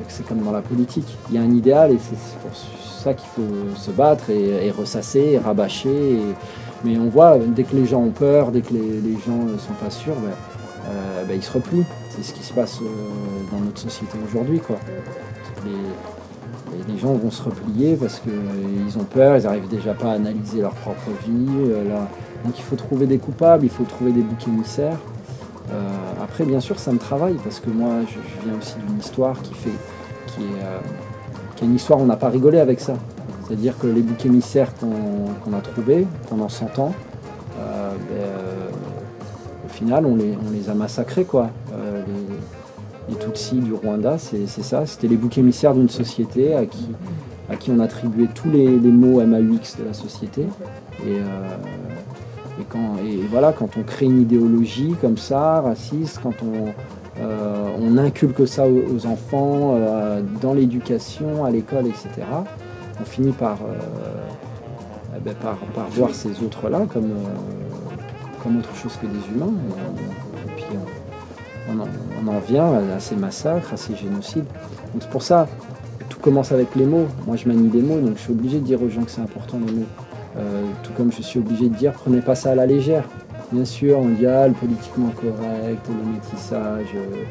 c'est 0.08 0.26
comme 0.26 0.40
dans 0.40 0.52
la 0.52 0.62
politique. 0.62 1.18
Il 1.30 1.36
y 1.36 1.38
a 1.38 1.42
un 1.42 1.52
idéal 1.52 1.92
et 1.92 1.98
c'est 2.00 2.40
pour 2.40 2.52
ça 3.02 3.14
qu'il 3.14 3.30
faut 3.30 3.76
se 3.76 3.92
battre 3.92 4.30
et, 4.30 4.72
ressasser, 4.72 5.40
rabâcher. 5.44 6.20
mais 6.84 6.98
on 6.98 7.10
voit 7.10 7.38
dès 7.38 7.64
que 7.64 7.76
les 7.76 7.86
gens 7.86 8.02
ont 8.02 8.12
peur, 8.12 8.52
dès 8.52 8.62
que 8.62 8.74
les, 8.74 9.18
gens 9.26 9.44
ne 9.46 9.58
sont 9.58 9.74
pas 9.74 9.90
sûrs, 9.90 10.16
ben, 10.16 10.32
euh, 10.90 11.24
ben, 11.26 11.36
ils 11.36 11.44
se 11.44 11.52
replient. 11.52 11.86
C'est 12.10 12.24
ce 12.24 12.34
qui 12.34 12.44
se 12.44 12.54
passe 12.54 12.80
euh, 12.82 12.86
dans 13.52 13.60
notre 13.60 13.80
société 13.80 14.18
aujourd'hui. 14.28 14.60
quoi. 14.60 14.78
Les, 15.66 16.94
les- 16.94 17.00
gens 17.00 17.14
vont 17.14 17.32
se 17.32 17.42
replier 17.42 17.96
parce 17.96 18.20
qu'ils 18.20 18.98
ont 19.00 19.04
peur, 19.06 19.38
ils 19.38 19.44
n'arrivent 19.44 19.70
déjà 19.70 19.94
pas 19.94 20.12
à 20.12 20.14
analyser 20.14 20.62
leur 20.62 20.74
propre 20.74 21.10
vie. 21.26 21.48
euh. 21.70 21.84
Donc 22.46 22.58
il 22.58 22.64
faut 22.64 22.76
trouver 22.76 23.06
des 23.06 23.18
coupables, 23.18 23.64
il 23.66 23.70
faut 23.70 23.84
trouver 23.84 24.12
des 24.12 24.22
boucs 24.22 24.48
émissaires. 24.48 24.98
Euh, 25.72 26.24
après, 26.24 26.44
bien 26.44 26.60
sûr, 26.60 26.80
ça 26.80 26.92
me 26.92 26.98
travaille 26.98 27.36
parce 27.44 27.60
que 27.60 27.70
moi, 27.70 27.92
je, 28.08 28.46
viens 28.46 28.58
aussi 28.58 28.76
d'une 28.88 29.00
histoire 29.00 29.42
qui 29.42 29.54
fait, 29.54 29.70
qui 30.28 30.42
est, 30.42 30.64
euh, 30.64 30.80
est 31.62 31.66
une 31.66 31.76
histoire 31.76 32.00
on 32.00 32.06
n'a 32.06 32.18
pas 32.18 32.30
rigolé 32.30 32.60
avec 32.60 32.80
ça. 32.80 32.94
C'est-à-dire 33.52 33.78
que 33.78 33.88
les 33.88 34.02
boucs 34.02 34.26
émissaires 34.26 34.72
qu'on 34.76 35.54
a 35.54 35.62
trouvés 35.62 36.08
pendant 36.30 36.50
100 36.50 36.80
ans, 36.80 36.94
euh, 37.60 37.92
ben, 38.10 38.16
euh, 38.16 38.70
au 39.66 39.70
final, 39.70 40.06
on 40.06 40.16
les, 40.16 40.70
a 40.70 40.74
massacrés, 40.74 41.26
quoi. 41.26 41.50
Euh, 41.74 42.02
les, 43.10 43.16
Tutsis 43.18 43.60
du 43.60 43.74
Rwanda, 43.74 44.18
c'est 44.18 44.48
ça. 44.48 44.86
C'était 44.86 45.10
les 45.10 45.18
boucs 45.18 45.38
émissaires 45.38 45.74
d'une 45.74 45.90
société 45.90 46.56
à 46.56 46.66
qui, 46.66 47.72
on 47.72 47.80
attribuait 47.82 48.30
tous 48.34 48.50
les, 48.50 48.70
mots 48.70 49.20
MAUX 49.20 49.76
de 49.80 49.86
la 49.86 49.94
société. 49.94 50.46
Et, 51.06 51.18
quand, 52.70 52.96
et 53.06 53.18
voilà, 53.30 53.52
quand 53.52 53.76
on 53.78 53.84
crée 53.84 54.06
une 54.06 54.22
idéologie 54.22 54.96
comme 55.02 55.18
ça, 55.18 55.60
raciste, 55.60 56.22
quand 56.24 56.36
on, 56.42 56.68
on 57.20 57.98
inculque 57.98 58.48
ça 58.48 58.66
aux, 58.68 59.06
enfants, 59.06 59.76
euh, 59.76 60.22
dans 60.42 60.54
l'éducation, 60.54 61.46
à 61.46 61.52
l'école, 61.52 61.88
etc., 61.88 62.10
on 63.02 63.06
finit 63.06 63.32
par, 63.32 63.58
euh, 63.62 63.78
eh 65.18 65.20
ben, 65.20 65.34
par, 65.36 65.58
voir 65.90 66.14
ces 66.14 66.44
autres-là 66.44 66.86
comme, 66.92 67.12
euh, 67.12 68.60
autre 68.60 68.76
chose 68.76 68.98
que 68.98 69.08
des 69.08 69.36
humains. 69.36 69.54
Et, 70.48 70.52
puis 70.56 70.66
on, 71.70 72.28
en, 72.28 72.40
vient 72.40 72.74
à 72.96 73.00
ces 73.00 73.16
massacres, 73.16 73.74
à 73.74 73.78
ces 73.78 73.96
génocides. 73.96 74.46
C'est 75.00 75.10
pour 75.10 75.22
ça, 75.22 75.48
tout 76.10 76.20
commence 76.20 76.52
avec 76.52 76.76
les 76.76 76.86
mots. 76.86 77.08
Moi 77.26 77.36
je 77.36 77.48
manie 77.48 77.70
des 77.70 77.82
mots, 77.82 78.00
donc 78.00 78.18
je 78.18 78.22
suis 78.22 78.32
obligé 78.32 78.60
de 78.60 78.66
dire 78.66 78.82
aux 78.82 78.90
gens 78.90 79.04
que 79.04 79.12
c'est 79.12 79.22
important 79.22 79.58
les 79.66 79.74
mots. 79.74 79.86
Euh, 80.38 80.64
tout 80.84 80.94
comme 80.94 81.12
je 81.12 81.22
suis 81.22 81.40
obligé 81.40 81.68
de 81.68 81.76
dire 81.76 81.92
prenez 81.92 82.22
pas 82.22 82.36
ça 82.36 82.52
à 82.52 82.56
la 82.56 82.66
légère. 82.66 83.04
Bien 83.52 83.66
sûr, 83.66 84.00
on 84.00 84.08
dit 84.08 84.26
ah, 84.26 84.48
le 84.48 84.54
politiquement 84.54 85.10
correct, 85.10 85.86
le 85.90 86.14
métissage, 86.14 86.88
euh, 86.96 87.24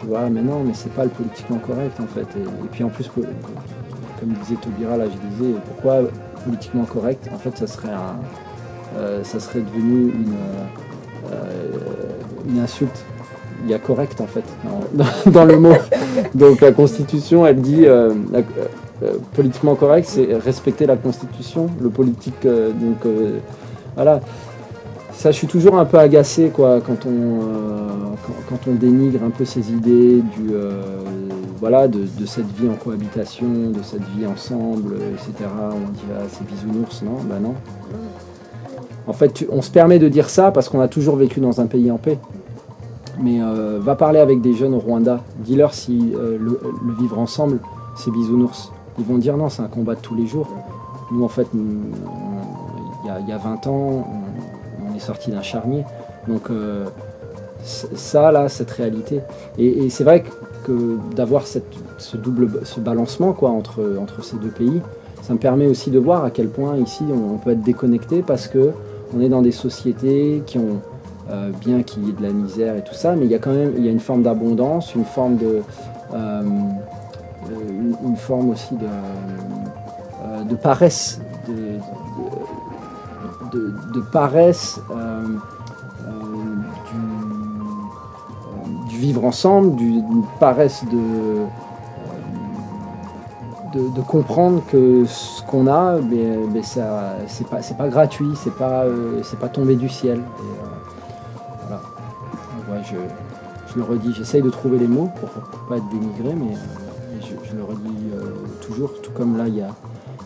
tu 0.00 0.06
vois, 0.06 0.28
mais 0.28 0.42
non, 0.42 0.64
mais 0.64 0.72
c'est 0.74 0.92
pas 0.92 1.04
le 1.04 1.10
politiquement 1.10 1.58
correct 1.58 1.96
en 2.00 2.08
fait. 2.08 2.26
Et, 2.36 2.68
puis 2.72 2.82
en 2.82 2.88
plus, 2.88 3.08
comme 3.08 4.32
disait 4.42 4.56
Taubira, 4.60 4.96
là 4.96 5.04
je 5.04 5.28
disais, 5.28 5.54
pourquoi 5.66 6.08
politiquement 6.44 6.84
correct 6.84 7.28
En 7.32 7.38
fait, 7.38 7.56
ça 7.56 7.68
serait 7.68 7.92
un, 7.92 8.16
euh, 8.98 9.22
ça 9.22 9.38
serait 9.38 9.60
devenu 9.60 10.10
une, 10.10 10.34
euh, 11.32 11.68
une 12.48 12.58
insulte. 12.58 13.04
Il 13.62 13.70
y 13.70 13.74
a 13.74 13.78
correct 13.78 14.20
en 14.20 14.26
fait 14.26 14.44
dans, 15.30 15.44
le 15.44 15.56
mot. 15.56 15.74
Donc 16.34 16.62
la 16.62 16.72
Constitution, 16.72 17.46
elle 17.46 17.60
dit 17.60 17.86
politiquement 19.34 19.76
correct, 19.76 20.06
c'est 20.08 20.34
respecter 20.34 20.86
la 20.86 20.96
Constitution. 20.96 21.68
Le 21.80 21.90
politique, 21.90 22.42
donc 22.42 23.06
voilà. 23.94 24.20
Ça, 25.20 25.30
je 25.32 25.36
suis 25.36 25.46
toujours 25.46 25.76
un 25.76 25.84
peu 25.84 25.98
agacé 25.98 26.48
quoi, 26.48 26.80
quand, 26.80 27.04
on, 27.04 27.42
euh, 27.42 27.88
quand, 28.48 28.56
on 28.70 28.74
dénigre 28.74 29.22
un 29.22 29.28
peu 29.28 29.44
ces 29.44 29.70
idées 29.70 30.22
du, 30.22 30.48
euh, 30.54 30.80
voilà, 31.58 31.88
de, 31.88 32.06
cette 32.24 32.50
vie 32.52 32.70
en 32.70 32.74
cohabitation, 32.82 33.46
de 33.46 33.82
cette 33.82 34.00
vie 34.16 34.26
ensemble, 34.26 34.94
etc. 35.12 35.46
On 35.74 35.90
dit 35.90 36.00
ah, 36.18 36.22
c'est 36.26 36.46
bisounours, 36.46 37.02
non? 37.02 37.18
Ben 37.28 37.38
non. 37.38 37.52
En 39.06 39.12
fait, 39.12 39.46
on 39.52 39.60
se 39.60 39.70
permet 39.70 39.98
de 39.98 40.08
dire 40.08 40.30
ça 40.30 40.52
parce 40.52 40.70
qu'on 40.70 40.80
a 40.80 40.88
toujours 40.88 41.16
vécu 41.16 41.38
dans 41.40 41.60
un 41.60 41.66
pays 41.66 41.90
en 41.90 41.98
paix. 41.98 42.18
mais 43.22 43.42
euh, 43.42 43.78
va 43.78 43.96
parler 43.96 44.20
avec 44.20 44.40
des 44.40 44.54
jeunes 44.54 44.72
au 44.72 44.78
Rwanda. 44.78 45.20
Dis-leur 45.40 45.74
si 45.74 46.14
le, 46.18 46.58
vivre 46.98 47.18
ensemble, 47.18 47.58
c'est 47.94 48.10
bisounours. 48.10 48.72
Ils 48.98 49.04
vont 49.04 49.18
dire 49.18 49.36
non, 49.36 49.50
c'est 49.50 49.60
un 49.60 49.66
combat 49.68 49.96
de 49.96 50.00
tous 50.00 50.14
les 50.14 50.26
jours. 50.26 50.48
Nous, 51.12 51.22
en 51.22 51.28
fait, 51.28 51.46
il 51.52 51.60
y, 53.06 53.10
a- 53.10 53.20
il 53.20 53.28
y 53.28 53.32
a 53.32 53.36
20 53.36 53.66
ans, 53.66 54.06
sorti 55.00 55.30
d'un 55.30 55.42
charnier. 55.42 55.84
Donc, 56.28 56.50
euh, 56.50 56.86
ça, 57.62 58.32
là, 58.32 58.48
cette 58.48 58.70
réalité. 58.70 59.20
Et, 59.58 59.90
c'est 59.90 60.04
vrai 60.04 60.22
que, 60.64 60.98
d'avoir 61.14 61.46
ce 61.46 62.16
double 62.16 62.60
ce 62.64 62.78
balancement 62.80 63.32
quoi, 63.32 63.50
entre, 63.50 63.96
entre 64.00 64.22
ces 64.22 64.36
deux 64.36 64.50
pays, 64.50 64.80
ça 65.22 65.32
me 65.32 65.38
permet 65.38 65.66
aussi 65.66 65.90
de 65.90 65.98
voir 65.98 66.24
à 66.24 66.30
quel 66.30 66.48
point 66.48 66.76
ici 66.76 67.02
on, 67.10 67.38
peut 67.38 67.50
être 67.50 67.62
déconnecté 67.62 68.22
parce 68.22 68.46
que 68.46 68.70
on 69.14 69.20
est 69.20 69.28
dans 69.28 69.42
des 69.42 69.52
sociétés 69.52 70.42
qui 70.46 70.58
ont, 70.58 70.80
euh, 71.30 71.50
bien 71.60 71.82
qu'il 71.82 72.06
y 72.06 72.10
ait 72.10 72.12
de 72.12 72.22
la 72.22 72.30
misère 72.32 72.76
et 72.76 72.82
tout 72.82 72.94
ça, 72.94 73.16
mais 73.16 73.24
il 73.24 73.30
y 73.30 73.34
a 73.34 73.38
quand 73.38 73.52
même 73.52 73.72
il 73.76 73.84
y 73.84 73.88
a 73.88 73.90
une 73.90 74.00
forme 74.00 74.22
d'abondance, 74.22 74.94
une 74.94 75.04
forme 75.04 75.36
de. 75.36 75.62
euh, 76.14 76.42
une, 77.68 77.96
une 78.06 78.16
forme 78.16 78.50
aussi 78.50 78.74
de, 78.76 80.46
de 80.48 80.54
paresse, 80.54 81.20
de, 83.52 84.00
paresse 84.12 84.80
euh, 84.90 85.24
euh, 86.06 86.10
du, 88.86 88.88
du 88.88 88.96
vivre 88.96 89.24
ensemble, 89.24 89.80
paresse 90.38 90.84
de, 90.84 91.46
euh, 93.76 94.02
comprendre 94.06 94.62
que 94.66 95.04
ce 95.06 95.42
qu'on 95.42 95.66
a, 95.68 95.98
mais, 96.00 96.36
mais 96.52 96.62
ça, 96.62 97.16
c'est 97.26 97.46
pas, 97.76 97.88
gratuit, 97.88 98.32
c'est 98.34 98.54
pas, 98.54 98.84
euh, 98.84 99.22
pas 99.40 99.48
tombé 99.48 99.76
du 99.76 99.88
ciel. 99.88 100.18
Euh, 100.18 101.76
voilà. 102.66 102.82
Je, 102.82 102.96
je 103.72 103.78
le 103.78 103.84
redis, 103.84 104.12
j'essaye 104.14 104.42
de 104.42 104.50
trouver 104.50 104.78
les 104.78 104.88
mots 104.88 105.10
pour, 105.20 105.28
pour 105.28 105.60
pas 105.68 105.76
être 105.76 105.88
dénigré, 105.88 106.34
mais 106.34 106.54
euh, 106.54 107.20
je, 107.20 107.48
je 107.48 107.56
le 107.56 107.62
redis 107.62 108.10
euh, 108.14 108.34
toujours, 108.66 108.90
tout 109.02 109.12
comme 109.12 109.36
là, 109.36 109.46
il 109.46 109.56
y 109.56 109.62
a 109.62 109.68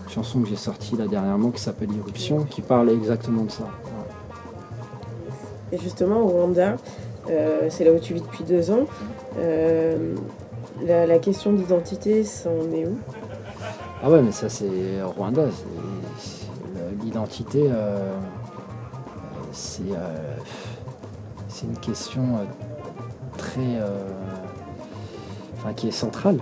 chanson 0.09 0.41
que 0.41 0.49
j'ai 0.49 0.57
sortie 0.57 0.97
là 0.97 1.07
dernièrement 1.07 1.51
qui 1.51 1.61
s'appelle 1.61 1.93
Irruption, 1.93 2.45
qui 2.45 2.63
parle 2.63 2.91
exactement 2.91 3.45
de 3.45 3.51
ça. 3.51 3.65
Et 5.73 5.79
justement, 5.79 6.21
au 6.21 6.29
Rwanda, 6.29 6.77
euh, 7.31 7.69
c'est 7.71 7.85
là 7.85 7.93
où 7.93 7.99
tu 7.99 8.15
vis 8.15 8.21
depuis 8.21 8.45
deux 8.45 8.71
ans. 8.71 8.87
Euh, 9.39 10.15
la, 10.85 11.07
la 11.07 11.19
question 11.19 11.53
d'identité, 11.53 12.23
ça 12.25 12.51
en 12.51 12.73
est 12.73 12.87
où? 12.87 12.97
Ah 14.03 14.11
ouais, 14.11 14.23
mais 14.23 14.33
ça 14.33 14.49
c'est 14.49 15.03
Rwanda, 15.03 15.47
l'identité, 17.03 17.69
euh, 17.71 18.15
c'est 19.53 19.83
une 21.65 21.79
question 21.79 22.23
très, 23.39 23.81
enfin 25.57 25.73
qui 25.73 25.89
est 25.89 25.93
centrale, 25.93 26.39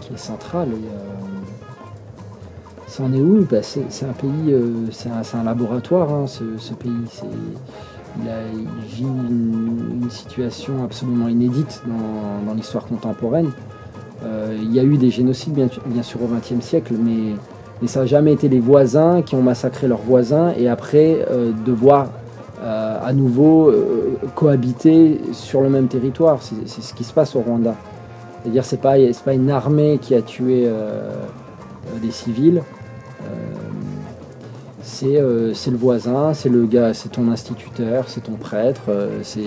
qui 0.00 0.14
est 0.14 0.18
centrale. 0.18 0.68
Et, 0.68 0.88
euh, 2.92 2.96
ça 2.96 3.02
en 3.02 3.12
est 3.12 3.20
où? 3.20 3.46
Bah, 3.50 3.58
c'est, 3.62 4.04
un 4.04 4.12
pays, 4.12 4.52
euh, 4.52 4.86
c'est 4.90 5.08
un, 5.08 5.44
laboratoire, 5.44 6.12
hein, 6.12 6.26
ce, 6.26 6.44
ce 6.58 6.74
pays. 6.74 6.90
Il, 8.18 8.66
vit 8.86 9.04
une, 9.04 10.10
situation 10.10 10.84
absolument 10.84 11.28
inédite 11.28 11.82
dans, 12.46 12.54
l'histoire 12.54 12.86
contemporaine. 12.86 13.50
Euh, 14.24 14.56
il 14.60 14.72
y 14.72 14.78
a 14.78 14.84
eu 14.84 14.98
des 14.98 15.10
génocides, 15.10 15.54
bien, 15.54 16.02
sûr, 16.02 16.20
au 16.22 16.26
XXe 16.26 16.64
siècle, 16.64 16.94
mais, 16.98 17.34
ça 17.88 18.00
n'a 18.00 18.06
jamais 18.06 18.32
été 18.32 18.48
les 18.48 18.60
voisins 18.60 19.22
qui 19.22 19.34
ont 19.34 19.42
massacré 19.42 19.88
leurs 19.88 20.02
voisins 20.02 20.52
et 20.56 20.68
après 20.68 21.26
euh, 21.28 21.50
devoir 21.64 22.10
à 22.64 23.12
nouveau 23.12 23.72
cohabiter 24.36 25.20
sur 25.32 25.62
le 25.62 25.68
même 25.68 25.88
territoire. 25.88 26.38
C'est 26.40 26.80
ce 26.80 26.94
qui 26.94 27.02
se 27.02 27.12
passe 27.12 27.34
au 27.34 27.40
Rwanda. 27.40 27.74
C'est-à-dire, 28.40 28.64
c'est 28.64 28.80
pas, 28.80 28.94
c'est 28.98 29.24
pas 29.24 29.34
une 29.34 29.50
armée 29.50 29.98
qui 30.00 30.14
a 30.14 30.22
tué 30.22 30.70
des 32.00 32.12
civils. 32.12 32.62
Euh, 35.04 35.52
c'est 35.54 35.70
le 35.70 35.76
voisin, 35.76 36.34
c'est 36.34 36.48
le 36.48 36.66
gars, 36.66 36.92
c'est 36.94 37.10
ton 37.10 37.30
instituteur, 37.30 38.08
c'est 38.08 38.22
ton 38.22 38.32
prêtre, 38.32 38.82
euh, 38.88 39.20
c'est 39.22 39.40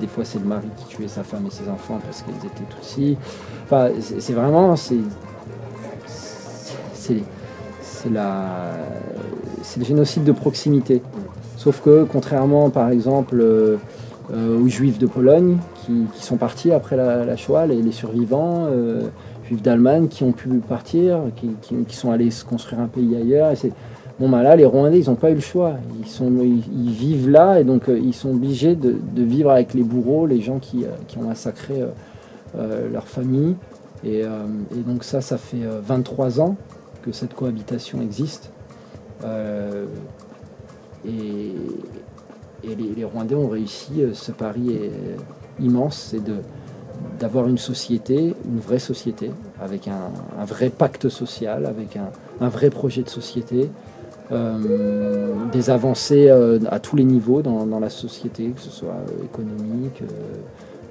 des 0.00 0.06
fois 0.06 0.24
c'est 0.24 0.38
le 0.38 0.46
mari 0.46 0.66
qui 0.76 0.96
tuait 0.96 1.08
sa 1.08 1.22
femme 1.22 1.46
et 1.46 1.50
ses 1.50 1.68
enfants 1.68 1.98
parce 2.04 2.22
qu'elles 2.22 2.46
étaient 2.46 2.64
tutsis. 2.76 3.16
Enfin, 3.64 3.88
c'est 4.00 4.32
vraiment 4.32 4.76
c'est 4.76 4.96
le 9.78 9.84
génocide 9.84 10.24
de 10.24 10.32
proximité. 10.32 11.02
Sauf 11.56 11.80
que 11.82 12.04
contrairement 12.04 12.70
par 12.70 12.90
exemple 12.90 13.40
euh, 13.40 13.78
aux 14.32 14.68
juifs 14.68 14.98
de 14.98 15.06
Pologne 15.06 15.58
qui, 15.84 16.06
sont 16.20 16.36
partis 16.36 16.72
après 16.72 16.96
la, 16.96 17.36
Shoah, 17.36 17.66
les, 17.66 17.92
survivants 17.92 18.68
juifs 19.44 19.62
d'Allemagne 19.62 20.08
qui 20.08 20.22
ont 20.24 20.32
pu 20.32 20.48
partir, 20.66 21.20
qui, 21.36 21.96
sont 21.96 22.10
allés 22.10 22.30
se 22.30 22.44
construire 22.44 22.80
un 22.80 22.86
pays 22.86 23.16
ailleurs. 23.16 23.52
Bon, 24.18 24.28
bah 24.28 24.42
là, 24.42 24.56
les 24.56 24.64
Rwandais, 24.64 25.00
ils 25.00 25.08
n'ont 25.08 25.16
pas 25.16 25.30
eu 25.30 25.34
le 25.34 25.40
choix. 25.40 25.74
Ils, 26.20 26.90
vivent 26.90 27.30
là 27.30 27.60
et 27.60 27.64
donc 27.64 27.88
euh, 27.88 27.98
ils 27.98 28.14
sont 28.14 28.30
obligés 28.30 28.76
de, 28.76 28.96
vivre 29.16 29.50
avec 29.50 29.74
les 29.74 29.82
bourreaux, 29.82 30.26
les 30.26 30.40
gens 30.40 30.58
qui, 30.58 30.84
euh, 30.84 31.18
ont 31.18 31.24
massacré 31.24 31.84
euh, 32.56 32.90
leur 32.90 33.08
famille. 33.08 33.56
Et, 34.04 34.24
donc 34.86 35.04
ça, 35.04 35.20
ça 35.20 35.38
fait 35.38 35.62
euh, 35.62 35.80
23 35.82 36.40
ans 36.40 36.56
que 37.02 37.12
cette 37.12 37.34
cohabitation 37.34 38.00
existe. 38.00 38.50
Et 41.04 41.52
les, 42.64 43.04
Rwandais 43.04 43.34
ont 43.34 43.48
réussi 43.48 44.04
ce 44.12 44.32
pari 44.32 44.72
est 44.72 44.92
immense, 45.60 46.10
c'est 46.10 46.22
d'avoir 47.18 47.48
une 47.48 47.58
société, 47.58 48.34
une 48.44 48.60
vraie 48.60 48.78
société, 48.78 49.30
avec 49.60 49.88
un, 49.88 50.44
vrai 50.44 50.70
pacte 50.70 51.08
social, 51.08 51.66
avec 51.66 51.96
un, 51.96 52.48
vrai 52.48 52.70
projet 52.70 53.02
de 53.02 53.08
société, 53.08 53.70
des 55.52 55.70
avancées 55.70 56.28
euh, 56.28 56.58
à 56.70 56.80
tous 56.80 56.96
les 56.96 57.04
niveaux 57.04 57.42
dans, 57.42 57.78
la 57.80 57.90
société, 57.90 58.48
que 58.50 58.60
ce 58.60 58.70
soit 58.70 58.88
euh, 58.90 59.24
économique, 59.24 60.02
euh, 60.02 60.06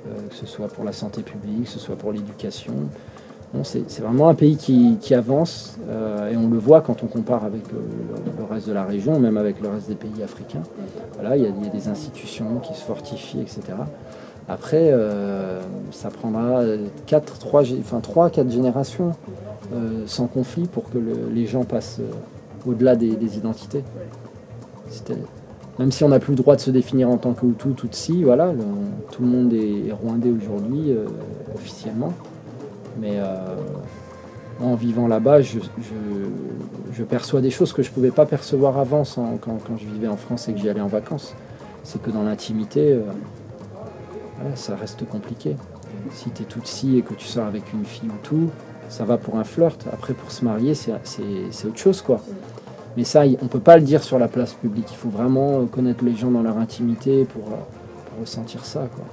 euh, 0.07 0.29
que 0.29 0.35
ce 0.35 0.45
soit 0.45 0.67
pour 0.67 0.83
la 0.83 0.93
santé 0.93 1.21
publique, 1.21 1.65
que 1.65 1.69
ce 1.69 1.79
soit 1.79 1.95
pour 1.95 2.11
l'éducation. 2.11 2.73
C'est 3.63 3.99
vraiment 3.99 4.29
un 4.29 4.33
pays 4.33 4.55
qui, 4.55 5.13
avance 5.13 5.77
euh, 5.89 6.31
et 6.31 6.37
on 6.37 6.49
le 6.49 6.57
voit 6.57 6.79
quand 6.79 7.03
on 7.03 7.07
compare 7.07 7.43
avec 7.43 7.63
euh, 7.73 7.79
le, 8.39 8.45
reste 8.45 8.69
de 8.69 8.73
la 8.73 8.85
région, 8.85 9.19
même 9.19 9.35
avec 9.35 9.61
le 9.61 9.67
reste 9.67 9.89
des 9.89 9.95
pays 9.95 10.23
africains. 10.23 10.63
Voilà, 11.19 11.35
il 11.35 11.43
y, 11.43 11.47
a, 11.47 11.51
des 11.51 11.87
institutions 11.89 12.59
qui 12.63 12.73
se 12.73 12.83
fortifient, 12.83 13.41
etc. 13.41 13.61
Après, 14.47 14.91
euh, 14.93 15.59
ça 15.91 16.09
prendra 16.09 16.61
4, 17.07 17.39
3, 17.39 17.63
enfin 17.79 17.99
3 17.99 18.29
4 18.29 18.49
générations 18.49 19.11
euh, 19.73 20.03
sans 20.05 20.27
conflit 20.27 20.67
pour 20.67 20.89
que 20.89 20.97
le- 20.97 21.29
les 21.33 21.45
gens 21.45 21.65
passent 21.65 21.99
euh, 21.99 22.11
au-delà 22.65 22.95
des, 22.95 23.37
identités. 23.37 23.83
Même 25.79 25.91
si 25.91 26.03
on 26.03 26.09
n'a 26.09 26.19
plus 26.19 26.31
le 26.31 26.37
droit 26.37 26.55
de 26.55 26.61
se 26.61 26.71
définir 26.71 27.09
en 27.09 27.17
tant 27.17 27.33
que 27.33 27.45
Hutu, 27.45 27.73
Tutsi, 27.73 28.23
voilà, 28.23 28.53
tout 29.11 29.21
le 29.21 29.27
monde 29.27 29.53
est, 29.53 29.91
rwandais 29.91 30.31
aujourd'hui, 30.31 30.91
euh, 30.91 31.05
officiellement. 31.55 32.13
Mais 32.99 33.13
euh, 33.15 33.37
en 34.61 34.75
vivant 34.75 35.07
là-bas, 35.07 35.41
je, 35.41 35.59
perçois 37.09 37.41
des 37.41 37.49
choses 37.49 37.73
que 37.73 37.81
je 37.81 37.89
ne 37.89 37.93
pouvais 37.93 38.11
pas 38.11 38.25
percevoir 38.25 38.77
avant 38.77 39.03
quand, 39.41 39.77
je 39.77 39.85
vivais 39.85 40.07
en 40.07 40.17
France 40.17 40.49
et 40.49 40.53
que 40.53 40.59
j'y 40.59 40.69
allais 40.69 40.81
en 40.81 40.87
vacances. 40.87 41.33
C'est 41.83 42.01
que 42.01 42.11
dans 42.11 42.23
l'intimité, 42.23 42.93
euh, 42.93 43.01
ça 44.55 44.75
reste 44.75 45.07
compliqué. 45.07 45.55
Si 46.11 46.29
tu 46.29 46.43
es 46.43 46.45
Tutsi 46.45 46.97
et 46.97 47.01
que 47.01 47.13
tu 47.13 47.25
sors 47.25 47.45
avec 47.45 47.73
une 47.73 47.85
fille 47.85 48.09
ou 48.09 48.19
tout, 48.21 48.49
ça 48.91 49.05
va 49.05 49.17
pour 49.17 49.37
un 49.37 49.43
flirt. 49.43 49.85
Après, 49.91 50.13
pour 50.13 50.31
se 50.31 50.43
marier, 50.45 50.75
c'est 50.75 50.91
autre 51.65 51.77
chose, 51.77 52.01
quoi. 52.01 52.19
Mais 52.97 53.05
ça, 53.05 53.23
on 53.41 53.47
peut 53.47 53.59
pas 53.59 53.77
le 53.77 53.83
dire 53.83 54.03
sur 54.03 54.19
la 54.19 54.27
place 54.27 54.53
publique. 54.53 54.87
Il 54.91 54.97
faut 54.97 55.09
vraiment 55.09 55.65
connaître 55.65 56.03
les 56.03 56.13
gens 56.13 56.29
dans 56.29 56.43
leur 56.43 56.57
intimité 56.57 57.23
pour, 57.23 57.43
euh, 57.47 57.55
pour 58.09 58.19
ressentir 58.19 58.65
ça, 58.65 58.87
quoi. 58.93 59.05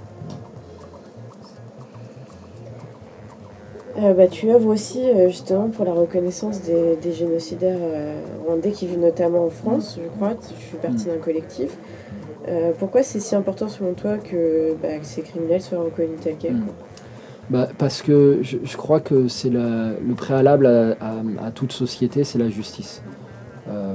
Euh, 3.98 4.14
bah, 4.14 4.28
tu 4.28 4.50
œuvres 4.50 4.68
aussi 4.72 5.00
euh, 5.08 5.28
justement 5.28 5.68
pour 5.68 5.84
la 5.84 5.92
reconnaissance 5.92 6.62
des, 6.62 6.96
des 6.96 7.12
génocidaires 7.12 7.78
euh, 7.80 8.20
rwandais 8.46 8.70
qui 8.70 8.86
vivent 8.86 9.00
notamment 9.00 9.46
en 9.46 9.50
France, 9.50 9.98
je 10.02 10.08
crois. 10.08 10.34
Tu 10.34 10.54
fais 10.54 10.76
partie 10.76 11.06
d'un 11.06 11.18
collectif. 11.18 11.70
Pourquoi 12.78 13.02
c'est 13.02 13.20
si 13.20 13.34
important 13.34 13.68
selon 13.68 13.92
toi 13.92 14.16
que, 14.16 14.74
bah, 14.80 14.96
que 14.98 15.04
ces 15.04 15.20
criminels 15.20 15.60
soient 15.60 15.80
reconnus 15.80 16.18
tels 16.22 16.36
quels 16.38 16.54
Mm. 16.54 16.64
quoi? 16.64 16.74
Bah, 17.50 17.66
parce 17.78 18.02
que 18.02 18.40
je, 18.42 18.76
crois 18.76 19.00
que 19.00 19.26
c'est 19.28 19.48
le 19.48 20.14
préalable 20.14 20.66
à, 20.66 21.50
toute 21.50 21.72
société, 21.72 22.24
c'est 22.24 22.38
la 22.38 22.50
justice. 22.50 23.02
Euh, 23.68 23.94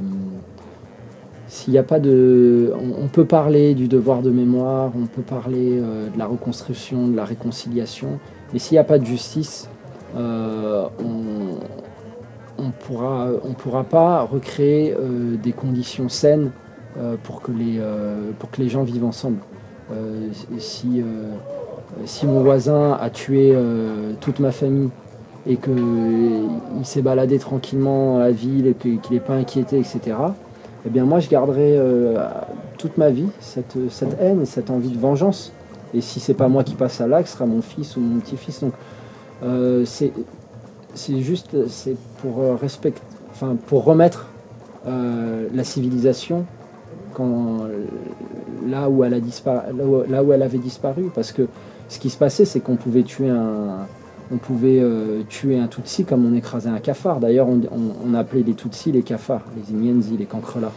S'il 1.47 1.73
n'y 1.73 1.79
a 1.79 1.83
pas 1.83 1.99
de... 1.99 2.73
On, 2.99 3.07
peut 3.07 3.25
parler 3.25 3.75
du 3.75 3.87
devoir 3.87 4.23
de 4.23 4.31
mémoire, 4.31 4.91
on 4.99 5.05
peut 5.05 5.21
parler 5.21 5.79
euh, 5.79 6.09
de 6.09 6.17
la 6.17 6.25
reconstruction, 6.25 7.07
de 7.07 7.15
la 7.15 7.25
réconciliation, 7.25 8.19
mais 8.53 8.59
s'il 8.59 8.75
n'y 8.75 8.79
a 8.79 8.83
pas 8.83 8.97
de 8.97 9.05
justice, 9.05 9.69
euh, 10.15 10.87
on 12.57 12.63
ne 12.63 12.71
pourra, 12.71 13.83
pas 13.83 14.21
recréer 14.23 14.95
des 15.43 15.51
conditions 15.51 16.09
saines 16.09 16.51
pour, 17.23 17.41
que 17.41 17.51
les, 17.51 18.69
gens 18.69 18.83
vivent 18.83 19.05
ensemble. 19.05 19.37
Euh, 21.99 22.03
si 22.05 22.25
mon 22.25 22.41
voisin 22.41 22.97
a 22.99 23.09
tué 23.09 23.51
euh, 23.53 24.13
toute 24.19 24.39
ma 24.39 24.51
famille 24.51 24.89
et 25.45 25.57
qu'il 25.57 26.49
s'est 26.83 27.01
baladé 27.01 27.37
tranquillement 27.37 28.17
à 28.17 28.19
la 28.19 28.31
ville 28.31 28.67
et 28.67 28.73
qu'il 28.73 28.99
n'est 29.11 29.19
pas 29.19 29.33
inquiété, 29.33 29.77
etc., 29.77 30.15
eh 30.85 30.89
bien 30.89 31.05
moi 31.05 31.19
je 31.19 31.29
garderai 31.29 31.77
euh, 31.77 32.17
toute 32.77 32.97
ma 32.97 33.09
vie 33.09 33.27
cette, 33.39 33.75
haine 34.19 34.41
et 34.41 34.45
cette 34.45 34.69
envie 34.69 34.89
de 34.89 34.99
vengeance. 34.99 35.53
Et 35.93 36.01
si 36.01 36.19
c'est 36.19 36.33
pas 36.33 36.47
moi 36.47 36.63
qui 36.63 36.75
passe 36.75 36.99
à 37.01 37.07
l'acte, 37.07 37.27
ce 37.27 37.35
sera 37.35 37.45
mon 37.45 37.61
fils 37.61 37.95
ou 37.95 38.01
mon 38.01 38.19
petit-fils. 38.19 38.61
Donc 38.61 38.73
euh, 39.43 39.85
c'est 39.85 41.21
juste 41.21 41.55
pour 42.21 42.41
euh, 42.41 42.55
respect, 42.55 42.93
enfin 43.31 43.55
pour 43.67 43.83
remettre 43.83 44.27
euh, 44.87 45.47
la 45.53 45.63
civilisation 45.63 46.45
là 48.67 48.89
où 48.89 49.03
elle 49.03 49.21
là 50.09 50.23
où 50.23 50.33
elle 50.33 50.41
avait 50.41 50.57
disparu, 50.57 51.11
parce 51.13 51.31
que 51.31 51.47
ce 51.93 51.99
qui 51.99 52.09
se 52.09 52.17
passait, 52.17 52.45
c'est 52.45 52.59
qu'on 52.59 52.75
pouvait 52.75 53.03
tuer 53.03 53.29
un, 53.29 53.85
on 54.31 54.37
pouvait 54.37 54.79
euh, 54.79 55.21
tuer 55.29 55.59
un 55.59 55.67
Tutsi 55.67 56.05
comme 56.05 56.25
on 56.25 56.35
écrasait 56.35 56.69
un 56.69 56.79
cafard. 56.79 57.19
D'ailleurs, 57.19 57.47
on, 57.47 58.13
appelait 58.15 58.41
les 58.43 58.55
Tutsis 58.55 58.91
les 58.91 59.03
cafards, 59.03 59.45
les 59.55 59.73
Inyenzi, 59.73 60.17
les 60.17 60.25
cancrelats. 60.25 60.71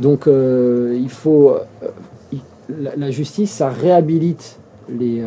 Donc, 0.00 0.26
euh, 0.26 0.98
il 1.00 1.10
faut 1.10 1.50
euh, 1.50 2.36
la, 2.68 3.10
justice, 3.10 3.52
ça 3.52 3.68
réhabilite 3.68 4.58
les 4.88 5.22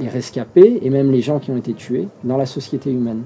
les 0.00 0.08
rescapés 0.08 0.80
et 0.82 0.90
même 0.90 1.12
les 1.12 1.20
gens 1.20 1.38
qui 1.38 1.52
ont 1.52 1.56
été 1.56 1.72
tués 1.72 2.08
dans 2.24 2.36
la 2.36 2.46
société 2.46 2.90
humaine. 2.90 3.22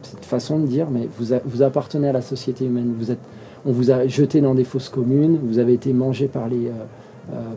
Cette 0.00 0.24
façon 0.24 0.58
de 0.58 0.66
dire, 0.66 0.88
mais 0.90 1.06
vous, 1.18 1.34
vous 1.44 1.60
appartenez 1.60 2.08
à 2.08 2.12
la 2.12 2.22
société 2.22 2.64
humaine. 2.64 2.94
Vous 2.98 3.10
êtes, 3.10 3.18
on 3.66 3.72
vous 3.72 3.90
a 3.90 4.06
jeté 4.06 4.40
dans 4.40 4.54
des 4.54 4.64
fosses 4.64 4.88
communes. 4.88 5.38
Vous 5.42 5.58
avez 5.58 5.74
été 5.74 5.92
mangé 5.92 6.28
par 6.28 6.48
les 6.48 6.70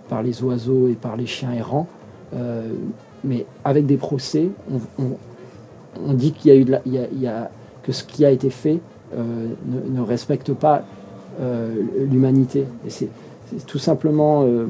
par 0.09 0.21
les 0.23 0.43
oiseaux 0.43 0.87
et 0.87 0.93
par 0.93 1.15
les 1.17 1.25
chiens 1.25 1.51
errants. 1.53 1.87
Euh, 2.35 2.67
mais 3.23 3.45
avec 3.63 3.85
des 3.85 3.97
procès, 3.97 4.49
on, 4.71 5.03
on- 5.03 5.17
on 6.09 6.13
dit 6.13 6.31
qu'il 6.31 6.51
y 6.51 6.55
a 6.55 6.57
eu 6.57 6.65
de 6.65 6.71
la- 6.71 6.81
il 6.85 6.93
y 6.93 6.97
a- 6.97 7.07
il 7.11 7.21
y 7.21 7.27
a- 7.27 7.49
que 7.83 7.91
ce 7.91 8.03
qui 8.03 8.25
a 8.25 8.31
été 8.31 8.49
fait 8.49 8.79
euh, 9.15 9.21
ne, 9.67 9.99
ne 9.99 10.01
respecte 10.05 10.53
pas 10.53 10.81
euh, 11.41 11.73
l'humanité. 12.09 12.65
Et 12.85 12.89
c'est 12.89 13.09
c'est 13.51 13.65
tout 13.65 13.77
simplement 13.77 14.43
euh, 14.43 14.65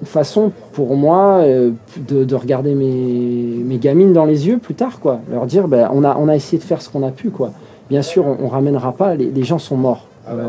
une 0.00 0.06
façon 0.06 0.50
pour 0.72 0.96
moi 0.96 1.38
euh, 1.42 1.70
de, 2.08 2.24
de 2.24 2.34
regarder 2.34 2.74
mes, 2.74 3.62
mes 3.64 3.76
gamines 3.78 4.12
dans 4.14 4.24
les 4.24 4.46
yeux 4.46 4.58
plus 4.58 4.74
tard, 4.74 4.98
quoi. 5.00 5.20
Leur 5.30 5.44
dire, 5.46 5.68
ben, 5.68 5.90
on, 5.92 6.02
a, 6.04 6.16
on 6.16 6.28
a 6.28 6.34
essayé 6.36 6.58
de 6.58 6.64
faire 6.64 6.80
ce 6.80 6.88
qu'on 6.88 7.06
a 7.06 7.10
pu, 7.10 7.30
quoi. 7.30 7.52
Bien 7.90 8.00
sûr, 8.02 8.26
on, 8.26 8.38
on 8.44 8.48
ramènera 8.48 8.92
pas, 8.92 9.14
les, 9.14 9.30
les 9.30 9.42
gens 9.44 9.58
sont 9.58 9.76
morts. 9.76 10.06
Euh, 10.28 10.46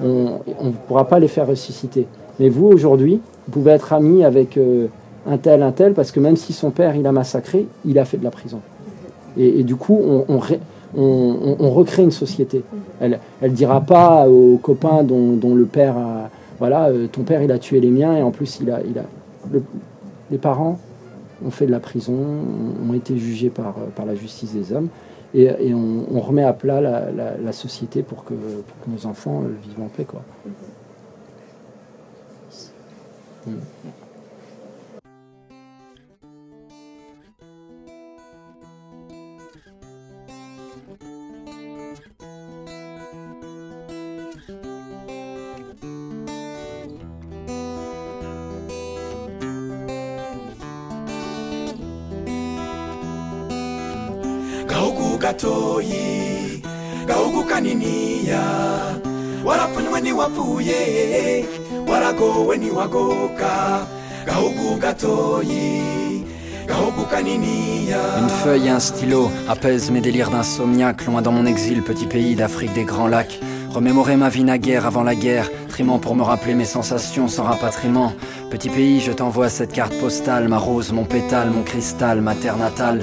on 0.00 0.64
ne 0.66 0.72
pourra 0.86 1.06
pas 1.08 1.18
les 1.18 1.28
faire 1.28 1.46
ressusciter. 1.46 2.06
Mais 2.40 2.48
vous, 2.48 2.66
aujourd'hui, 2.66 3.20
vous 3.46 3.52
pouvez 3.52 3.72
être 3.72 3.92
amis 3.92 4.24
avec 4.24 4.56
euh, 4.56 4.86
un 5.26 5.38
tel, 5.38 5.62
un 5.62 5.72
tel, 5.72 5.94
parce 5.94 6.10
que 6.12 6.20
même 6.20 6.36
si 6.36 6.52
son 6.52 6.70
père, 6.70 6.96
il 6.96 7.06
a 7.06 7.12
massacré, 7.12 7.66
il 7.84 7.98
a 7.98 8.04
fait 8.04 8.16
de 8.18 8.24
la 8.24 8.30
prison. 8.30 8.60
Et, 9.36 9.60
du 9.64 9.76
coup, 9.76 10.00
on, 10.04 10.24
on, 10.28 10.38
ré- 10.38 10.60
on- 10.96 11.02
on- 11.02 11.56
on 11.64 11.70
recrée 11.70 12.02
une 12.02 12.10
société. 12.12 12.62
Elle 13.00 13.18
ne 13.42 13.48
dira 13.48 13.80
pas 13.80 14.28
aux 14.28 14.58
copains 14.58 15.02
dont, 15.02 15.54
le 15.54 15.64
père 15.66 15.96
a... 15.96 16.30
Voilà, 16.60 16.86
euh, 16.88 17.08
ton 17.08 17.22
père, 17.22 17.42
il 17.42 17.50
a 17.50 17.58
tué 17.58 17.80
les 17.80 17.90
miens, 17.90 18.16
et 18.16 18.22
en 18.22 18.30
plus, 18.30 18.58
il 18.60 18.70
a... 18.70 18.80
Il 18.88 18.98
a 18.98 19.02
le- 19.52 19.62
les 20.30 20.38
parents 20.38 20.78
ont 21.44 21.50
fait 21.50 21.66
de 21.66 21.70
la 21.70 21.80
prison, 21.80 22.14
ont 22.88 22.94
été 22.94 23.18
jugés 23.18 23.50
par, 23.50 23.74
euh, 23.78 23.90
par 23.94 24.06
la 24.06 24.14
justice 24.14 24.52
des 24.54 24.72
hommes, 24.72 24.88
et, 25.34 25.50
on, 25.74 26.20
remet 26.20 26.44
à 26.44 26.52
plat 26.52 26.80
la, 26.80 27.10
la- 27.10 27.36
société 27.52 28.02
pour 28.02 28.24
que, 28.24 28.34
pour 28.34 28.76
que 28.84 28.90
nos 28.90 29.06
enfants 29.10 29.42
vivent 29.66 29.84
en 29.84 29.88
paix. 29.88 30.04
Quoi. 30.04 30.22
Gahugu 33.44 34.03
Une 68.18 68.28
feuille 68.28 68.66
et 68.66 68.70
un 68.70 68.80
stylo 68.80 69.30
apaisent 69.48 69.90
mes 69.90 70.00
délires 70.00 70.30
d'insomniaque, 70.30 71.04
loin 71.04 71.22
dans 71.22 71.32
mon 71.32 71.46
exil, 71.46 71.82
petit 71.82 72.06
pays 72.06 72.34
d'Afrique 72.34 72.72
des 72.72 72.84
grands 72.84 73.08
lacs. 73.08 73.38
Remémorer 73.70 74.16
ma 74.16 74.28
vie 74.28 74.44
naguère 74.44 74.86
avant 74.86 75.02
la 75.02 75.14
guerre, 75.14 75.50
trimant 75.68 75.98
pour 75.98 76.14
me 76.14 76.22
rappeler 76.22 76.54
mes 76.54 76.64
sensations 76.64 77.28
sans 77.28 77.42
rapatriement. 77.42 78.12
Petit 78.50 78.68
pays, 78.68 79.00
je 79.00 79.10
t'envoie 79.10 79.48
cette 79.48 79.72
carte 79.72 79.98
postale, 79.98 80.48
ma 80.48 80.58
rose, 80.58 80.92
mon 80.92 81.04
pétale, 81.04 81.50
mon 81.50 81.62
cristal, 81.62 82.20
ma 82.20 82.34
terre 82.34 82.56
natale. 82.56 83.02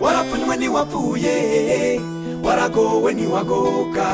Warapfunywe 0.00 0.56
ntiwapfuye 0.56 1.36
waragowe 2.44 3.14
ntiwagoka 3.14 4.08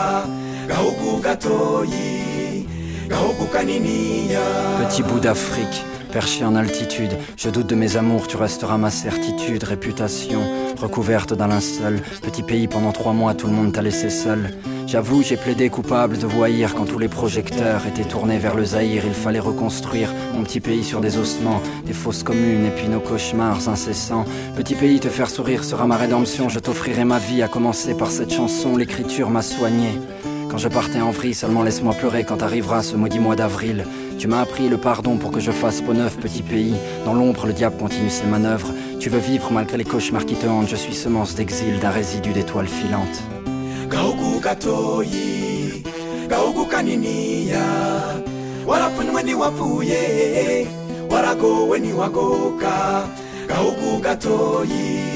gahugu 0.69 1.21
gatoyi 1.23 2.67
gahugu 3.09 3.45
kaniniya. 3.53 4.41
Petit 4.83 5.03
bout 5.07 5.21
d'Afrique, 5.23 5.79
perché 6.17 6.47
en 6.47 6.57
altitude, 6.57 7.11
je 7.37 7.51
doute 7.51 7.67
de 7.67 7.75
mes 7.75 7.99
amours, 7.99 8.27
tu 8.27 8.39
resteras 8.39 8.79
ma 8.79 8.89
certitude, 8.89 9.65
réputation, 9.65 10.41
recouverte 10.81 11.35
d'un 11.35 11.49
linceul. 11.49 12.01
Petit 12.23 12.43
pays, 12.43 12.69
pendant 12.69 12.93
trois 12.93 13.13
mois, 13.13 13.35
tout 13.35 13.47
le 13.49 13.53
monde 13.53 13.75
t'a 13.75 13.83
laissé 13.83 14.09
seul. 14.09 14.55
J'avoue, 14.87 15.23
j'ai 15.23 15.37
plaidé 15.37 15.69
coupable 15.69 16.17
de 16.17 16.27
voyir 16.27 16.75
quand 16.75 16.87
tous 16.87 16.99
les 16.99 17.09
projecteurs 17.09 17.87
étaient 17.87 18.09
tournés 18.09 18.39
vers 18.39 18.55
le 18.55 18.65
Zaïre. 18.65 19.03
Il 19.05 19.13
fallait 19.13 19.41
reconstruire 19.41 20.11
mon 20.33 20.43
petit 20.43 20.61
pays 20.61 20.85
sur 20.85 21.03
des 21.03 21.19
ossements, 21.19 21.61
des 21.85 21.93
fausses 21.93 22.23
communes 22.23 22.65
et 22.65 22.71
puis 22.71 22.89
nos 22.89 23.01
cauchemars 23.01 23.69
incessants. 23.69 24.25
Petit 24.57 24.75
pays, 24.75 25.01
te 25.01 25.09
faire 25.09 25.29
sourire 25.29 25.65
sera 25.65 25.87
ma 25.87 25.99
rédemption. 25.99 26.49
Je 26.49 26.61
t'offrirai 26.61 27.05
ma 27.05 27.19
vie, 27.19 27.43
à 27.43 27.49
commencer 27.49 27.95
par 27.95 28.11
cette 28.11 28.33
chanson. 28.33 28.79
L'écriture 28.79 29.29
m'a 29.29 29.43
soigné. 29.43 30.01
Quand 30.51 30.59
je 30.59 30.69
partais 30.69 31.01
en 31.01 31.11
vrille, 31.11 31.35
seulement 31.35 31.63
laisse-moi 31.63 31.95
pleurer 31.95 32.25
quand 32.25 32.43
arrivera 32.43 32.83
ce 32.83 32.97
maudit 32.97 33.19
mois 33.19 33.37
d'avril. 33.37 33.85
Tu 34.19 34.29
m'as 34.29 34.41
appris 34.41 34.69
le 34.69 34.79
pardon 34.79 35.17
pour 35.19 35.31
que 35.31 35.41
je 35.41 35.51
fasse 35.51 35.81
peau 35.83 35.93
neuf, 35.93 36.17
petit 36.17 36.43
pays. 36.43 36.75
Dans 37.05 37.13
l'ombre, 37.15 37.47
le 37.47 37.53
diable 37.53 37.77
continue 37.77 38.09
ses 38.11 38.25
manœuvres. 38.27 38.73
Tu 39.01 39.11
veux 39.11 39.19
vivre 39.19 39.51
malgré 39.53 39.77
les 39.77 39.85
cauchemars 39.85 40.25
qui 40.25 40.35
te 40.35 40.47
hantent. 40.47 40.69
Je 40.69 40.77
suis 40.77 40.95
semence 40.95 41.35
d'exil 41.35 41.79
d'un 41.81 41.91
résidu 41.91 42.33
d'étoiles 42.33 42.69
filantes. 42.69 43.23
gahugu 43.89 44.41
gatoyi 44.41 45.83
gahugu 46.29 46.67
kaniniya 46.67 47.63
warapfunywe 48.67 49.23
ntiwapfuye 49.23 50.67
waragowe 51.11 51.79
ntiwagoka 51.79 53.07
gahugu 53.49 54.01
gatoyi 54.03 54.99
gahugu 54.99 55.15
kaniniya 55.15 55.16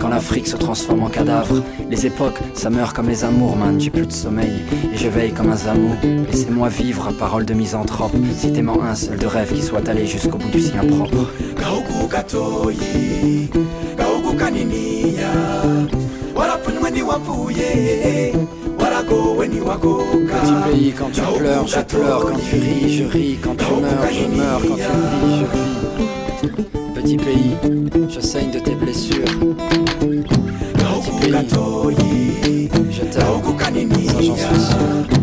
Quand 0.00 0.08
l'Afrique 0.08 0.46
se 0.46 0.56
transforme 0.56 1.02
en 1.02 1.08
cadavre. 1.08 1.62
Les 1.90 2.06
époques, 2.06 2.38
ça 2.54 2.70
meurt 2.70 2.94
comme 2.94 3.08
les 3.08 3.24
amours, 3.24 3.56
man. 3.56 3.80
J'ai 3.80 3.90
plus 3.90 4.06
de 4.06 4.12
sommeil 4.12 4.64
et 4.92 4.96
je 4.96 5.08
veille 5.08 5.32
comme 5.32 5.50
un 5.50 5.56
zamou. 5.56 5.94
Laissez-moi 6.02 6.68
vivre, 6.68 7.12
parole 7.12 7.44
de 7.44 7.54
misanthrope. 7.54 8.12
Citez-moi 8.36 8.84
un 8.84 8.94
seul 8.94 9.18
de 9.18 9.26
rêve 9.26 9.52
qui 9.52 9.62
soit 9.62 9.88
allé 9.88 10.06
jusqu'au 10.06 10.38
bout 10.38 10.50
du 10.50 10.60
sien 10.60 10.84
propre. 10.84 11.30
Petit 20.26 20.70
pays, 20.70 20.92
quand 20.92 21.10
tu 21.12 21.20
pleures, 21.38 21.66
je 21.66 21.80
pleure. 21.80 22.20
Quand 22.26 22.38
tu 22.50 22.56
ris, 22.56 22.96
je 22.98 23.04
ris. 23.04 23.38
Quand 23.42 23.56
tu 23.56 23.64
meurs, 23.80 24.12
je 24.12 24.36
meurs. 24.36 24.60
Quand 24.60 24.74
tu 24.74 24.80
vis, 24.80 25.38
je 25.38 25.44
vis. 25.44 26.23
Petit 26.94 27.16
pays, 27.16 27.56
je 28.08 28.20
saigne 28.20 28.50
de 28.50 28.58
tes 28.58 28.74
blessures. 28.74 29.24
Kauku 30.78 31.10
pays. 31.20 32.68
Je 32.90 33.02
t'aime, 33.02 33.92
j'en. 34.30 35.14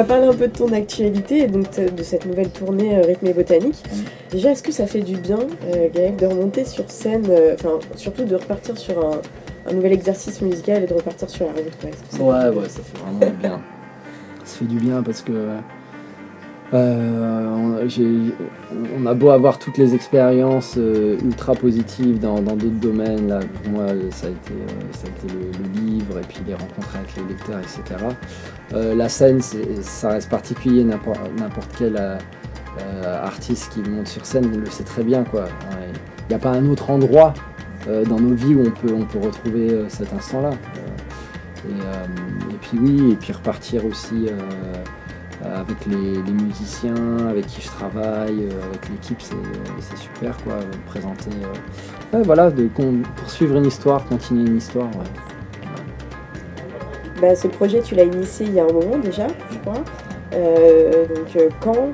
On 0.00 0.02
va 0.04 0.08
parler 0.14 0.28
un 0.28 0.34
peu 0.34 0.48
de 0.48 0.56
ton 0.56 0.72
actualité 0.72 1.40
et 1.40 1.46
donc 1.46 1.78
de 1.78 2.02
cette 2.02 2.24
nouvelle 2.24 2.48
tournée 2.48 2.96
euh, 2.96 3.02
rythme 3.02 3.26
et 3.26 3.34
botanique. 3.34 3.82
Déjà, 4.30 4.52
est-ce 4.52 4.62
que 4.62 4.72
ça 4.72 4.86
fait 4.86 5.02
du 5.02 5.18
bien, 5.18 5.40
euh, 5.74 5.88
Gaël, 5.92 6.16
de 6.16 6.24
remonter 6.24 6.64
sur 6.64 6.90
scène, 6.90 7.26
euh, 7.28 7.54
enfin 7.54 7.78
surtout 7.96 8.24
de 8.24 8.34
repartir 8.34 8.78
sur 8.78 8.98
un, 8.98 9.20
un 9.66 9.74
nouvel 9.74 9.92
exercice 9.92 10.40
musical 10.40 10.84
et 10.84 10.86
de 10.86 10.94
repartir 10.94 11.28
sur 11.28 11.44
la 11.48 11.52
route 11.52 12.18
Ouais, 12.18 12.48
ouais, 12.58 12.68
ça 12.70 12.80
fait 12.80 12.98
vraiment 12.98 13.18
du 13.18 13.42
bien. 13.42 13.60
Ça 14.42 14.58
fait 14.60 14.64
du 14.64 14.78
bien 14.78 15.02
parce 15.02 15.20
que 15.20 15.32
euh, 16.72 17.88
on, 18.96 19.06
a 19.06 19.14
beau 19.14 19.30
avoir 19.30 19.58
toutes 19.58 19.76
les 19.76 19.94
expériences 19.94 20.74
euh, 20.78 21.18
ultra 21.24 21.54
positives 21.54 22.20
dans 22.20 22.40
d'autres 22.40 22.80
domaines. 22.80 23.28
Là, 23.28 23.40
pour 23.40 23.72
moi, 23.72 23.86
ça 24.10 24.28
a 24.28 24.30
été, 24.30 24.52
euh, 24.52 25.34
le, 25.34 25.80
livre 25.80 26.18
et 26.18 26.22
puis 26.22 26.38
les 26.46 26.54
rencontres 26.54 26.94
avec 26.94 27.16
les 27.16 27.24
lecteurs, 27.34 27.58
etc. 27.58 28.04
La 28.72 29.08
scène, 29.08 29.40
ça 29.80 30.10
reste 30.10 30.30
particulier. 30.30 30.84
N'importe 30.84 31.70
quel 31.76 32.00
artiste 33.04 33.72
qui 33.72 33.88
monte 33.88 34.06
sur 34.06 34.24
scène 34.24 34.56
le 34.56 34.70
sait 34.70 34.84
très 34.84 35.02
bien. 35.02 35.24
Il 35.32 36.28
n'y 36.28 36.34
a 36.34 36.38
pas 36.38 36.50
un 36.50 36.66
autre 36.68 36.90
endroit 36.90 37.34
dans 37.86 38.20
nos 38.20 38.34
vies 38.34 38.54
où 38.54 38.62
on 38.62 39.04
peut, 39.06 39.26
retrouver 39.26 39.84
cet 39.88 40.12
instant-là. 40.12 40.50
Et, 41.68 42.54
puis 42.60 42.78
oui, 42.80 43.12
et 43.12 43.16
puis 43.16 43.32
repartir 43.32 43.84
aussi 43.84 44.28
avec 45.44 45.86
les, 45.86 46.14
les 46.22 46.32
musiciens 46.32 47.28
avec 47.28 47.46
qui 47.46 47.62
je 47.62 47.68
travaille, 47.68 48.44
euh, 48.44 48.68
avec 48.68 48.88
l'équipe, 48.90 49.20
c'est 49.20 49.34
euh, 49.34 49.70
c'est 49.80 49.96
super 49.96 50.36
quoi. 50.44 50.54
euh, 50.54 50.62
Présenter, 50.86 51.30
euh, 51.42 52.16
ouais, 52.18 52.22
voilà, 52.24 52.50
de 52.50 52.68
poursuivre 53.16 53.56
une 53.56 53.66
histoire, 53.66 54.04
continuer 54.06 54.48
une 54.48 54.56
histoire. 54.58 54.86
ouais. 54.88 55.10
Bah, 57.20 57.34
ce 57.34 57.48
projet, 57.48 57.80
tu 57.82 57.94
l'as 57.94 58.04
initié 58.04 58.46
il 58.46 58.54
y 58.54 58.60
a 58.60 58.64
un 58.64 58.72
moment 58.72 58.98
déjà, 58.98 59.26
je 59.52 59.58
crois. 59.58 59.82
Euh, 60.34 61.06
donc 61.08 61.36
euh, 61.36 61.48
quand, 61.60 61.88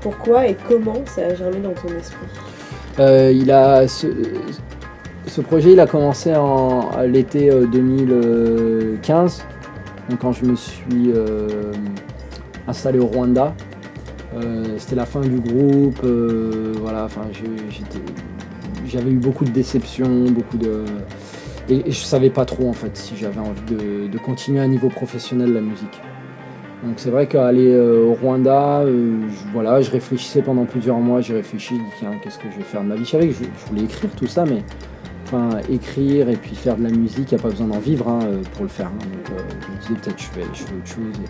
pourquoi 0.00 0.46
et 0.48 0.56
comment 0.68 1.04
ça 1.06 1.26
a 1.26 1.34
germé 1.34 1.58
dans 1.58 1.72
ton 1.72 1.88
esprit? 1.96 2.26
Euh, 2.98 3.30
il 3.32 3.50
a 3.50 3.86
ce, 3.86 4.06
ce 5.26 5.40
projet, 5.40 5.72
il 5.72 5.80
a 5.80 5.86
commencé 5.86 6.34
en 6.34 6.90
l'été 7.02 7.50
euh, 7.50 7.66
2015, 7.66 9.44
donc 10.08 10.18
quand 10.20 10.32
je 10.32 10.44
me 10.46 10.56
suis 10.56 11.12
euh, 11.14 11.72
installé 12.68 12.98
au 12.98 13.06
Rwanda. 13.06 13.54
Euh, 14.34 14.64
C'était 14.78 14.96
la 14.96 15.06
fin 15.06 15.20
du 15.20 15.40
groupe, 15.40 16.00
euh, 16.04 16.72
voilà. 16.80 17.04
Enfin, 17.04 17.22
j'avais 18.86 19.10
eu 19.10 19.16
beaucoup 19.18 19.44
de 19.44 19.50
déceptions, 19.50 20.26
beaucoup 20.30 20.58
de 20.58 20.84
et, 21.68 21.88
et 21.88 21.92
je 21.92 22.04
savais 22.04 22.30
pas 22.30 22.44
trop 22.44 22.68
en 22.68 22.72
fait 22.72 22.96
si 22.96 23.16
j'avais 23.16 23.40
envie 23.40 24.08
de, 24.08 24.18
continuer 24.18 24.60
à 24.60 24.66
niveau 24.66 24.88
professionnel 24.88 25.52
la 25.52 25.60
musique. 25.60 26.00
Donc 26.84 26.94
c'est 26.96 27.10
vrai 27.10 27.26
qu'aller 27.26 27.72
euh, 27.72 28.04
au 28.04 28.14
Rwanda, 28.14 28.84
je, 28.86 29.52
voilà, 29.52 29.80
je 29.80 29.90
réfléchissais 29.90 30.42
pendant 30.42 30.64
plusieurs 30.64 30.98
mois, 30.98 31.20
j'ai 31.20 31.34
réfléchi, 31.34 31.74
dis 31.74 31.80
tiens 31.98 32.12
qu'est-ce 32.22 32.38
que 32.38 32.50
je 32.50 32.58
vais 32.58 32.62
faire 32.62 32.82
de 32.82 32.88
ma 32.88 32.94
vie? 32.94 33.04
Je 33.04 33.18
je, 33.18 33.68
voulais 33.68 33.82
écrire 33.82 34.10
tout 34.16 34.26
ça, 34.26 34.44
mais 34.44 34.62
enfin 35.24 35.58
écrire 35.70 36.28
et 36.28 36.36
puis 36.36 36.54
faire 36.54 36.76
de 36.76 36.84
la 36.84 36.90
musique, 36.90 37.32
il 37.32 37.34
n'y 37.34 37.40
a 37.40 37.42
pas 37.42 37.50
besoin 37.50 37.66
d'en 37.66 37.80
vivre 37.80 38.06
hein, 38.08 38.20
pour 38.52 38.62
le 38.62 38.68
faire. 38.68 38.86
hein. 38.88 39.06
Donc 39.12 39.38
je 39.66 39.72
me 39.72 39.80
disais 39.80 40.00
peut-être 40.00 40.20
je 40.20 40.26
fais, 40.26 40.46
je 40.52 40.62
fais 40.62 40.74
autre 40.74 40.86
chose 40.86 41.20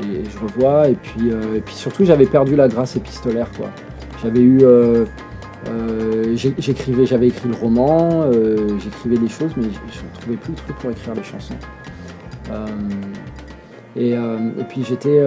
et 0.00 0.24
je 0.28 0.38
revois. 0.38 0.88
Et 0.88 0.94
puis, 0.94 1.30
euh, 1.30 1.56
et 1.56 1.60
puis 1.60 1.74
surtout 1.74 2.04
j'avais 2.04 2.26
perdu 2.26 2.56
la 2.56 2.68
grâce 2.68 2.96
épistolaire 2.96 3.48
quoi. 3.56 3.68
J'avais 4.22 4.40
eu 4.40 4.60
euh, 4.62 5.04
euh, 5.68 6.36
j'écrivais, 6.36 7.06
j'avais 7.06 7.28
écrit 7.28 7.48
le 7.48 7.54
roman, 7.54 8.30
j'écrivais 8.78 9.18
des 9.18 9.28
choses, 9.28 9.52
mais 9.56 9.64
je 9.64 9.68
ne 9.68 10.20
trouvais 10.20 10.36
plus 10.36 10.52
le 10.52 10.56
truc 10.56 10.76
pour 10.76 10.90
écrire 10.90 11.14
les 11.14 11.22
chansons. 11.22 11.54
Et, 13.94 14.16
puis 14.68 14.84
j'étais, 14.84 15.20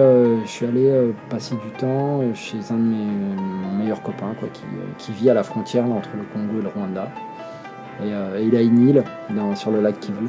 je 0.44 0.48
suis 0.48 0.66
allé 0.66 0.90
passer 1.30 1.54
du 1.54 1.70
temps 1.78 2.20
chez 2.34 2.58
un 2.70 2.76
de 2.76 2.82
mes 2.82 3.78
meilleurs 3.78 4.02
copains 4.02 4.34
quoi, 4.38 4.48
qui, 4.98 5.12
vit 5.12 5.30
à 5.30 5.34
la 5.34 5.42
frontière 5.42 5.86
là, 5.86 5.94
entre 5.94 6.10
le 6.16 6.24
Congo 6.32 6.58
et 6.60 6.62
le 6.62 6.68
Rwanda. 6.68 7.08
Et, 8.02 8.44
il 8.44 8.56
a 8.56 8.60
une 8.60 8.88
île 8.88 9.04
sur 9.54 9.70
le 9.70 9.80
lac 9.80 10.00
Kivu. 10.00 10.28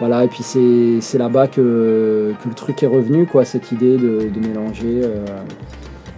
Voilà, 0.00 0.24
et 0.24 0.28
puis 0.28 0.42
c'est 0.42 1.18
là-bas 1.18 1.46
que, 1.46 2.32
le 2.46 2.54
truc 2.54 2.82
est 2.82 2.86
revenu, 2.86 3.26
quoi, 3.26 3.44
cette 3.44 3.70
idée 3.70 3.98
de, 3.98 4.30
mélanger. 4.40 5.02
euh, 5.04 5.26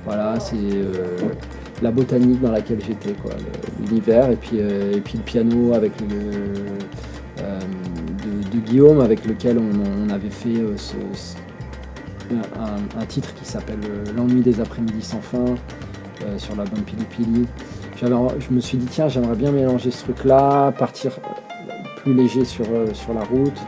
voilà, 0.06 0.38
c'est 0.38 0.54
euh, 0.54 0.92
la 1.82 1.90
botanique 1.90 2.40
dans 2.40 2.52
laquelle 2.52 2.78
j'étais, 2.80 3.12
quoi, 3.14 3.32
l'univers, 3.80 4.30
et 4.30 4.36
puis, 4.36 4.58
euh, 4.60 4.92
et 4.94 5.00
puis 5.00 5.18
le 5.18 5.24
piano 5.24 5.74
avec 5.74 5.92
le, 6.00 6.06
de, 8.52 8.58
Guillaume, 8.64 9.00
avec 9.00 9.26
lequel 9.26 9.58
on, 9.58 10.08
avait 10.10 10.30
fait 10.30 10.54
un, 12.30 13.06
titre 13.06 13.34
qui 13.34 13.44
s'appelle 13.44 13.80
L'ennui 14.16 14.42
des 14.42 14.60
après-midi 14.60 15.02
sans 15.02 15.20
fin 15.20 15.44
sur 16.36 16.54
l'album 16.54 16.82
Pili 16.82 17.04
Pili. 17.04 17.46
Je 18.00 18.54
me 18.54 18.60
suis 18.60 18.78
dit, 18.78 18.86
tiens, 18.86 19.08
j'aimerais 19.08 19.34
bien 19.34 19.50
mélanger 19.50 19.90
ce 19.90 20.04
truc-là, 20.04 20.70
partir 20.72 21.18
plus 22.02 22.14
léger 22.14 22.44
sur, 22.44 22.64
euh, 22.72 22.86
sur 22.92 23.14
la 23.14 23.22
route. 23.22 23.58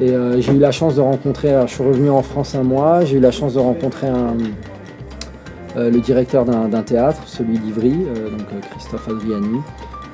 Et 0.00 0.10
euh, 0.10 0.40
j'ai 0.40 0.52
eu 0.52 0.58
la 0.58 0.72
chance 0.72 0.96
de 0.96 1.00
rencontrer, 1.00 1.50
alors, 1.50 1.68
je 1.68 1.74
suis 1.74 1.84
revenu 1.84 2.08
en 2.10 2.22
France 2.22 2.54
un 2.54 2.62
mois, 2.62 3.04
j'ai 3.04 3.18
eu 3.18 3.20
la 3.20 3.30
chance 3.30 3.54
de 3.54 3.58
rencontrer 3.58 4.08
euh, 5.76 5.90
le 5.90 6.00
directeur 6.00 6.44
d'un 6.44 6.82
théâtre, 6.82 7.20
celui 7.26 7.58
d'Ivry, 7.58 7.92
euh, 7.92 8.30
donc 8.30 8.46
euh, 8.52 8.60
Christophe 8.70 9.08
Adriani, 9.08 9.60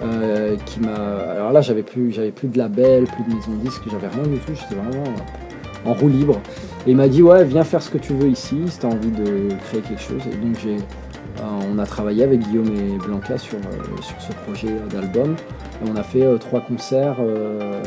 euh, 0.03 0.57
qui 0.67 0.81
m'a. 0.81 0.95
Alors 1.37 1.53
là, 1.53 1.61
j'avais 1.61 1.85
plus, 1.85 2.19
plus 2.35 2.49
de 2.49 2.59
label, 2.59 3.05
plus 3.05 3.23
de 3.25 3.37
maison 3.37 3.53
de 3.53 3.69
disque, 3.69 3.83
j'avais 3.91 4.09
rien 4.09 4.25
du 4.25 4.39
tout, 4.39 4.53
j'étais 4.55 4.75
vraiment 4.75 5.05
euh, 5.07 5.91
en 5.91 5.95
roue 5.95 6.09
libre. 6.09 6.41
Et 6.87 6.91
il 6.91 6.97
m'a 6.97 7.09
dit 7.09 7.23
ouais, 7.23 7.45
viens 7.45 7.65
faire 7.65 7.81
ce 7.81 7.91
que 7.91 7.99
tu 7.99 8.13
veux 8.13 8.29
ici, 8.29 8.57
si 8.67 8.79
tu 8.79 8.87
as 8.87 8.89
envie 8.89 9.11
de 9.11 9.55
créer 9.69 9.81
quelque 9.83 10.03
chose. 10.03 10.23
Et 10.33 10.37
donc 10.37 10.57
j'ai, 10.63 10.77
euh, 10.77 11.73
on 11.73 11.79
a 11.79 11.87
travaillé 11.87 12.25
avec 12.25 12.41
Guillaume 12.41 12.73
et 12.75 12.99
Blanca 13.07 13.39
sur, 13.39 13.59
euh, 13.59 14.03
sur 14.03 14.21
ce 14.21 14.33
projet 14.45 14.75
d'album. 14.91 15.37
On 15.85 15.97
a 15.97 16.03
fait 16.03 16.23
euh, 16.23 16.39
trois 16.39 16.61
concerts. 16.61 17.17
euh, 17.21 17.83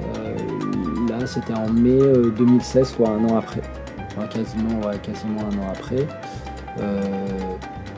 euh, 0.00 1.08
là, 1.08 1.26
c'était 1.26 1.54
en 1.54 1.70
mai 1.70 2.00
euh, 2.00 2.30
2016, 2.30 2.88
soit 2.88 3.08
un 3.08 3.24
an 3.24 3.38
après. 3.38 3.60
Quasiment, 4.32 4.80
un 4.86 5.58
an 5.58 5.72
après. 5.72 6.06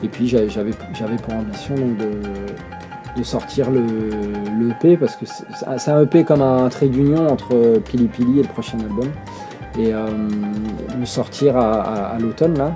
Et 0.03 0.07
puis 0.07 0.27
j'avais 0.27 0.71
pour 0.71 1.33
ambition 1.33 1.75
de, 1.75 3.23
sortir 3.23 3.69
le, 3.71 4.69
EP 4.71 4.97
parce 4.97 5.15
que 5.15 5.25
c'est 5.25 5.91
un 5.91 6.01
EP 6.01 6.23
comme 6.23 6.41
un 6.41 6.69
trait 6.69 6.87
d'union 6.87 7.27
entre 7.27 7.79
Pili 7.85 8.07
Pili 8.07 8.39
et 8.39 8.43
le 8.43 8.49
prochain 8.49 8.79
album. 8.79 9.09
Et 9.77 9.93
euh, 9.93 10.07
le 10.99 11.05
sortir 11.05 11.55
à, 11.55 12.17
l'automne 12.19 12.57
là. 12.57 12.75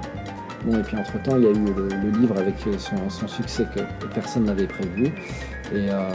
Et 0.72 0.82
puis 0.84 0.96
entre 0.96 1.22
temps, 1.24 1.38
il 1.38 1.44
y 1.44 1.48
a 1.48 1.52
eu 1.52 1.54
le, 1.54 2.20
livre 2.20 2.38
avec 2.38 2.56
son 2.78 3.28
succès 3.28 3.66
que 3.76 3.82
personne 4.14 4.44
n'avait 4.44 4.68
prévu. 4.68 5.12
Et 5.74 5.90
euh, 5.90 6.10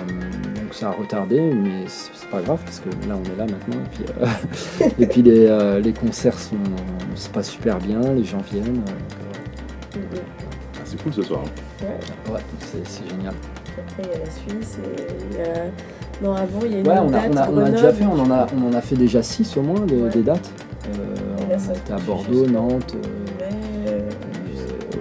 donc 0.55 0.73
ça 0.75 0.89
a 0.89 0.93
retardé, 0.93 1.41
mais 1.41 1.85
c'est 1.89 2.29
pas 2.29 2.41
grave 2.43 2.59
parce 2.65 2.81
que 2.81 2.89
là 3.09 3.15
on 3.19 3.25
est 3.25 3.37
là 3.39 3.47
maintenant. 3.47 3.83
Et 3.83 3.89
puis, 3.95 4.05
euh, 4.21 4.89
et 4.99 5.07
puis 5.07 5.23
les, 5.23 5.47
euh, 5.47 5.81
les 5.81 5.93
concerts 5.93 6.39
sont, 6.39 6.57
se 7.15 7.29
passent 7.31 7.51
super 7.51 7.79
bien, 7.79 8.01
les 8.01 8.25
gens 8.25 8.43
viennent. 8.53 8.83
euh, 9.97 10.01
Ah, 10.77 10.81
c'est 10.85 11.03
cool 11.03 11.13
ce 11.15 11.23
soir. 11.23 11.41
hein. 11.45 11.85
Ouais. 12.29 12.33
ouais, 12.35 12.41
c'est 12.61 12.87
c'est 12.87 13.09
génial. 13.09 13.35
Après, 13.79 14.03
il 14.05 14.09
y 14.11 14.15
a 14.23 14.25
la 14.25 14.31
Suisse. 14.31 14.79
et 14.85 15.07
il 15.31 15.37
y 15.39 15.41
a... 15.43 15.65
Non, 16.23 16.33
avant, 16.35 16.61
il 16.65 16.73
y 16.73 16.75
a 16.77 16.79
une 16.79 16.89
Ouais, 16.89 16.99
on 16.99 17.09
a, 17.09 17.11
date 17.11 17.31
on 17.33 17.37
a- 17.37 17.51
on 17.51 17.59
a 17.65 17.71
déjà 17.71 17.93
fait, 17.93 18.05
on 18.05 18.19
en 18.21 18.31
a, 18.31 18.47
on 18.57 18.69
en 18.71 18.73
a 18.75 18.81
fait 18.81 18.97
déjà 18.97 19.23
6 19.23 19.57
au 19.57 19.63
moins 19.63 19.81
de- 19.81 19.95
Ouais. 19.97 20.09
des 20.11 20.23
dates. 20.23 20.51
Euh, 20.99 21.15
là, 21.51 21.57
on 21.69 21.75
était 21.75 21.93
à 21.93 21.99
Bordeaux, 21.99 22.47
Nantes. 22.47 22.95
euh, 22.95 23.47
euh, 23.89 24.01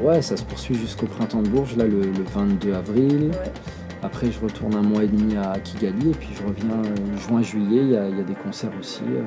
euh, 0.04 0.08
ouais, 0.08 0.22
ça 0.22 0.36
se 0.36 0.44
poursuit 0.44 0.76
jusqu'au 0.76 1.06
printemps 1.06 1.42
de 1.42 1.48
Bourges, 1.48 1.78
là 1.78 1.86
le, 1.86 2.02
le 2.02 2.24
22 2.34 2.74
avril. 2.74 3.30
ouais. 3.32 3.52
Après, 4.06 4.30
je 4.32 4.40
retourne 4.40 4.76
un 4.76 4.84
mois 4.84 5.04
et 5.04 5.08
demi 5.08 5.36
à 5.36 5.58
Kigali 5.60 6.10
et 6.12 6.14
puis 6.14 6.30
je 6.34 6.44
reviens 6.48 6.78
euh, 6.78 7.18
juin-juillet. 7.28 7.82
Il 7.82 7.90
y, 7.92 7.98
a 7.98 8.08
il 8.08 8.18
y 8.18 8.22
a 8.22 8.24
des 8.24 8.36
concerts 8.36 8.70
aussi 8.80 9.02
euh, 9.10 9.24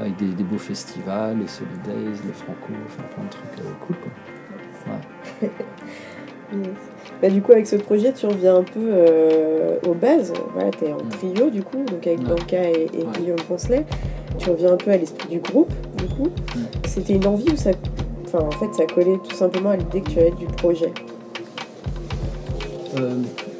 avec 0.00 0.16
des, 0.16 0.26
des 0.28 0.44
beaux 0.44 0.56
festivals, 0.58 1.36
les 1.40 1.48
Solidays, 1.48 2.16
les 2.24 2.32
Franco, 2.32 2.72
enfin 2.86 3.02
plein 3.14 3.24
de 3.24 3.30
trucs 3.30 3.58
euh, 3.58 3.70
cool 3.86 3.96
quoi. 3.96 5.48
Yes. 6.50 6.68
Bah, 7.20 7.28
du 7.28 7.42
coup, 7.42 7.52
avec 7.52 7.66
ce 7.66 7.76
projet, 7.76 8.10
tu 8.14 8.24
reviens 8.24 8.56
un 8.56 8.62
peu 8.62 8.80
euh, 8.80 9.76
aux 9.86 9.92
bases. 9.92 10.32
Voilà, 10.54 10.70
tu 10.70 10.86
es 10.86 10.92
en 10.94 10.96
Mm. 10.96 11.08
trio, 11.10 11.50
du 11.50 11.62
coup, 11.62 11.84
donc 11.84 12.06
avec. 12.06 12.20
Blanca 12.20 12.62
et, 12.70 12.88
et 12.94 13.02
Ouais. 13.02 13.06
Guillaume 13.18 13.36
Poncelet. 13.46 13.84
Tu 14.38 14.48
reviens 14.48 14.72
un 14.72 14.76
peu 14.78 14.90
à 14.90 14.96
l'esprit 14.96 15.28
du 15.28 15.40
groupe, 15.40 15.70
du 15.98 16.06
coup. 16.06 16.28
Mm. 16.56 16.60
C'était 16.86 17.12
une 17.16 17.26
envie 17.26 17.52
ou 17.52 17.56
ça. 17.56 17.72
Enfin, 18.24 18.38
en 18.46 18.50
fait, 18.52 18.72
ça 18.72 18.86
collait 18.86 19.18
tout 19.28 19.36
simplement 19.36 19.68
à 19.70 19.76
l'idée 19.76 20.00
que 20.00 20.08
tu 20.08 20.18
avais 20.20 20.30
du 20.30 20.46
projet? 20.46 20.90
Euh, 22.98 23.10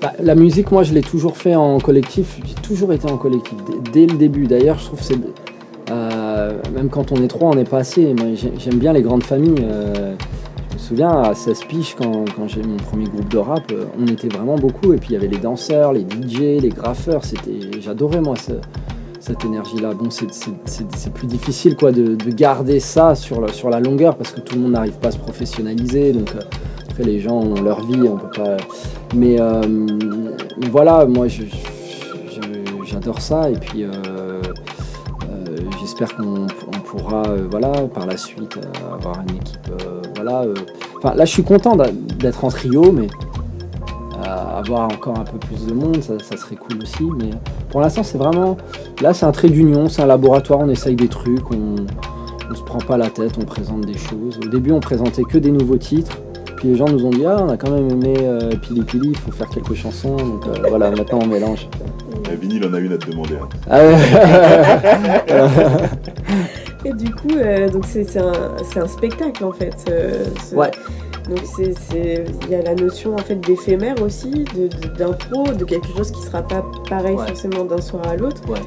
bah, 0.01 0.13
la 0.23 0.35
musique, 0.35 0.71
moi, 0.71 0.83
je 0.85 0.93
l'ai 0.95 1.01
toujours 1.01 1.37
fait 1.37 1.55
en 1.55 1.79
collectif. 1.79 2.39
J'ai 2.45 2.55
toujours 2.55 2.93
été 2.93 3.11
en 3.11 3.17
collectif 3.17 3.57
dès, 3.93 4.07
le 4.07 4.17
début. 4.17 4.47
D'ailleurs, 4.47 4.79
je 4.79 4.87
trouve 4.87 5.01
que 5.01 5.05
c'est 5.05 5.19
euh, 5.91 6.53
même 6.75 6.89
quand 6.89 7.13
on 7.13 7.17
est 7.17 7.29
trois, 7.29 7.51
on 7.51 7.55
n'est 7.55 7.65
pas 7.65 7.79
assez. 7.79 8.15
J'aime 8.59 8.79
bien 8.79 8.93
les 8.93 9.03
grandes 9.03 9.25
familles. 9.25 9.65
Euh, 9.65 10.15
je 10.71 10.75
me 10.75 10.79
souviens 10.79 11.23
à 11.23 11.35
16 11.35 11.65
piges 11.65 11.97
quand, 11.97 12.25
j'ai 12.47 12.63
mon 12.63 12.77
premier 12.77 13.05
groupe 13.05 13.29
de 13.29 13.39
rap, 13.39 13.73
euh, 13.73 13.87
on 13.99 14.07
était 14.07 14.29
vraiment 14.29 14.57
beaucoup. 14.57 14.93
Et 14.93 14.99
puis 14.99 15.11
il 15.11 15.13
y 15.15 15.17
avait 15.17 15.29
les 15.29 15.39
danseurs, 15.39 15.93
les 15.93 16.03
DJ, 16.03 16.61
les 16.63 16.69
graffeurs. 16.69 17.23
J'adorais 17.81 18.21
moi 18.21 18.37
ce- 18.37 18.53
cette 19.21 19.45
énergie-là. 19.45 19.95
Bon, 19.95 20.11
c'est, 20.11 21.13
plus 21.13 21.27
difficile 21.27 21.75
quoi 21.75 21.91
de, 21.93 22.15
de 22.15 22.31
garder 22.31 22.81
ça 22.81 23.15
sur 23.15 23.41
la, 23.41 23.81
longueur 23.81 24.17
parce 24.17 24.31
que 24.31 24.41
tout 24.41 24.55
le 24.55 24.63
monde 24.63 24.73
n'arrive 24.73 24.99
pas 24.99 25.09
à 25.09 25.13
se 25.13 25.19
professionnaliser. 25.19 26.15
Les 26.99 27.21
gens 27.21 27.37
ont 27.37 27.61
leur 27.63 27.85
vie, 27.85 28.03
on 28.09 28.17
peut 28.17 28.43
pas. 28.43 28.57
Mais, 29.15 29.41
euh, 29.41 29.63
voilà, 30.71 31.07
moi 31.07 31.27
j'adore 32.85 33.21
ça 33.21 33.51
et 33.51 33.55
puis 33.55 33.85
euh, 33.85 33.91
euh, 35.31 35.57
j'espère 35.81 36.17
qu'on 36.17 36.47
on 36.47 36.81
pourra 36.85 37.23
voilà, 37.51 37.71
par 37.95 38.07
la 38.07 38.17
suite 38.17 38.59
avoir 38.93 39.21
une 39.29 39.37
équipe. 39.37 39.71
voilà. 40.17 40.45
Enfin, 40.97 41.15
là 41.15 41.25
je 41.25 41.31
suis 41.31 41.45
content 41.45 41.77
d'être 41.77 42.45
en 42.45 42.49
trio, 42.49 42.93
mais 42.93 43.09
avoir 44.25 44.93
encore 44.93 45.19
un 45.19 45.25
peu 45.25 45.39
plus 45.39 45.67
de 45.67 45.73
monde, 45.73 46.03
ça, 46.03 46.15
ça 46.19 46.37
serait 46.37 46.57
cool 46.57 46.83
aussi. 46.83 47.05
Mais 47.17 47.31
pour 47.71 47.81
l'instant, 47.81 48.03
c'est 48.03 48.19
vraiment. 48.19 48.59
Là, 49.01 49.15
c'est 49.15 49.25
un 49.25 49.33
trait 49.33 49.49
d'union, 49.49 49.89
c'est 49.89 50.03
un 50.03 50.07
laboratoire, 50.07 50.59
on 50.61 50.69
essaye 50.69 50.97
des 50.97 51.09
trucs, 51.09 51.51
on, 51.51 51.77
on 52.51 52.55
se 52.55 52.63
prend 52.63 52.79
pas 52.79 52.99
la 52.99 53.09
tête, 53.09 53.33
on 53.41 53.45
présente 53.45 53.83
des 53.87 53.97
choses. 53.97 54.39
Au 54.45 54.49
début, 54.49 54.73
on 54.73 54.81
présentait 54.81 55.23
que 55.23 55.39
des 55.39 55.51
nouveaux 55.51 55.77
titres. 55.77 56.19
Puis 56.59 56.69
les 56.69 56.77
gens 56.77 56.87
nous 56.89 57.05
ont 57.07 57.11
dit 57.11 57.25
ah 57.25 57.37
on 57.41 57.49
a 57.51 57.57
quand 57.57 57.71
même 57.71 57.89
aimé 57.89 58.15
euh, 58.21 58.51
Pili 58.57 58.83
Pili, 58.83 59.09
il 59.11 59.17
faut 59.17 59.31
faire 59.31 59.49
quelques 59.49 59.75
chansons. 59.75 60.17
Donc 60.17 60.47
euh, 60.49 60.55
voilà, 60.69 60.91
maintenant 60.91 61.21
on 61.23 61.27
mélange. 61.27 61.69
Euh, 62.29 62.35
Vinyle 62.41 62.67
en 62.67 62.75
a 62.75 62.79
une 62.79 62.93
à 62.93 62.99
te 62.99 63.09
demander. 63.11 63.35
hein. 63.37 63.49
Ah 63.71 63.79
ouais. 63.79 63.97
Et 66.85 66.93
du 66.93 67.11
coup, 67.13 67.31
euh, 67.37 67.69
donc 67.69 67.85
c'est 67.87 68.05
c'est 68.05 68.21
un, 68.21 68.33
c'est 68.71 68.81
un 68.81 68.87
spectacle 68.89 69.45
en 69.45 69.53
fait. 69.53 69.75
euh, 69.91 70.25
ce- 70.49 70.55
Ouais. 70.55 70.71
Donc 71.29 71.41
c'est 71.57 71.75
c'est- 71.79 72.25
il 72.45 72.51
y 72.51 72.55
a 72.55 72.63
la 72.63 72.75
notion 72.75 73.15
en 73.15 73.19
fait 73.19 73.37
d'éphémère 73.37 74.01
aussi, 74.03 74.31
de- 74.31 74.69
de- 74.69 74.97
d'impro, 74.97 75.45
de, 75.53 75.65
quelque 75.65 75.89
chose 75.97 76.11
qui 76.11 76.23
sera 76.23 76.43
pas 76.43 76.65
pareil 76.89 77.17
Ouais. 77.17 77.27
forcément 77.27 77.65
d'un 77.65 77.81
soir 77.81 78.03
à 78.09 78.17
l'autre. 78.17 78.43
Ouais. 78.49 78.59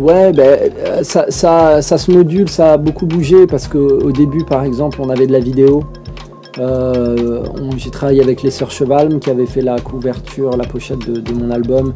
Ouais, 0.00 0.32
ben, 0.32 0.72
euh, 0.78 1.02
ça, 1.02 1.26
ça, 1.30 1.82
ça 1.82 1.98
se 1.98 2.10
module, 2.10 2.48
ça 2.48 2.72
a 2.72 2.76
beaucoup 2.76 3.06
bougé 3.06 3.46
parce 3.46 3.68
qu'au 3.68 4.10
début, 4.10 4.44
par 4.44 4.64
exemple, 4.64 5.00
on 5.00 5.10
avait 5.10 5.26
de 5.26 5.32
la 5.32 5.40
vidéo. 5.40 5.84
Euh, 6.58 7.44
J'ai 7.76 7.90
travaillé 7.90 8.20
avec 8.20 8.42
les 8.42 8.50
Sœurs 8.50 8.72
Chevalme 8.72 9.20
qui 9.20 9.30
avaient 9.30 9.46
fait 9.46 9.60
la 9.60 9.78
couverture, 9.78 10.56
la 10.56 10.64
pochette 10.64 11.08
de, 11.08 11.32
mon 11.32 11.52
album 11.52 11.94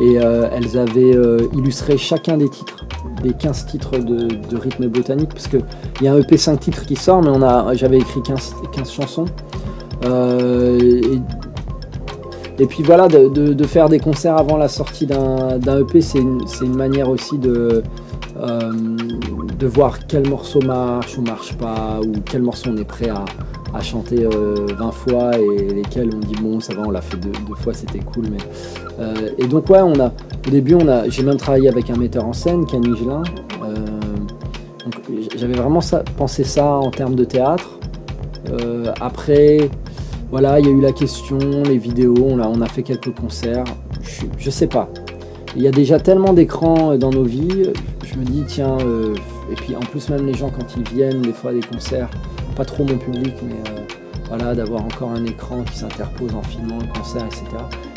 et 0.00 0.18
euh, 0.18 0.50
elles 0.52 0.76
avaient 0.76 1.16
illustré 1.54 1.96
chacun 1.96 2.36
des 2.36 2.50
titres, 2.50 2.84
des 3.22 3.32
15 3.32 3.66
titres 3.66 3.96
de, 3.96 4.56
rythme 4.56 4.88
botanique 4.88 5.30
parce 5.30 5.48
qu'il 5.48 5.64
y 6.02 6.08
a 6.08 6.12
un 6.12 6.18
EP 6.18 6.36
5 6.36 6.60
titres 6.60 6.84
qui 6.84 6.96
sort, 6.96 7.22
mais 7.22 7.30
j'avais 7.76 7.98
écrit 7.98 8.20
15, 8.22 8.54
15 8.74 8.90
chansons. 8.90 9.26
Et 12.58 12.66
puis 12.66 12.82
voilà, 12.82 13.08
de, 13.08 13.64
faire 13.64 13.88
des 13.88 13.98
concerts 13.98 14.36
avant 14.36 14.56
la 14.56 14.68
sortie 14.68 15.06
d'un 15.06 15.78
EP, 15.78 16.00
c'est 16.00 16.18
une, 16.18 16.76
manière 16.76 17.08
aussi 17.08 17.38
de, 17.38 17.82
euh, 18.40 18.72
de 19.58 19.66
voir 19.66 20.06
quel 20.06 20.28
morceau 20.28 20.60
marche 20.60 21.16
ou 21.18 21.22
marche 21.22 21.54
pas, 21.56 22.00
ou 22.04 22.12
quel 22.24 22.42
morceau 22.42 22.70
on 22.70 22.76
est 22.76 22.84
prêt 22.84 23.08
à, 23.08 23.24
à 23.74 23.80
chanter 23.80 24.24
euh, 24.24 24.66
20 24.76 24.90
fois 24.92 25.30
et 25.38 25.68
lesquels 25.68 26.10
on 26.14 26.18
dit 26.18 26.34
bon 26.40 26.60
ça 26.60 26.74
va 26.74 26.82
on 26.86 26.90
l'a 26.90 27.00
fait 27.00 27.16
deux, 27.16 27.32
fois 27.56 27.72
c'était 27.72 28.00
cool 28.00 28.26
mais 28.30 28.38
euh, 29.00 29.30
et 29.38 29.46
donc 29.46 29.70
ouais 29.70 29.80
on 29.80 29.98
a 29.98 30.12
au 30.46 30.50
début 30.50 30.74
on 30.74 30.88
a 30.88 31.08
j'ai 31.08 31.22
même 31.22 31.38
travaillé 31.38 31.68
avec 31.68 31.88
un 31.88 31.96
metteur 31.96 32.26
en 32.26 32.32
scène 32.32 32.66
euh, 32.72 32.84
donc 34.84 34.94
j'avais 35.36 35.54
vraiment 35.54 35.80
pensé 36.16 36.44
ça 36.44 36.66
en 36.66 36.90
termes 36.90 37.14
de 37.14 37.24
théâtre. 37.24 37.78
Euh, 38.50 38.92
après 39.00 39.70
voilà 40.32 40.58
il 40.58 40.66
y 40.66 40.68
a 40.68 40.72
eu 40.72 40.80
la 40.80 40.92
question 40.92 41.38
les 41.38 41.78
vidéos 41.78 42.16
on 42.18 42.60
a, 42.60 42.66
fait 42.66 42.82
quelques 42.82 43.14
concerts 43.14 43.64
je, 44.38 44.50
sais 44.50 44.66
pas 44.66 44.88
il 45.54 45.62
y 45.62 45.68
a 45.68 45.70
déjà 45.70 46.00
tellement 46.00 46.32
d'écrans 46.32 46.96
dans 46.96 47.10
nos 47.10 47.24
vies 47.24 47.70
je 48.04 48.18
me 48.18 48.24
dis 48.24 48.42
tiens 48.48 48.76
euh, 48.80 49.14
et 49.52 49.54
puis 49.54 49.76
en 49.76 49.80
plus 49.80 50.08
même 50.08 50.26
les 50.26 50.34
gens 50.34 50.50
quand 50.50 50.74
ils 50.76 50.88
viennent 50.92 51.22
des 51.22 51.32
fois 51.32 51.52
à 51.52 51.54
des 51.54 51.60
concerts 51.60 52.10
pas 52.54 52.64
trop 52.64 52.84
mon 52.84 52.98
public, 52.98 53.34
mais 53.42 53.70
euh, 53.70 53.84
voilà, 54.28 54.54
d'avoir 54.54 54.84
encore 54.84 55.10
un 55.10 55.24
écran 55.24 55.62
qui 55.62 55.78
s'interpose 55.78 56.34
en 56.34 56.42
filmant 56.42 56.78
le 56.78 56.98
concert, 56.98 57.24
etc. 57.24 57.44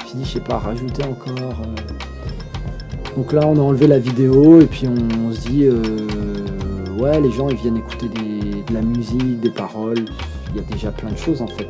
Je 0.07 0.13
me 0.13 0.23
dit, 0.23 0.25
je 0.25 0.33
sais 0.33 0.39
pas, 0.39 0.57
rajouter 0.57 1.03
encore. 1.03 1.61
euh. 1.61 3.15
Donc 3.15 3.31
là, 3.33 3.41
on 3.45 3.55
a 3.55 3.61
enlevé 3.61 3.87
la 3.87 3.99
vidéo 3.99 4.61
et 4.61 4.65
puis 4.65 4.87
on, 4.87 5.31
se 5.31 5.47
dit, 5.47 5.63
euh, 5.63 5.79
ouais, 6.99 7.19
les 7.21 7.31
gens 7.31 7.49
ils 7.49 7.55
viennent 7.55 7.77
écouter 7.77 8.09
de 8.09 8.73
la 8.73 8.81
musique, 8.81 9.39
des 9.39 9.49
paroles. 9.49 10.05
Il 10.53 10.57
y 10.57 10.59
a 10.59 10.63
déjà 10.71 10.91
plein 10.91 11.11
de 11.11 11.17
choses 11.17 11.41
en 11.41 11.47
fait. 11.47 11.67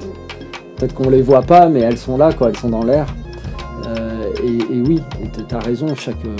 Peut-être 0.77 0.93
qu'on 0.93 1.09
les 1.09 1.21
voit 1.21 1.41
pas, 1.41 1.67
mais 1.69 1.79
elles 1.81 1.97
sont 1.97 2.17
là, 2.17 2.33
quoi, 2.33 2.49
elles 2.49 2.57
sont 2.57 2.69
dans 2.69 2.83
l'air. 2.83 3.07
Euh, 3.87 4.29
et, 4.43 4.81
oui, 4.81 5.01
tu 5.47 5.55
as 5.55 5.59
raison, 5.59 5.87
chaque, 5.95 6.23
euh, 6.25 6.35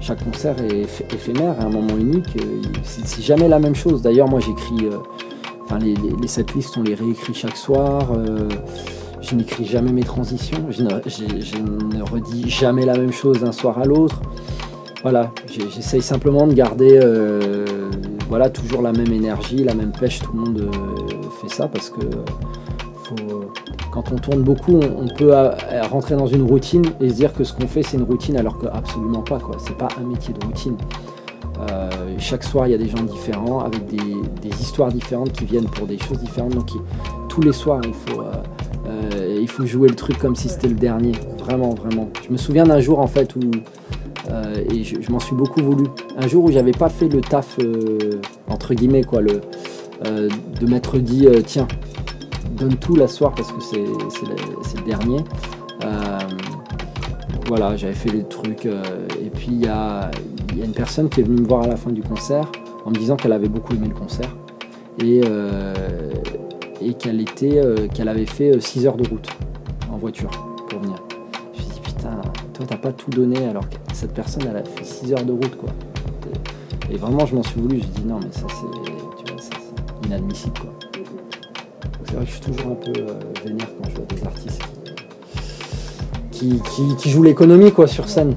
chaque 0.00 0.22
concert 0.24 0.54
est 0.62 0.82
éph- 0.84 1.14
éphémère, 1.14 1.54
à 1.60 1.64
un 1.64 1.70
moment 1.70 1.96
unique. 1.98 2.36
c'est 2.84 3.22
jamais 3.22 3.48
la 3.48 3.58
même 3.58 3.74
chose. 3.74 4.02
D'ailleurs, 4.02 4.28
moi 4.28 4.40
j'écris. 4.40 4.86
euh, 4.86 4.98
Enfin, 5.64 5.78
les, 5.78 5.94
les, 6.20 6.28
setlists, 6.28 6.76
on 6.76 6.82
les 6.82 6.94
réécrit 6.94 7.32
chaque 7.34 7.56
soir. 7.56 8.12
je 9.22 9.34
n'écris 9.36 9.64
jamais 9.64 9.92
mes 9.92 10.02
transitions. 10.02 10.66
Je 10.70 10.82
ne, 10.82 12.02
redis 12.02 12.50
jamais 12.50 12.84
la 12.84 12.94
même 12.98 13.12
chose 13.12 13.40
d'un 13.40 13.52
soir 13.52 13.78
à 13.78 13.84
l'autre. 13.84 14.20
Voilà, 15.02 15.30
j'essaye 15.46 16.02
simplement 16.02 16.46
de 16.46 16.52
garder 16.52 16.98
voilà, 18.28 18.50
toujours 18.50 18.82
la 18.82 18.92
même 18.92 19.12
énergie, 19.12 19.62
la 19.64 19.72
même 19.74 19.92
pêche. 19.92 20.18
Tout 20.20 20.32
le 20.34 20.40
monde 20.40 20.70
fait 21.40 21.48
ça 21.54 21.68
parce 21.68 21.88
que 21.88 22.00
quand 23.92 24.10
on 24.10 24.16
tourne 24.16 24.42
beaucoup, 24.42 24.80
on, 24.80 25.06
peut 25.06 25.36
euh, 25.36 25.50
rentrer 25.90 26.16
dans 26.16 26.26
une 26.26 26.42
routine 26.42 26.82
et 27.00 27.10
se 27.10 27.14
dire 27.14 27.32
que 27.34 27.44
ce 27.44 27.52
qu'on 27.52 27.68
fait, 27.68 27.82
c'est 27.82 27.98
une 27.98 28.04
routine 28.04 28.36
alors 28.38 28.58
que 28.58 28.66
absolument 28.66 29.20
pas. 29.20 29.38
quoi. 29.38 29.56
C'est 29.58 29.76
pas 29.76 29.88
un 30.00 30.04
métier 30.04 30.34
de 30.34 30.44
routine. 30.44 30.76
Euh, 31.60 31.90
chaque 32.18 32.42
soir, 32.42 32.66
il 32.66 32.70
y 32.70 32.74
a 32.74 32.78
des 32.78 32.88
gens 32.88 33.02
différents 33.02 33.60
avec 33.60 33.86
des, 33.86 34.48
histoires 34.60 34.90
différentes 34.90 35.32
qui 35.32 35.44
viennent 35.44 35.68
pour 35.68 35.86
des 35.86 35.98
choses 35.98 36.18
différentes. 36.18 36.54
Donc, 36.54 36.70
tous 37.28 37.42
les 37.42 37.52
soirs, 37.52 37.82
il 37.84 37.92
faut, 37.92 38.22
euh, 38.22 39.38
il 39.40 39.48
faut 39.48 39.66
jouer 39.66 39.88
le 39.88 39.94
truc 39.94 40.18
comme 40.18 40.34
si 40.34 40.48
c'était 40.48 40.68
le 40.68 40.74
dernier. 40.74 41.12
Vraiment, 41.38 41.74
vraiment. 41.74 42.08
Je 42.26 42.32
me 42.32 42.38
souviens 42.38 42.64
d'un 42.64 42.80
jour 42.80 42.98
en 42.98 43.06
fait 43.06 43.36
où, 43.36 43.40
et 44.70 44.84
je, 44.84 45.02
je 45.02 45.12
m'en 45.12 45.18
suis 45.18 45.34
beaucoup 45.34 45.60
voulu, 45.60 45.84
un 46.16 46.26
jour 46.26 46.44
où 46.44 46.50
j'avais 46.50 46.72
pas 46.72 46.88
fait 46.88 47.08
le 47.08 47.20
taf 47.20 47.58
entre 48.48 48.72
guillemets 48.72 49.02
quoi, 49.02 49.20
le, 49.20 49.40
de 50.04 50.66
m'être 50.66 50.98
dit 50.98 51.26
tiens, 51.44 51.66
donne 52.62 52.76
tout 52.76 52.94
la 52.94 53.08
soir 53.08 53.32
parce 53.34 53.50
que 53.52 53.60
c'est 53.60 53.84
le, 53.84 54.84
dernier. 54.86 55.18
Euh, 55.84 56.18
voilà, 57.46 57.76
j'avais 57.76 57.94
fait 57.94 58.10
les 58.10 58.24
trucs. 58.24 58.66
euh, 58.66 58.82
et 59.20 59.30
puis 59.30 59.48
il 59.50 59.60
y 59.60 59.68
a, 59.68 60.10
une 60.56 60.72
personne 60.72 61.08
qui 61.08 61.20
est 61.20 61.24
venue 61.24 61.40
me 61.40 61.46
voir 61.46 61.62
à 61.62 61.66
la 61.66 61.76
fin 61.76 61.90
du 61.90 62.02
concert 62.02 62.50
en 62.84 62.90
me 62.90 62.94
disant 62.94 63.16
qu'elle 63.16 63.32
avait 63.32 63.48
beaucoup 63.48 63.74
aimé 63.74 63.88
le 63.88 63.94
concert 63.94 64.36
et, 65.02 65.22
euh, 65.24 66.12
qu'elle 66.98 67.20
était, 67.20 67.60
qu'elle 67.94 68.08
avait 68.08 68.26
fait 68.26 68.60
6 68.60 68.86
heures 68.86 68.96
de 68.96 69.08
route 69.08 69.28
en 69.90 69.96
voiture 69.96 70.30
pour 70.68 70.80
venir. 70.80 70.96
vois, 72.58 72.66
t'as 72.66 72.76
pas 72.76 72.92
tout 72.92 73.10
donné 73.10 73.44
alors 73.46 73.68
que 73.68 73.76
cette 73.94 74.12
personne, 74.12 74.42
elle 74.48 74.56
a 74.56 74.64
fait 74.64 74.84
6 74.84 75.12
heures 75.12 75.24
de 75.24 75.32
route, 75.32 75.56
quoi. 75.56 75.70
Et, 76.90 76.96
vraiment, 76.96 77.24
je 77.24 77.34
m'en 77.34 77.42
suis 77.42 77.60
voulu. 77.60 77.80
Je 77.80 77.86
dis 77.86 78.04
non, 78.06 78.20
mais 78.20 78.30
ça, 78.30 78.46
c'est 78.48 80.06
inadmissible, 80.06 80.58
quoi. 80.60 80.71
Donc, 82.12 82.14
C'est 82.14 82.16
vrai 82.16 82.24
que 82.24 82.30
je 82.30 82.32
suis 82.32 82.40
toujours 82.40 82.72
un 82.72 82.74
peu 82.74 82.92
euh, 83.00 83.14
vénère 83.44 83.68
quand 83.82 83.88
je 83.90 83.96
vois 83.96 84.04
des 84.06 84.24
artistes 84.24 84.62
qui, 86.30 86.60
qui, 86.74 86.96
qui 86.96 87.10
jouent 87.10 87.22
l'économie, 87.22 87.72
quoi, 87.72 87.86
sur 87.86 88.08
scène. 88.08 88.34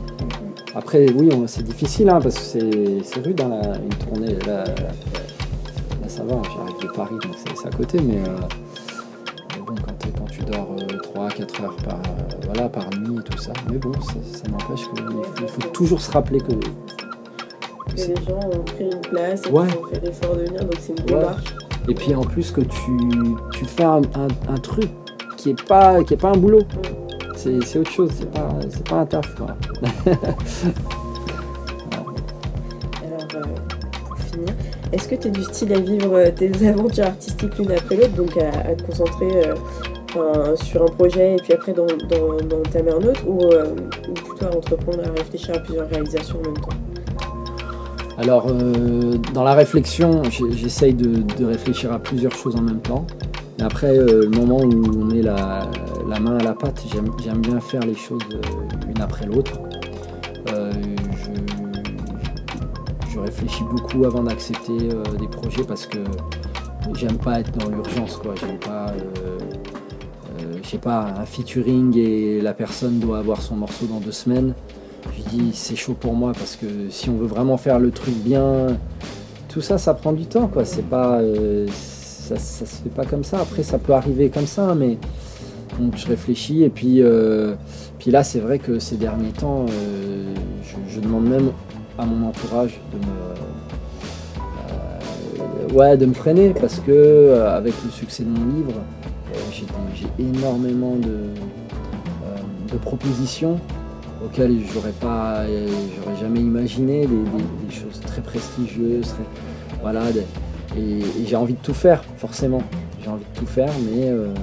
Après, 0.76 1.06
oui, 1.12 1.30
c'est 1.48 1.64
difficile, 1.64 2.10
hein, 2.10 2.20
parce 2.22 2.36
que 2.36 2.60
c'est, 3.04 3.20
rude, 3.24 3.42
hein, 3.42 3.50
la- 3.64 3.78
une 3.78 3.90
tournée. 3.96 4.36
Là, 4.46 4.64
ça 6.08 6.24
va, 6.24 6.36
j'arrive 6.44 6.82
de 6.82 6.88
Paris, 6.96 7.16
donc 7.24 7.34
c'est, 7.56 7.68
à 7.68 7.72
côté, 7.72 8.00
mais. 8.02 8.18
euh, 8.18 8.38
bon, 9.66 9.74
quand, 9.86 10.26
tu 10.30 10.40
dors 10.44 10.76
3-4 11.16 11.64
heures 11.64 11.76
par, 11.84 11.96
euh, 11.96 12.36
voilà, 12.46 12.70
par 12.70 12.90
nuit 13.00 13.18
et 13.20 13.24
tout 13.24 13.38
ça. 13.38 13.54
Mais 13.72 13.78
bon, 13.78 13.92
ça, 14.02 14.48
n'empêche 14.50 14.86
qu'il 14.94 15.48
faut, 15.48 15.70
toujours 15.74 16.02
se 16.02 16.12
rappeler 16.12 16.40
que. 16.40 16.54
Que 16.54 17.96
les 17.96 18.16
gens 18.28 18.40
ont 18.54 18.64
pris 18.64 18.86
une 18.92 19.00
place 19.02 19.42
et 19.48 19.52
Ouais. 19.52 19.68
qu'ils 19.68 19.78
ont 19.78 19.86
fait 19.88 20.06
l'effort 20.06 20.36
de 20.36 20.42
venir, 20.44 20.62
donc 20.62 20.74
c'est 20.80 20.94
une 21.00 21.16
Ouais. 21.16 21.24
Et 21.88 21.94
puis 21.94 22.16
en 22.16 22.22
plus 22.22 22.52
que 22.52 22.62
tu, 22.62 22.92
tu 23.54 23.66
fais 23.66 23.84
un, 23.84 24.02
un- 24.50 24.58
truc 24.58 24.90
qui 25.38 25.52
est 25.52 25.64
pas, 25.68 26.04
qui 26.04 26.16
est 26.16 26.18
pas 26.18 26.30
un 26.30 26.38
boulot. 26.38 26.62
C'est, 27.36 27.78
autre 27.78 27.92
chose, 27.92 28.10
c'est 28.18 28.32
pas, 28.32 28.50
pas 28.90 28.96
un 29.02 29.06
taf. 29.06 29.36
Quoi. 29.36 29.56
Alors, 33.04 33.28
euh, 33.36 33.42
pour 34.08 34.18
finir, 34.18 34.54
est-ce 34.92 35.08
que 35.08 35.16
tu 35.16 35.28
es 35.28 35.32
du 35.32 35.44
style 35.44 35.74
à 35.74 35.80
vivre 35.80 36.16
euh, 36.16 36.32
tes 36.32 36.68
aventures 36.68 37.06
artistiques 37.06 37.58
l'une 37.60 37.72
après 37.72 37.98
l'autre, 37.98 38.16
donc 38.16 38.36
à, 38.38 38.74
te 38.74 38.84
concentrer 38.84 39.30
euh, 40.18 40.56
sur 40.56 40.82
un 40.84 40.88
projet 40.88 41.34
et 41.36 41.38
puis 41.38 41.54
après 41.54 41.74
dans, 41.74 41.86
dans, 41.86 42.38
dans 42.48 42.60
entamer 42.62 42.92
un 42.92 43.04
autre, 43.08 43.28
ou, 43.28 43.44
ou 43.44 44.14
plutôt 44.14 44.46
à 44.46 44.56
entreprendre 44.58 45.04
à 45.06 45.12
réfléchir 45.12 45.56
à 45.56 45.60
plusieurs 45.60 45.88
réalisations 45.90 46.40
en 46.40 46.44
même 46.44 46.58
temps? 46.58 46.70
Alors, 48.18 48.48
euh, 48.50 49.18
dans 49.34 49.44
la 49.44 49.54
réflexion, 49.54 50.24
j'essaye 50.52 50.94
de, 50.94 51.46
réfléchir 51.46 51.92
à 51.92 52.00
plusieurs 52.00 52.32
choses 52.32 52.56
en 52.56 52.62
même 52.62 52.80
temps. 52.80 53.06
Mais 53.58 53.66
après, 53.66 53.98
euh, 53.98 54.24
le 54.24 54.30
moment 54.30 54.60
où 54.60 55.00
on 55.00 55.06
met 55.06 55.22
la, 55.22 55.70
main 56.20 56.38
à 56.38 56.44
la 56.44 56.54
pâte, 56.54 56.84
j'aime 56.92 57.10
bien 57.42 57.60
faire 57.60 57.82
les 57.82 57.96
choses 57.96 58.22
euh, 58.34 58.90
une 58.90 59.02
après 59.02 59.26
l'autre. 59.26 59.60
Euh, 60.54 60.72
je, 63.14 63.20
réfléchis 63.20 63.64
beaucoup 63.64 64.06
avant 64.06 64.24
d'accepter 64.24 64.78
des 65.20 65.28
projets 65.28 65.64
parce 65.64 65.88
que 65.88 65.98
j'aime 66.94 67.18
pas 67.18 67.40
être 67.40 67.52
dans 67.58 67.70
l'urgence. 67.70 68.18
quoi. 68.18 68.36
J'aime 68.40 68.60
je 70.62 70.70
sais 70.70 70.78
pas, 70.78 71.14
un 71.18 71.26
featuring 71.26 71.98
et 71.98 72.42
la 72.42 72.54
personne 72.54 73.00
doit 73.00 73.20
avoir 73.20 73.42
son 73.42 73.56
morceau 73.56 73.86
dans 73.86 74.00
deux 74.00 74.12
semaines. 74.12 74.54
Je 75.14 75.30
dis 75.30 75.52
c'est 75.54 75.76
chaud 75.76 75.96
pour 76.00 76.14
moi 76.14 76.34
parce 76.34 76.56
que 76.56 76.66
si 76.90 77.10
on 77.10 77.18
veut 77.18 77.28
vraiment 77.28 77.58
faire 77.58 77.80
le 77.80 77.92
truc 77.92 78.16
bien, 78.16 78.78
tout 79.50 79.62
ça, 79.62 79.78
ça 79.78 79.94
prend 79.94 80.12
du 80.12 80.26
temps, 80.26 80.50
euh, 80.56 81.68
ça, 81.70 82.38
ça 82.38 82.66
se 82.66 82.82
fait 82.84 82.90
pas 82.90 83.06
comme 83.06 83.24
ça. 83.24 83.40
Après, 83.40 83.64
ça 83.64 83.78
peut 83.78 83.94
arriver 83.94 84.30
comme 84.30 84.48
ça, 84.48 84.76
mais 84.76 84.98
donc 85.80 85.98
je 85.98 86.08
réfléchis 86.08 86.64
et 86.64 86.70
puis, 86.70 87.02
euh, 87.02 87.56
puis 88.00 88.12
là, 88.12 88.24
c'est 88.24 88.40
vrai 88.40 88.60
que 88.60 88.80
ces 88.80 88.96
derniers 88.98 89.32
temps, 89.32 89.66
euh, 89.70 90.34
je, 90.90 91.00
demande 91.00 91.28
même 91.28 91.52
à 91.98 92.06
mon 92.06 92.28
entourage 92.28 92.80
de 92.94 92.98
me, 95.74 95.78
ouais, 95.78 95.98
de 95.98 96.06
me 96.06 96.14
freiner 96.14 96.54
parce 96.60 96.80
que 96.80 96.92
euh, 96.92 97.56
avec 97.56 97.74
le 97.84 97.92
succès 97.92 98.24
de 98.24 98.30
mon 98.30 98.46
livre, 98.56 98.74
j'ai 99.94 100.08
énormément 100.24 100.96
de 100.96 102.78
propositions 102.80 103.60
auxquelles 104.26 104.60
j'aurais 104.74 104.92
pas, 104.92 105.44
j'aurais 105.46 106.18
jamais 106.20 106.40
imaginé, 106.40 107.08
des, 107.08 107.74
choses 107.74 108.00
très 108.02 108.22
prestigieuses, 108.22 109.08
très- 109.10 109.82
voilà, 109.82 110.04
et, 110.78 111.00
j'ai 111.26 111.36
envie 111.36 111.54
de 111.54 111.60
tout 111.62 111.74
faire, 111.74 112.04
forcément. 112.18 112.62
J'ai 113.04 113.10
envie 113.10 113.24
de 113.34 113.40
tout 113.40 113.46
faire, 113.46 113.72
mais, 113.92 114.10
euh, 114.10 114.34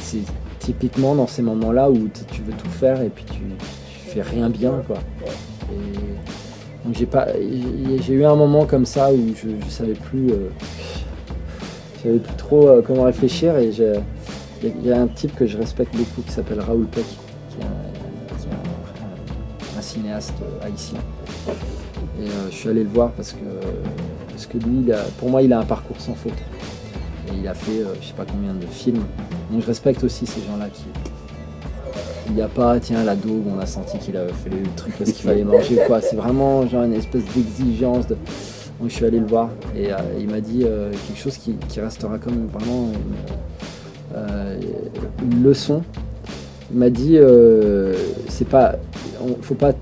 c'est 0.00 0.18
typiquement 0.58 1.14
dans 1.14 1.26
ces 1.26 1.42
moments-là 1.42 1.90
où 1.90 2.08
tu 2.30 2.42
veux 2.42 2.52
tout 2.52 2.68
faire 2.68 3.00
et 3.02 3.08
puis 3.08 3.24
tu, 3.24 3.40
tu 3.40 4.10
fais 4.10 4.22
rien 4.22 4.50
bien, 4.50 4.82
quoi. 4.86 4.98
Donc 6.84 6.94
j'ai 6.94 7.06
pas, 7.06 7.28
j'ai 8.00 8.12
eu 8.12 8.24
un 8.24 8.36
moment 8.36 8.66
comme 8.66 8.84
ça 8.84 9.10
où 9.10 9.34
je, 9.34 9.48
je 9.64 9.70
savais 9.70 9.94
plus, 9.94 10.30
euh, 10.30 10.50
savais 12.02 12.18
plus 12.18 12.36
trop 12.36 12.68
euh, 12.68 12.82
comment 12.86 13.04
réfléchir 13.04 13.56
et 13.56 13.68
il 13.68 14.86
y, 14.86 14.92
a- 14.92 15.00
un 15.00 15.06
type 15.06 15.34
que 15.34 15.46
je 15.46 15.56
respecte 15.56 15.94
beaucoup 15.96 16.20
qui 16.22 16.32
s'appelle 16.32 16.60
Raoul 16.60 16.86
Peck, 16.86 17.04
cinéaste 19.94 20.34
euh, 20.42 20.66
haïtien. 20.66 20.98
Et 22.20 22.28
euh, 22.28 22.50
je 22.50 22.54
suis 22.54 22.68
allé 22.68 22.82
le 22.82 22.88
voir 22.88 23.10
parce 23.12 23.32
que, 23.32 23.38
parce 24.28 24.46
que 24.46 24.58
lui, 24.58 24.82
il 24.86 24.92
a- 24.92 25.04
pour 25.18 25.30
moi, 25.30 25.42
il 25.42 25.52
a 25.52 25.58
un 25.58 25.64
parcours 25.64 26.00
sans 26.00 26.14
faute. 26.14 26.32
Et 27.28 27.36
il 27.40 27.48
a 27.48 27.54
fait, 27.54 27.80
euh, 27.80 27.94
je 28.00 28.08
sais 28.08 28.14
pas 28.14 28.24
combien 28.30 28.54
de 28.54 28.66
films. 28.66 29.04
Donc 29.50 29.62
je 29.62 29.66
respecte 29.66 30.02
aussi 30.04 30.26
ces 30.26 30.40
gens-là 30.40 30.68
qui. 30.72 30.84
Il 32.28 32.34
n'y 32.34 32.42
a 32.42 32.48
pas, 32.48 32.80
tiens, 32.80 33.04
la 33.04 33.16
daube, 33.16 33.44
on 33.54 33.58
a 33.60 33.66
senti 33.66 33.98
qu'il 33.98 34.16
a 34.16 34.26
fait 34.28 34.48
le 34.48 34.62
truc 34.76 34.94
parce 34.96 35.12
qu'il 35.12 35.26
fallait 35.26 35.44
manger 35.44 35.78
quoi. 35.86 36.00
C'est 36.00 36.16
vraiment 36.16 36.66
genre 36.66 36.84
une 36.84 36.94
espèce 36.94 37.22
d'exigence. 37.34 38.06
De... 38.06 38.14
Donc 38.80 38.88
je 38.88 38.94
suis 38.94 39.04
allé 39.04 39.20
le 39.20 39.26
voir 39.26 39.50
et 39.76 39.90
il 40.18 40.30
m'a 40.30 40.40
dit 40.40 40.60
quelque 41.06 41.18
chose 41.18 41.36
qui, 41.36 41.54
restera 41.78 42.18
comme 42.18 42.46
vraiment 42.46 42.88
une, 45.22 45.42
leçon. 45.44 45.82
Il 46.72 46.78
m'a 46.78 46.88
dit, 46.88 47.18
c'est 48.30 48.48
pas, 48.48 48.76
on, 49.24 49.42
faut 49.42 49.54
pas, 49.54 49.72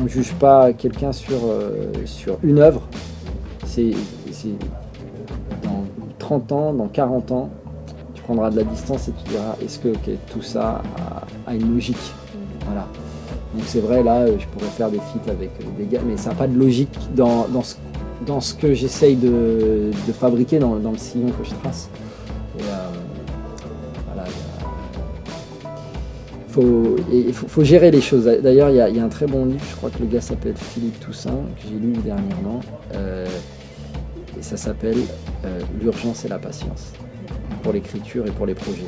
on 0.00 0.06
juge 0.06 0.32
pas 0.34 0.72
quelqu'un 0.72 1.12
sur, 1.12 1.38
euh, 1.44 1.92
sur 2.04 2.38
une 2.42 2.58
œuvre. 2.58 2.82
C'est, 3.66 3.92
dans 5.62 5.84
30 6.18 6.52
ans, 6.52 6.72
dans 6.72 6.88
40 6.88 7.30
ans, 7.32 7.50
tu 8.14 8.22
prendras 8.22 8.50
de 8.50 8.56
la 8.56 8.64
distance 8.64 9.08
et 9.08 9.12
tu 9.12 9.30
diras, 9.30 9.56
est-ce 9.62 9.78
que 9.78 9.88
tout 10.32 10.42
ça 10.42 10.82
a, 11.46 11.54
une 11.54 11.74
logique? 11.74 12.12
Voilà. 12.64 12.86
Donc 13.54 13.64
c'est 13.66 13.80
vrai, 13.80 14.02
là, 14.02 14.26
je 14.26 14.46
pourrais 14.46 14.70
faire 14.70 14.90
des 14.90 14.98
feats 14.98 15.30
avec 15.30 15.50
euh, 15.60 15.64
des 15.78 15.86
gars, 15.86 16.00
mais 16.06 16.16
ça 16.16 16.30
n'a 16.30 16.36
pas 16.36 16.46
de 16.46 16.56
logique 16.56 16.96
dans, 17.14 17.48
dans, 17.48 17.62
ce, 17.62 17.76
dans 18.26 18.40
ce 18.40 18.54
que 18.54 18.74
j'essaye 18.74 19.16
de, 19.16 19.90
de 20.06 20.12
fabriquer, 20.12 20.58
dans, 20.58 20.76
dans 20.76 20.92
le 20.92 20.98
sillon 20.98 21.30
que 21.30 21.44
je 21.44 21.50
trace. 21.62 21.88
Faut, 26.60 26.96
et 27.12 27.18
il 27.28 27.32
faut, 27.32 27.48
faut 27.48 27.64
gérer 27.64 27.90
les 27.90 28.00
choses. 28.00 28.24
D'ailleurs, 28.42 28.70
il 28.70 28.76
y, 28.76 28.80
a- 28.80 28.88
il 28.88 28.96
y 28.96 29.00
a 29.00 29.04
un 29.04 29.08
très 29.08 29.26
bon 29.26 29.44
livre, 29.46 29.64
je 29.70 29.76
crois 29.76 29.90
que 29.90 29.98
le 30.00 30.06
gars 30.06 30.20
s'appelle 30.20 30.54
Philippe 30.56 31.00
Toussaint, 31.00 31.30
que 31.56 31.62
j'ai 31.68 31.74
lu 31.78 31.92
dernièrement. 32.04 32.60
euh, 32.94 33.26
et 34.38 34.42
ça 34.42 34.56
s'appelle 34.56 34.96
euh, 35.44 35.60
L'urgence 35.82 36.24
et 36.24 36.28
la 36.28 36.38
patience 36.38 36.92
pour 37.62 37.72
l'écriture 37.72 38.26
et 38.26 38.30
pour 38.30 38.46
les 38.46 38.54
projets. 38.54 38.86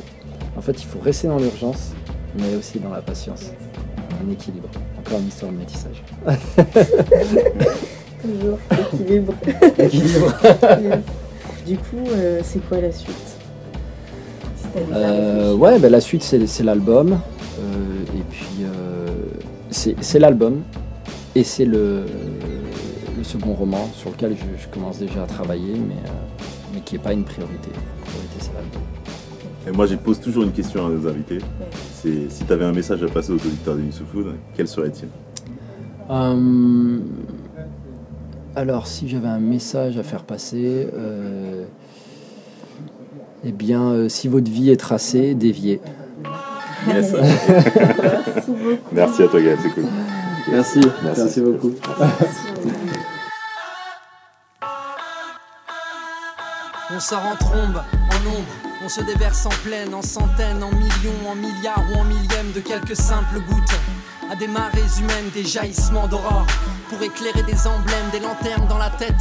En 0.57 0.61
fait, 0.61 0.81
il 0.81 0.85
faut 0.85 0.99
rester 0.99 1.27
dans 1.27 1.37
l'urgence, 1.37 1.91
mais 2.39 2.55
aussi 2.57 2.79
dans 2.79 2.89
la 2.91 3.01
patience. 3.01 3.51
Un 4.25 4.31
équilibre. 4.31 4.69
Encore 4.99 5.19
une 5.19 5.27
histoire 5.27 5.51
de 5.51 5.57
métissage. 5.57 6.01
Toujours 8.21 8.57
équilibre. 8.93 9.33
Équilibre. 9.77 10.33
du 11.67 11.75
coup, 11.77 12.07
euh, 12.11 12.39
c'est 12.43 12.59
quoi 12.67 12.79
la 12.79 12.91
suite? 12.91 13.15
Si 14.55 14.67
Euh, 14.93 15.53
ouais, 15.55 15.77
bah, 15.79 15.89
la 15.89 15.99
suite, 15.99 16.23
c'est 16.23 16.47
c'est 16.47 16.63
l'album. 16.63 17.19
Euh, 17.73 18.19
et 18.19 18.23
puis, 18.29 18.63
euh, 18.63 19.07
c'est 19.69 20.19
l'album. 20.19 20.61
Et 21.35 21.43
c'est 21.43 21.65
le, 21.65 22.05
le 23.17 23.23
second 23.23 23.53
roman 23.53 23.89
sur 23.95 24.11
lequel 24.11 24.35
je, 24.37 24.63
je 24.63 24.67
commence 24.67 24.99
déjà 24.99 25.23
à 25.23 25.25
travailler, 25.25 25.73
mais, 25.73 25.95
euh, 25.95 26.43
mais 26.73 26.81
qui 26.81 26.95
n'est 26.95 27.01
pas 27.01 27.13
une 27.13 27.23
priorité. 27.23 27.69
La 27.71 28.05
priorité, 28.05 28.35
c'est 28.39 28.53
l'album. 28.53 28.81
Et 29.67 29.71
moi, 29.71 29.85
je 29.85 29.95
pose 29.95 30.19
toujours 30.19 30.43
une 30.43 30.51
question 30.51 30.85
à 30.85 30.89
nos 30.89 31.07
invités. 31.07 31.39
C'est 31.93 32.29
si 32.29 32.43
tu 32.43 32.53
avais 32.53 32.65
un 32.65 32.73
message 32.73 33.01
à 33.01 33.07
passer 33.07 33.31
aux 33.31 33.35
auditeurs 33.35 33.75
de 33.75 33.81
Food, 34.11 34.35
quel 34.55 34.67
serait-il? 34.67 35.07
Euh, 36.09 36.99
alors, 38.55 38.87
si 38.87 39.07
j'avais 39.07 39.29
un 39.29 39.39
message 39.39 39.97
à 39.97 40.03
faire 40.03 40.23
passer, 40.23 40.87
euh, 40.93 41.63
eh 43.45 43.51
bien, 43.53 43.83
euh, 43.91 44.09
si 44.09 44.27
votre 44.27 44.51
vie 44.51 44.69
est 44.69 44.77
tracée, 44.77 45.33
déviez. 45.33 45.79
Yes. 46.87 47.11
Merci 47.13 48.51
beaucoup. 48.51 48.77
Merci 48.91 49.23
à 49.23 49.27
toi, 49.27 49.41
Gaël, 49.41 49.57
c'est 49.61 49.69
cool. 49.73 49.85
Merci, 50.51 50.79
Merci. 51.03 51.21
merci 51.21 51.41
beaucoup. 51.41 51.73
On 56.95 56.99
sort 56.99 57.23
en 57.25 57.35
trombe, 57.37 57.81
en 58.11 58.27
ombre, 58.27 58.53
on 58.85 58.89
se 58.89 59.01
déverse 59.01 59.45
en 59.45 59.53
pleine, 59.63 59.93
en 59.95 60.01
centaines, 60.01 60.61
en 60.63 60.69
millions, 60.71 61.29
en 61.31 61.35
milliards 61.35 61.83
ou 61.91 61.99
en 61.99 62.03
millièmes 62.03 62.51
de 62.53 62.59
quelques 62.59 62.95
simples 62.95 63.39
gouttes. 63.49 63.79
À 64.31 64.35
des 64.35 64.47
marées 64.47 64.81
humaines, 64.99 65.29
des 65.33 65.43
jaillissements 65.43 66.07
d'aurore, 66.07 66.45
pour 66.89 67.01
éclairer 67.01 67.43
des 67.43 67.67
emblèmes, 67.67 68.09
des 68.11 68.19
lanternes 68.19 68.67
dans 68.67 68.77
la 68.77 68.89
tête. 68.89 69.13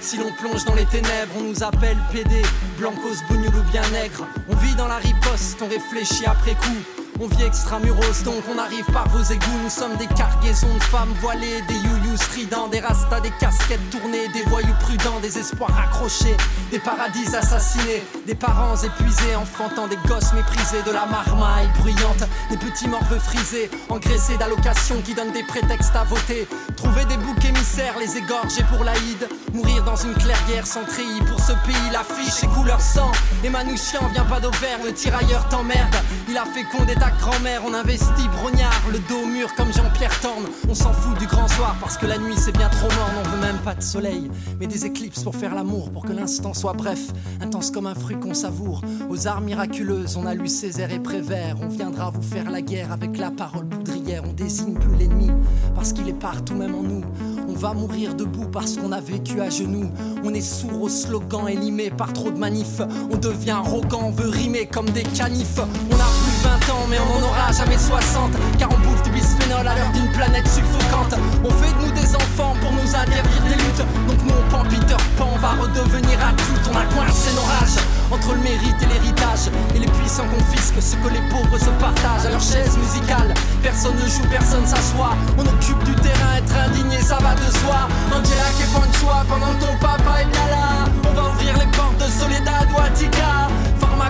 Si 0.00 0.16
l'on 0.16 0.32
plonge 0.32 0.64
dans 0.64 0.74
les 0.74 0.86
ténèbres, 0.86 1.32
on 1.38 1.42
nous 1.42 1.62
appelle 1.62 1.96
PD, 2.12 2.42
blancos, 2.78 3.22
bougnoul 3.28 3.54
ou 3.54 3.70
bien 3.70 3.82
nègre. 3.92 4.26
On 4.48 4.56
vit 4.56 4.74
dans 4.74 4.88
la 4.88 4.96
riposte, 4.96 5.60
on 5.62 5.68
réfléchit 5.68 6.26
après 6.26 6.52
coup. 6.54 6.99
On 7.22 7.26
vit 7.26 7.44
extramuros, 7.44 8.22
donc 8.24 8.42
on 8.50 8.58
arrive 8.58 8.86
par 8.86 9.06
vos 9.10 9.22
égouts. 9.22 9.60
Nous 9.62 9.68
sommes 9.68 9.94
des 9.96 10.06
cargaisons 10.06 10.74
de 10.74 10.82
femmes 10.82 11.12
voilées, 11.20 11.60
des 11.68 11.74
stridents, 12.16 12.68
des 12.68 12.80
rastas, 12.80 13.20
des 13.20 13.30
casquettes 13.38 13.90
tournées, 13.90 14.28
des 14.28 14.42
voyous 14.48 14.74
prudents, 14.80 15.20
des 15.20 15.38
espoirs 15.38 15.76
accrochés, 15.78 16.36
des 16.70 16.78
paradis 16.78 17.34
assassinés, 17.34 18.02
des 18.26 18.34
parents 18.34 18.76
épuisés, 18.76 19.34
enfantant 19.36 19.86
des 19.86 19.98
gosses 20.08 20.32
méprisés, 20.32 20.82
de 20.86 20.92
la 20.92 21.06
marmaille 21.06 21.68
bruyante, 21.78 22.24
des 22.50 22.56
petits 22.56 22.88
morveux 22.88 23.18
frisés, 23.18 23.70
engraissés 23.88 24.36
d'allocations 24.36 25.00
qui 25.04 25.14
donnent 25.14 25.32
des 25.32 25.44
prétextes 25.44 25.94
à 25.94 26.04
voter. 26.04 26.48
Trouver 26.76 27.04
des 27.04 27.16
boucs 27.16 27.44
émissaires, 27.44 27.94
les 27.98 28.16
égorger 28.16 28.64
pour 28.64 28.84
l'Aïd, 28.84 29.28
mourir 29.52 29.84
dans 29.84 29.96
une 29.96 30.14
clairière 30.14 30.66
sans 30.66 30.84
treillis 30.84 31.22
pour 31.28 31.40
ce 31.40 31.52
pays, 31.66 31.90
l'affiche 31.92 32.42
et 32.42 32.48
couleur 32.48 32.80
sang. 32.80 33.12
Manouchian 33.50 34.06
vient 34.12 34.24
pas 34.24 34.40
d'Auvergne, 34.40 34.82
le 34.84 34.92
tirailleur 34.92 35.48
t'emmerde. 35.48 35.96
Il 36.28 36.38
a 36.38 36.44
fécondé 36.44 36.94
ta 36.94 37.09
grand-mère, 37.18 37.62
on 37.66 37.74
investit 37.74 38.28
brognard, 38.28 38.82
le 38.90 38.98
dos 39.08 39.22
au 39.24 39.26
mur 39.26 39.54
comme 39.56 39.72
Jean-Pierre 39.72 40.18
Torne. 40.20 40.44
On 40.68 40.74
s'en 40.74 40.92
fout 40.92 41.18
du 41.18 41.26
grand 41.26 41.48
soir 41.48 41.76
parce 41.80 41.96
que 41.96 42.06
la 42.06 42.18
nuit 42.18 42.34
c'est 42.36 42.52
bien 42.52 42.68
trop 42.68 42.88
mort, 42.88 43.10
on 43.24 43.28
veut 43.28 43.40
même 43.40 43.58
pas 43.58 43.74
de 43.74 43.82
soleil, 43.82 44.30
mais 44.58 44.66
des 44.66 44.86
éclipses 44.86 45.22
pour 45.22 45.34
faire 45.34 45.54
l'amour, 45.54 45.90
pour 45.90 46.04
que 46.04 46.12
l'instant 46.12 46.54
soit 46.54 46.72
bref, 46.72 47.00
intense 47.40 47.70
comme 47.70 47.86
un 47.86 47.94
fruit 47.94 48.18
qu'on 48.18 48.34
savoure. 48.34 48.82
Aux 49.08 49.26
arts 49.26 49.40
miraculeuses, 49.40 50.16
on 50.16 50.26
a 50.26 50.34
lu 50.34 50.48
Césaire 50.48 50.92
et 50.92 51.00
Prévert, 51.00 51.56
on 51.62 51.68
viendra 51.68 52.10
vous 52.10 52.22
faire 52.22 52.50
la 52.50 52.62
guerre 52.62 52.92
avec 52.92 53.18
la 53.18 53.30
parole 53.30 53.66
poudrière, 53.66 54.22
on 54.28 54.32
désigne 54.32 54.74
plus 54.74 54.96
l'ennemi 54.96 55.30
parce 55.74 55.92
qu'il 55.92 56.08
est 56.08 56.12
partout 56.12 56.54
même 56.54 56.74
en 56.74 56.82
nous. 56.82 57.02
On 57.48 57.54
va 57.54 57.72
mourir 57.74 58.14
debout 58.14 58.46
parce 58.46 58.76
qu'on 58.76 58.92
a 58.92 59.00
vécu 59.00 59.40
à 59.40 59.50
genoux. 59.50 59.90
On 60.22 60.32
est 60.32 60.40
sourd 60.40 60.82
aux 60.82 60.88
slogans 60.88 61.48
élimés 61.48 61.90
par 61.90 62.12
trop 62.12 62.30
de 62.30 62.38
manifs. 62.38 62.80
On 63.10 63.16
devient 63.16 63.50
arrogant, 63.50 64.02
on 64.04 64.10
veut 64.10 64.28
rimer 64.28 64.66
comme 64.66 64.88
des 64.90 65.02
canifs. 65.02 65.58
On 65.58 65.94
a 65.94 66.29
20 66.50 66.72
ans, 66.72 66.86
mais 66.88 66.98
on 66.98 67.18
en 67.18 67.22
aura 67.22 67.52
jamais 67.52 67.78
60. 67.78 68.32
Car 68.58 68.68
on 68.72 68.78
bouffe 68.78 69.02
du 69.02 69.10
bisphénol 69.10 69.66
à 69.66 69.74
l'heure 69.74 69.92
d'une 69.94 70.10
planète 70.10 70.48
suffocante. 70.48 71.14
On 71.44 71.50
fait 71.50 71.72
de 71.78 71.86
nous 71.86 71.92
des 71.92 72.16
enfants 72.16 72.54
pour 72.60 72.72
nous 72.72 72.90
interdire 72.90 73.42
des 73.46 73.54
luttes. 73.54 73.84
Donc 74.08 74.18
nous 74.24 74.34
on 74.34 74.48
prend 74.50 74.64
Peter 74.64 74.98
Pan, 75.16 75.30
va 75.40 75.54
redevenir 75.62 76.18
adulte. 76.18 76.66
On 76.72 76.76
a 76.76 76.84
coincé 76.90 77.30
nos 77.36 77.46
rages 77.46 77.78
entre 78.10 78.34
le 78.34 78.40
mérite 78.42 78.74
et 78.82 78.86
l'héritage. 78.86 79.46
Et 79.74 79.78
les 79.78 79.90
puissants 79.94 80.26
confisquent 80.26 80.82
ce 80.82 80.96
que 80.96 81.08
les 81.14 81.22
pauvres 81.30 81.58
se 81.58 81.70
partagent 81.78 82.26
à 82.26 82.30
leur 82.30 82.42
chaise 82.42 82.76
musicale. 82.76 83.32
Personne 83.62 83.94
ne 83.94 84.08
joue, 84.08 84.26
personne 84.30 84.66
s'assoit. 84.66 85.14
On 85.38 85.46
occupe 85.46 85.82
du 85.84 85.94
terrain, 86.02 86.34
être 86.36 86.56
indigné, 86.66 87.00
ça 87.00 87.18
va 87.22 87.34
de 87.34 87.46
soi. 87.62 87.86
Angela 88.10 88.50
qui 88.56 88.62
est 88.66 88.90
de 88.90 88.96
choix 88.98 89.22
pendant 89.28 89.54
que 89.54 89.62
ton 89.64 89.76
papa 89.78 90.22
est 90.22 90.30
bien 90.34 90.48
là. 90.50 90.90
On 91.06 91.14
va 91.14 91.30
ouvrir 91.30 91.54
les 91.58 91.70
portes 91.76 91.98
de 91.98 92.10
Soledad 92.10 92.66
ou 92.74 92.80
Attica 92.80 93.46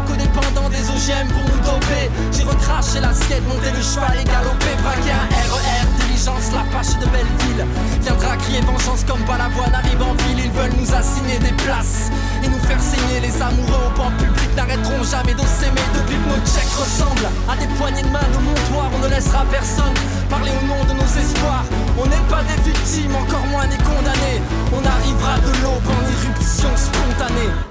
codépendant 0.06 0.68
des 0.68 0.84
OGM 0.88 1.28
pour 1.28 1.44
nous 1.44 1.60
doper. 1.64 2.10
J'ai 2.32 2.44
recraché 2.44 3.00
l'assiette, 3.00 3.46
monté 3.48 3.70
le 3.70 3.82
cheval 3.82 4.16
et 4.20 4.24
galopé. 4.24 4.72
Braqué 4.82 5.12
un 5.12 5.26
RER, 5.50 5.84
diligence, 6.00 6.52
la 6.52 6.64
pâche 6.72 6.96
de 6.98 7.06
Belleville. 7.10 7.64
Viendra 8.02 8.36
crier 8.36 8.60
vengeance 8.62 9.04
comme 9.04 9.24
pas 9.24 9.38
la 9.38 9.48
voix 9.48 9.68
arrive 9.72 10.02
en 10.02 10.14
ville. 10.24 10.44
Ils 10.44 10.52
veulent 10.52 10.76
nous 10.78 10.92
assigner 10.94 11.38
des 11.38 11.54
places 11.64 12.10
et 12.42 12.48
nous 12.48 12.58
faire 12.60 12.80
saigner 12.80 13.20
Les 13.20 13.34
amoureux 13.42 13.84
au 13.88 13.98
banc 13.98 14.10
public 14.16 14.50
n'arrêteront 14.56 15.04
jamais 15.04 15.34
de 15.34 15.44
s'aimer 15.44 15.84
Depuis 15.94 16.16
que 16.16 16.28
nos 16.28 16.40
tchèques 16.46 16.74
ressemblent 16.78 17.28
à 17.48 17.56
des 17.56 17.68
poignées 17.76 18.02
de 18.02 18.08
main 18.08 18.24
de 18.32 18.40
montoir 18.40 18.88
On 18.94 19.04
ne 19.04 19.08
laissera 19.08 19.44
personne 19.50 19.94
parler 20.30 20.52
au 20.62 20.66
nom 20.66 20.82
de 20.84 20.94
nos 20.94 21.10
espoirs. 21.20 21.64
On 21.98 22.06
n'est 22.06 22.28
pas 22.30 22.42
des 22.44 22.70
victimes, 22.70 23.14
encore 23.16 23.46
moins 23.46 23.66
des 23.66 23.76
condamnés. 23.78 24.40
On 24.72 24.82
arrivera 24.86 25.36
de 25.38 25.62
l'aube 25.62 25.88
en 25.88 26.02
éruption 26.08 26.70
spontanée. 26.76 27.69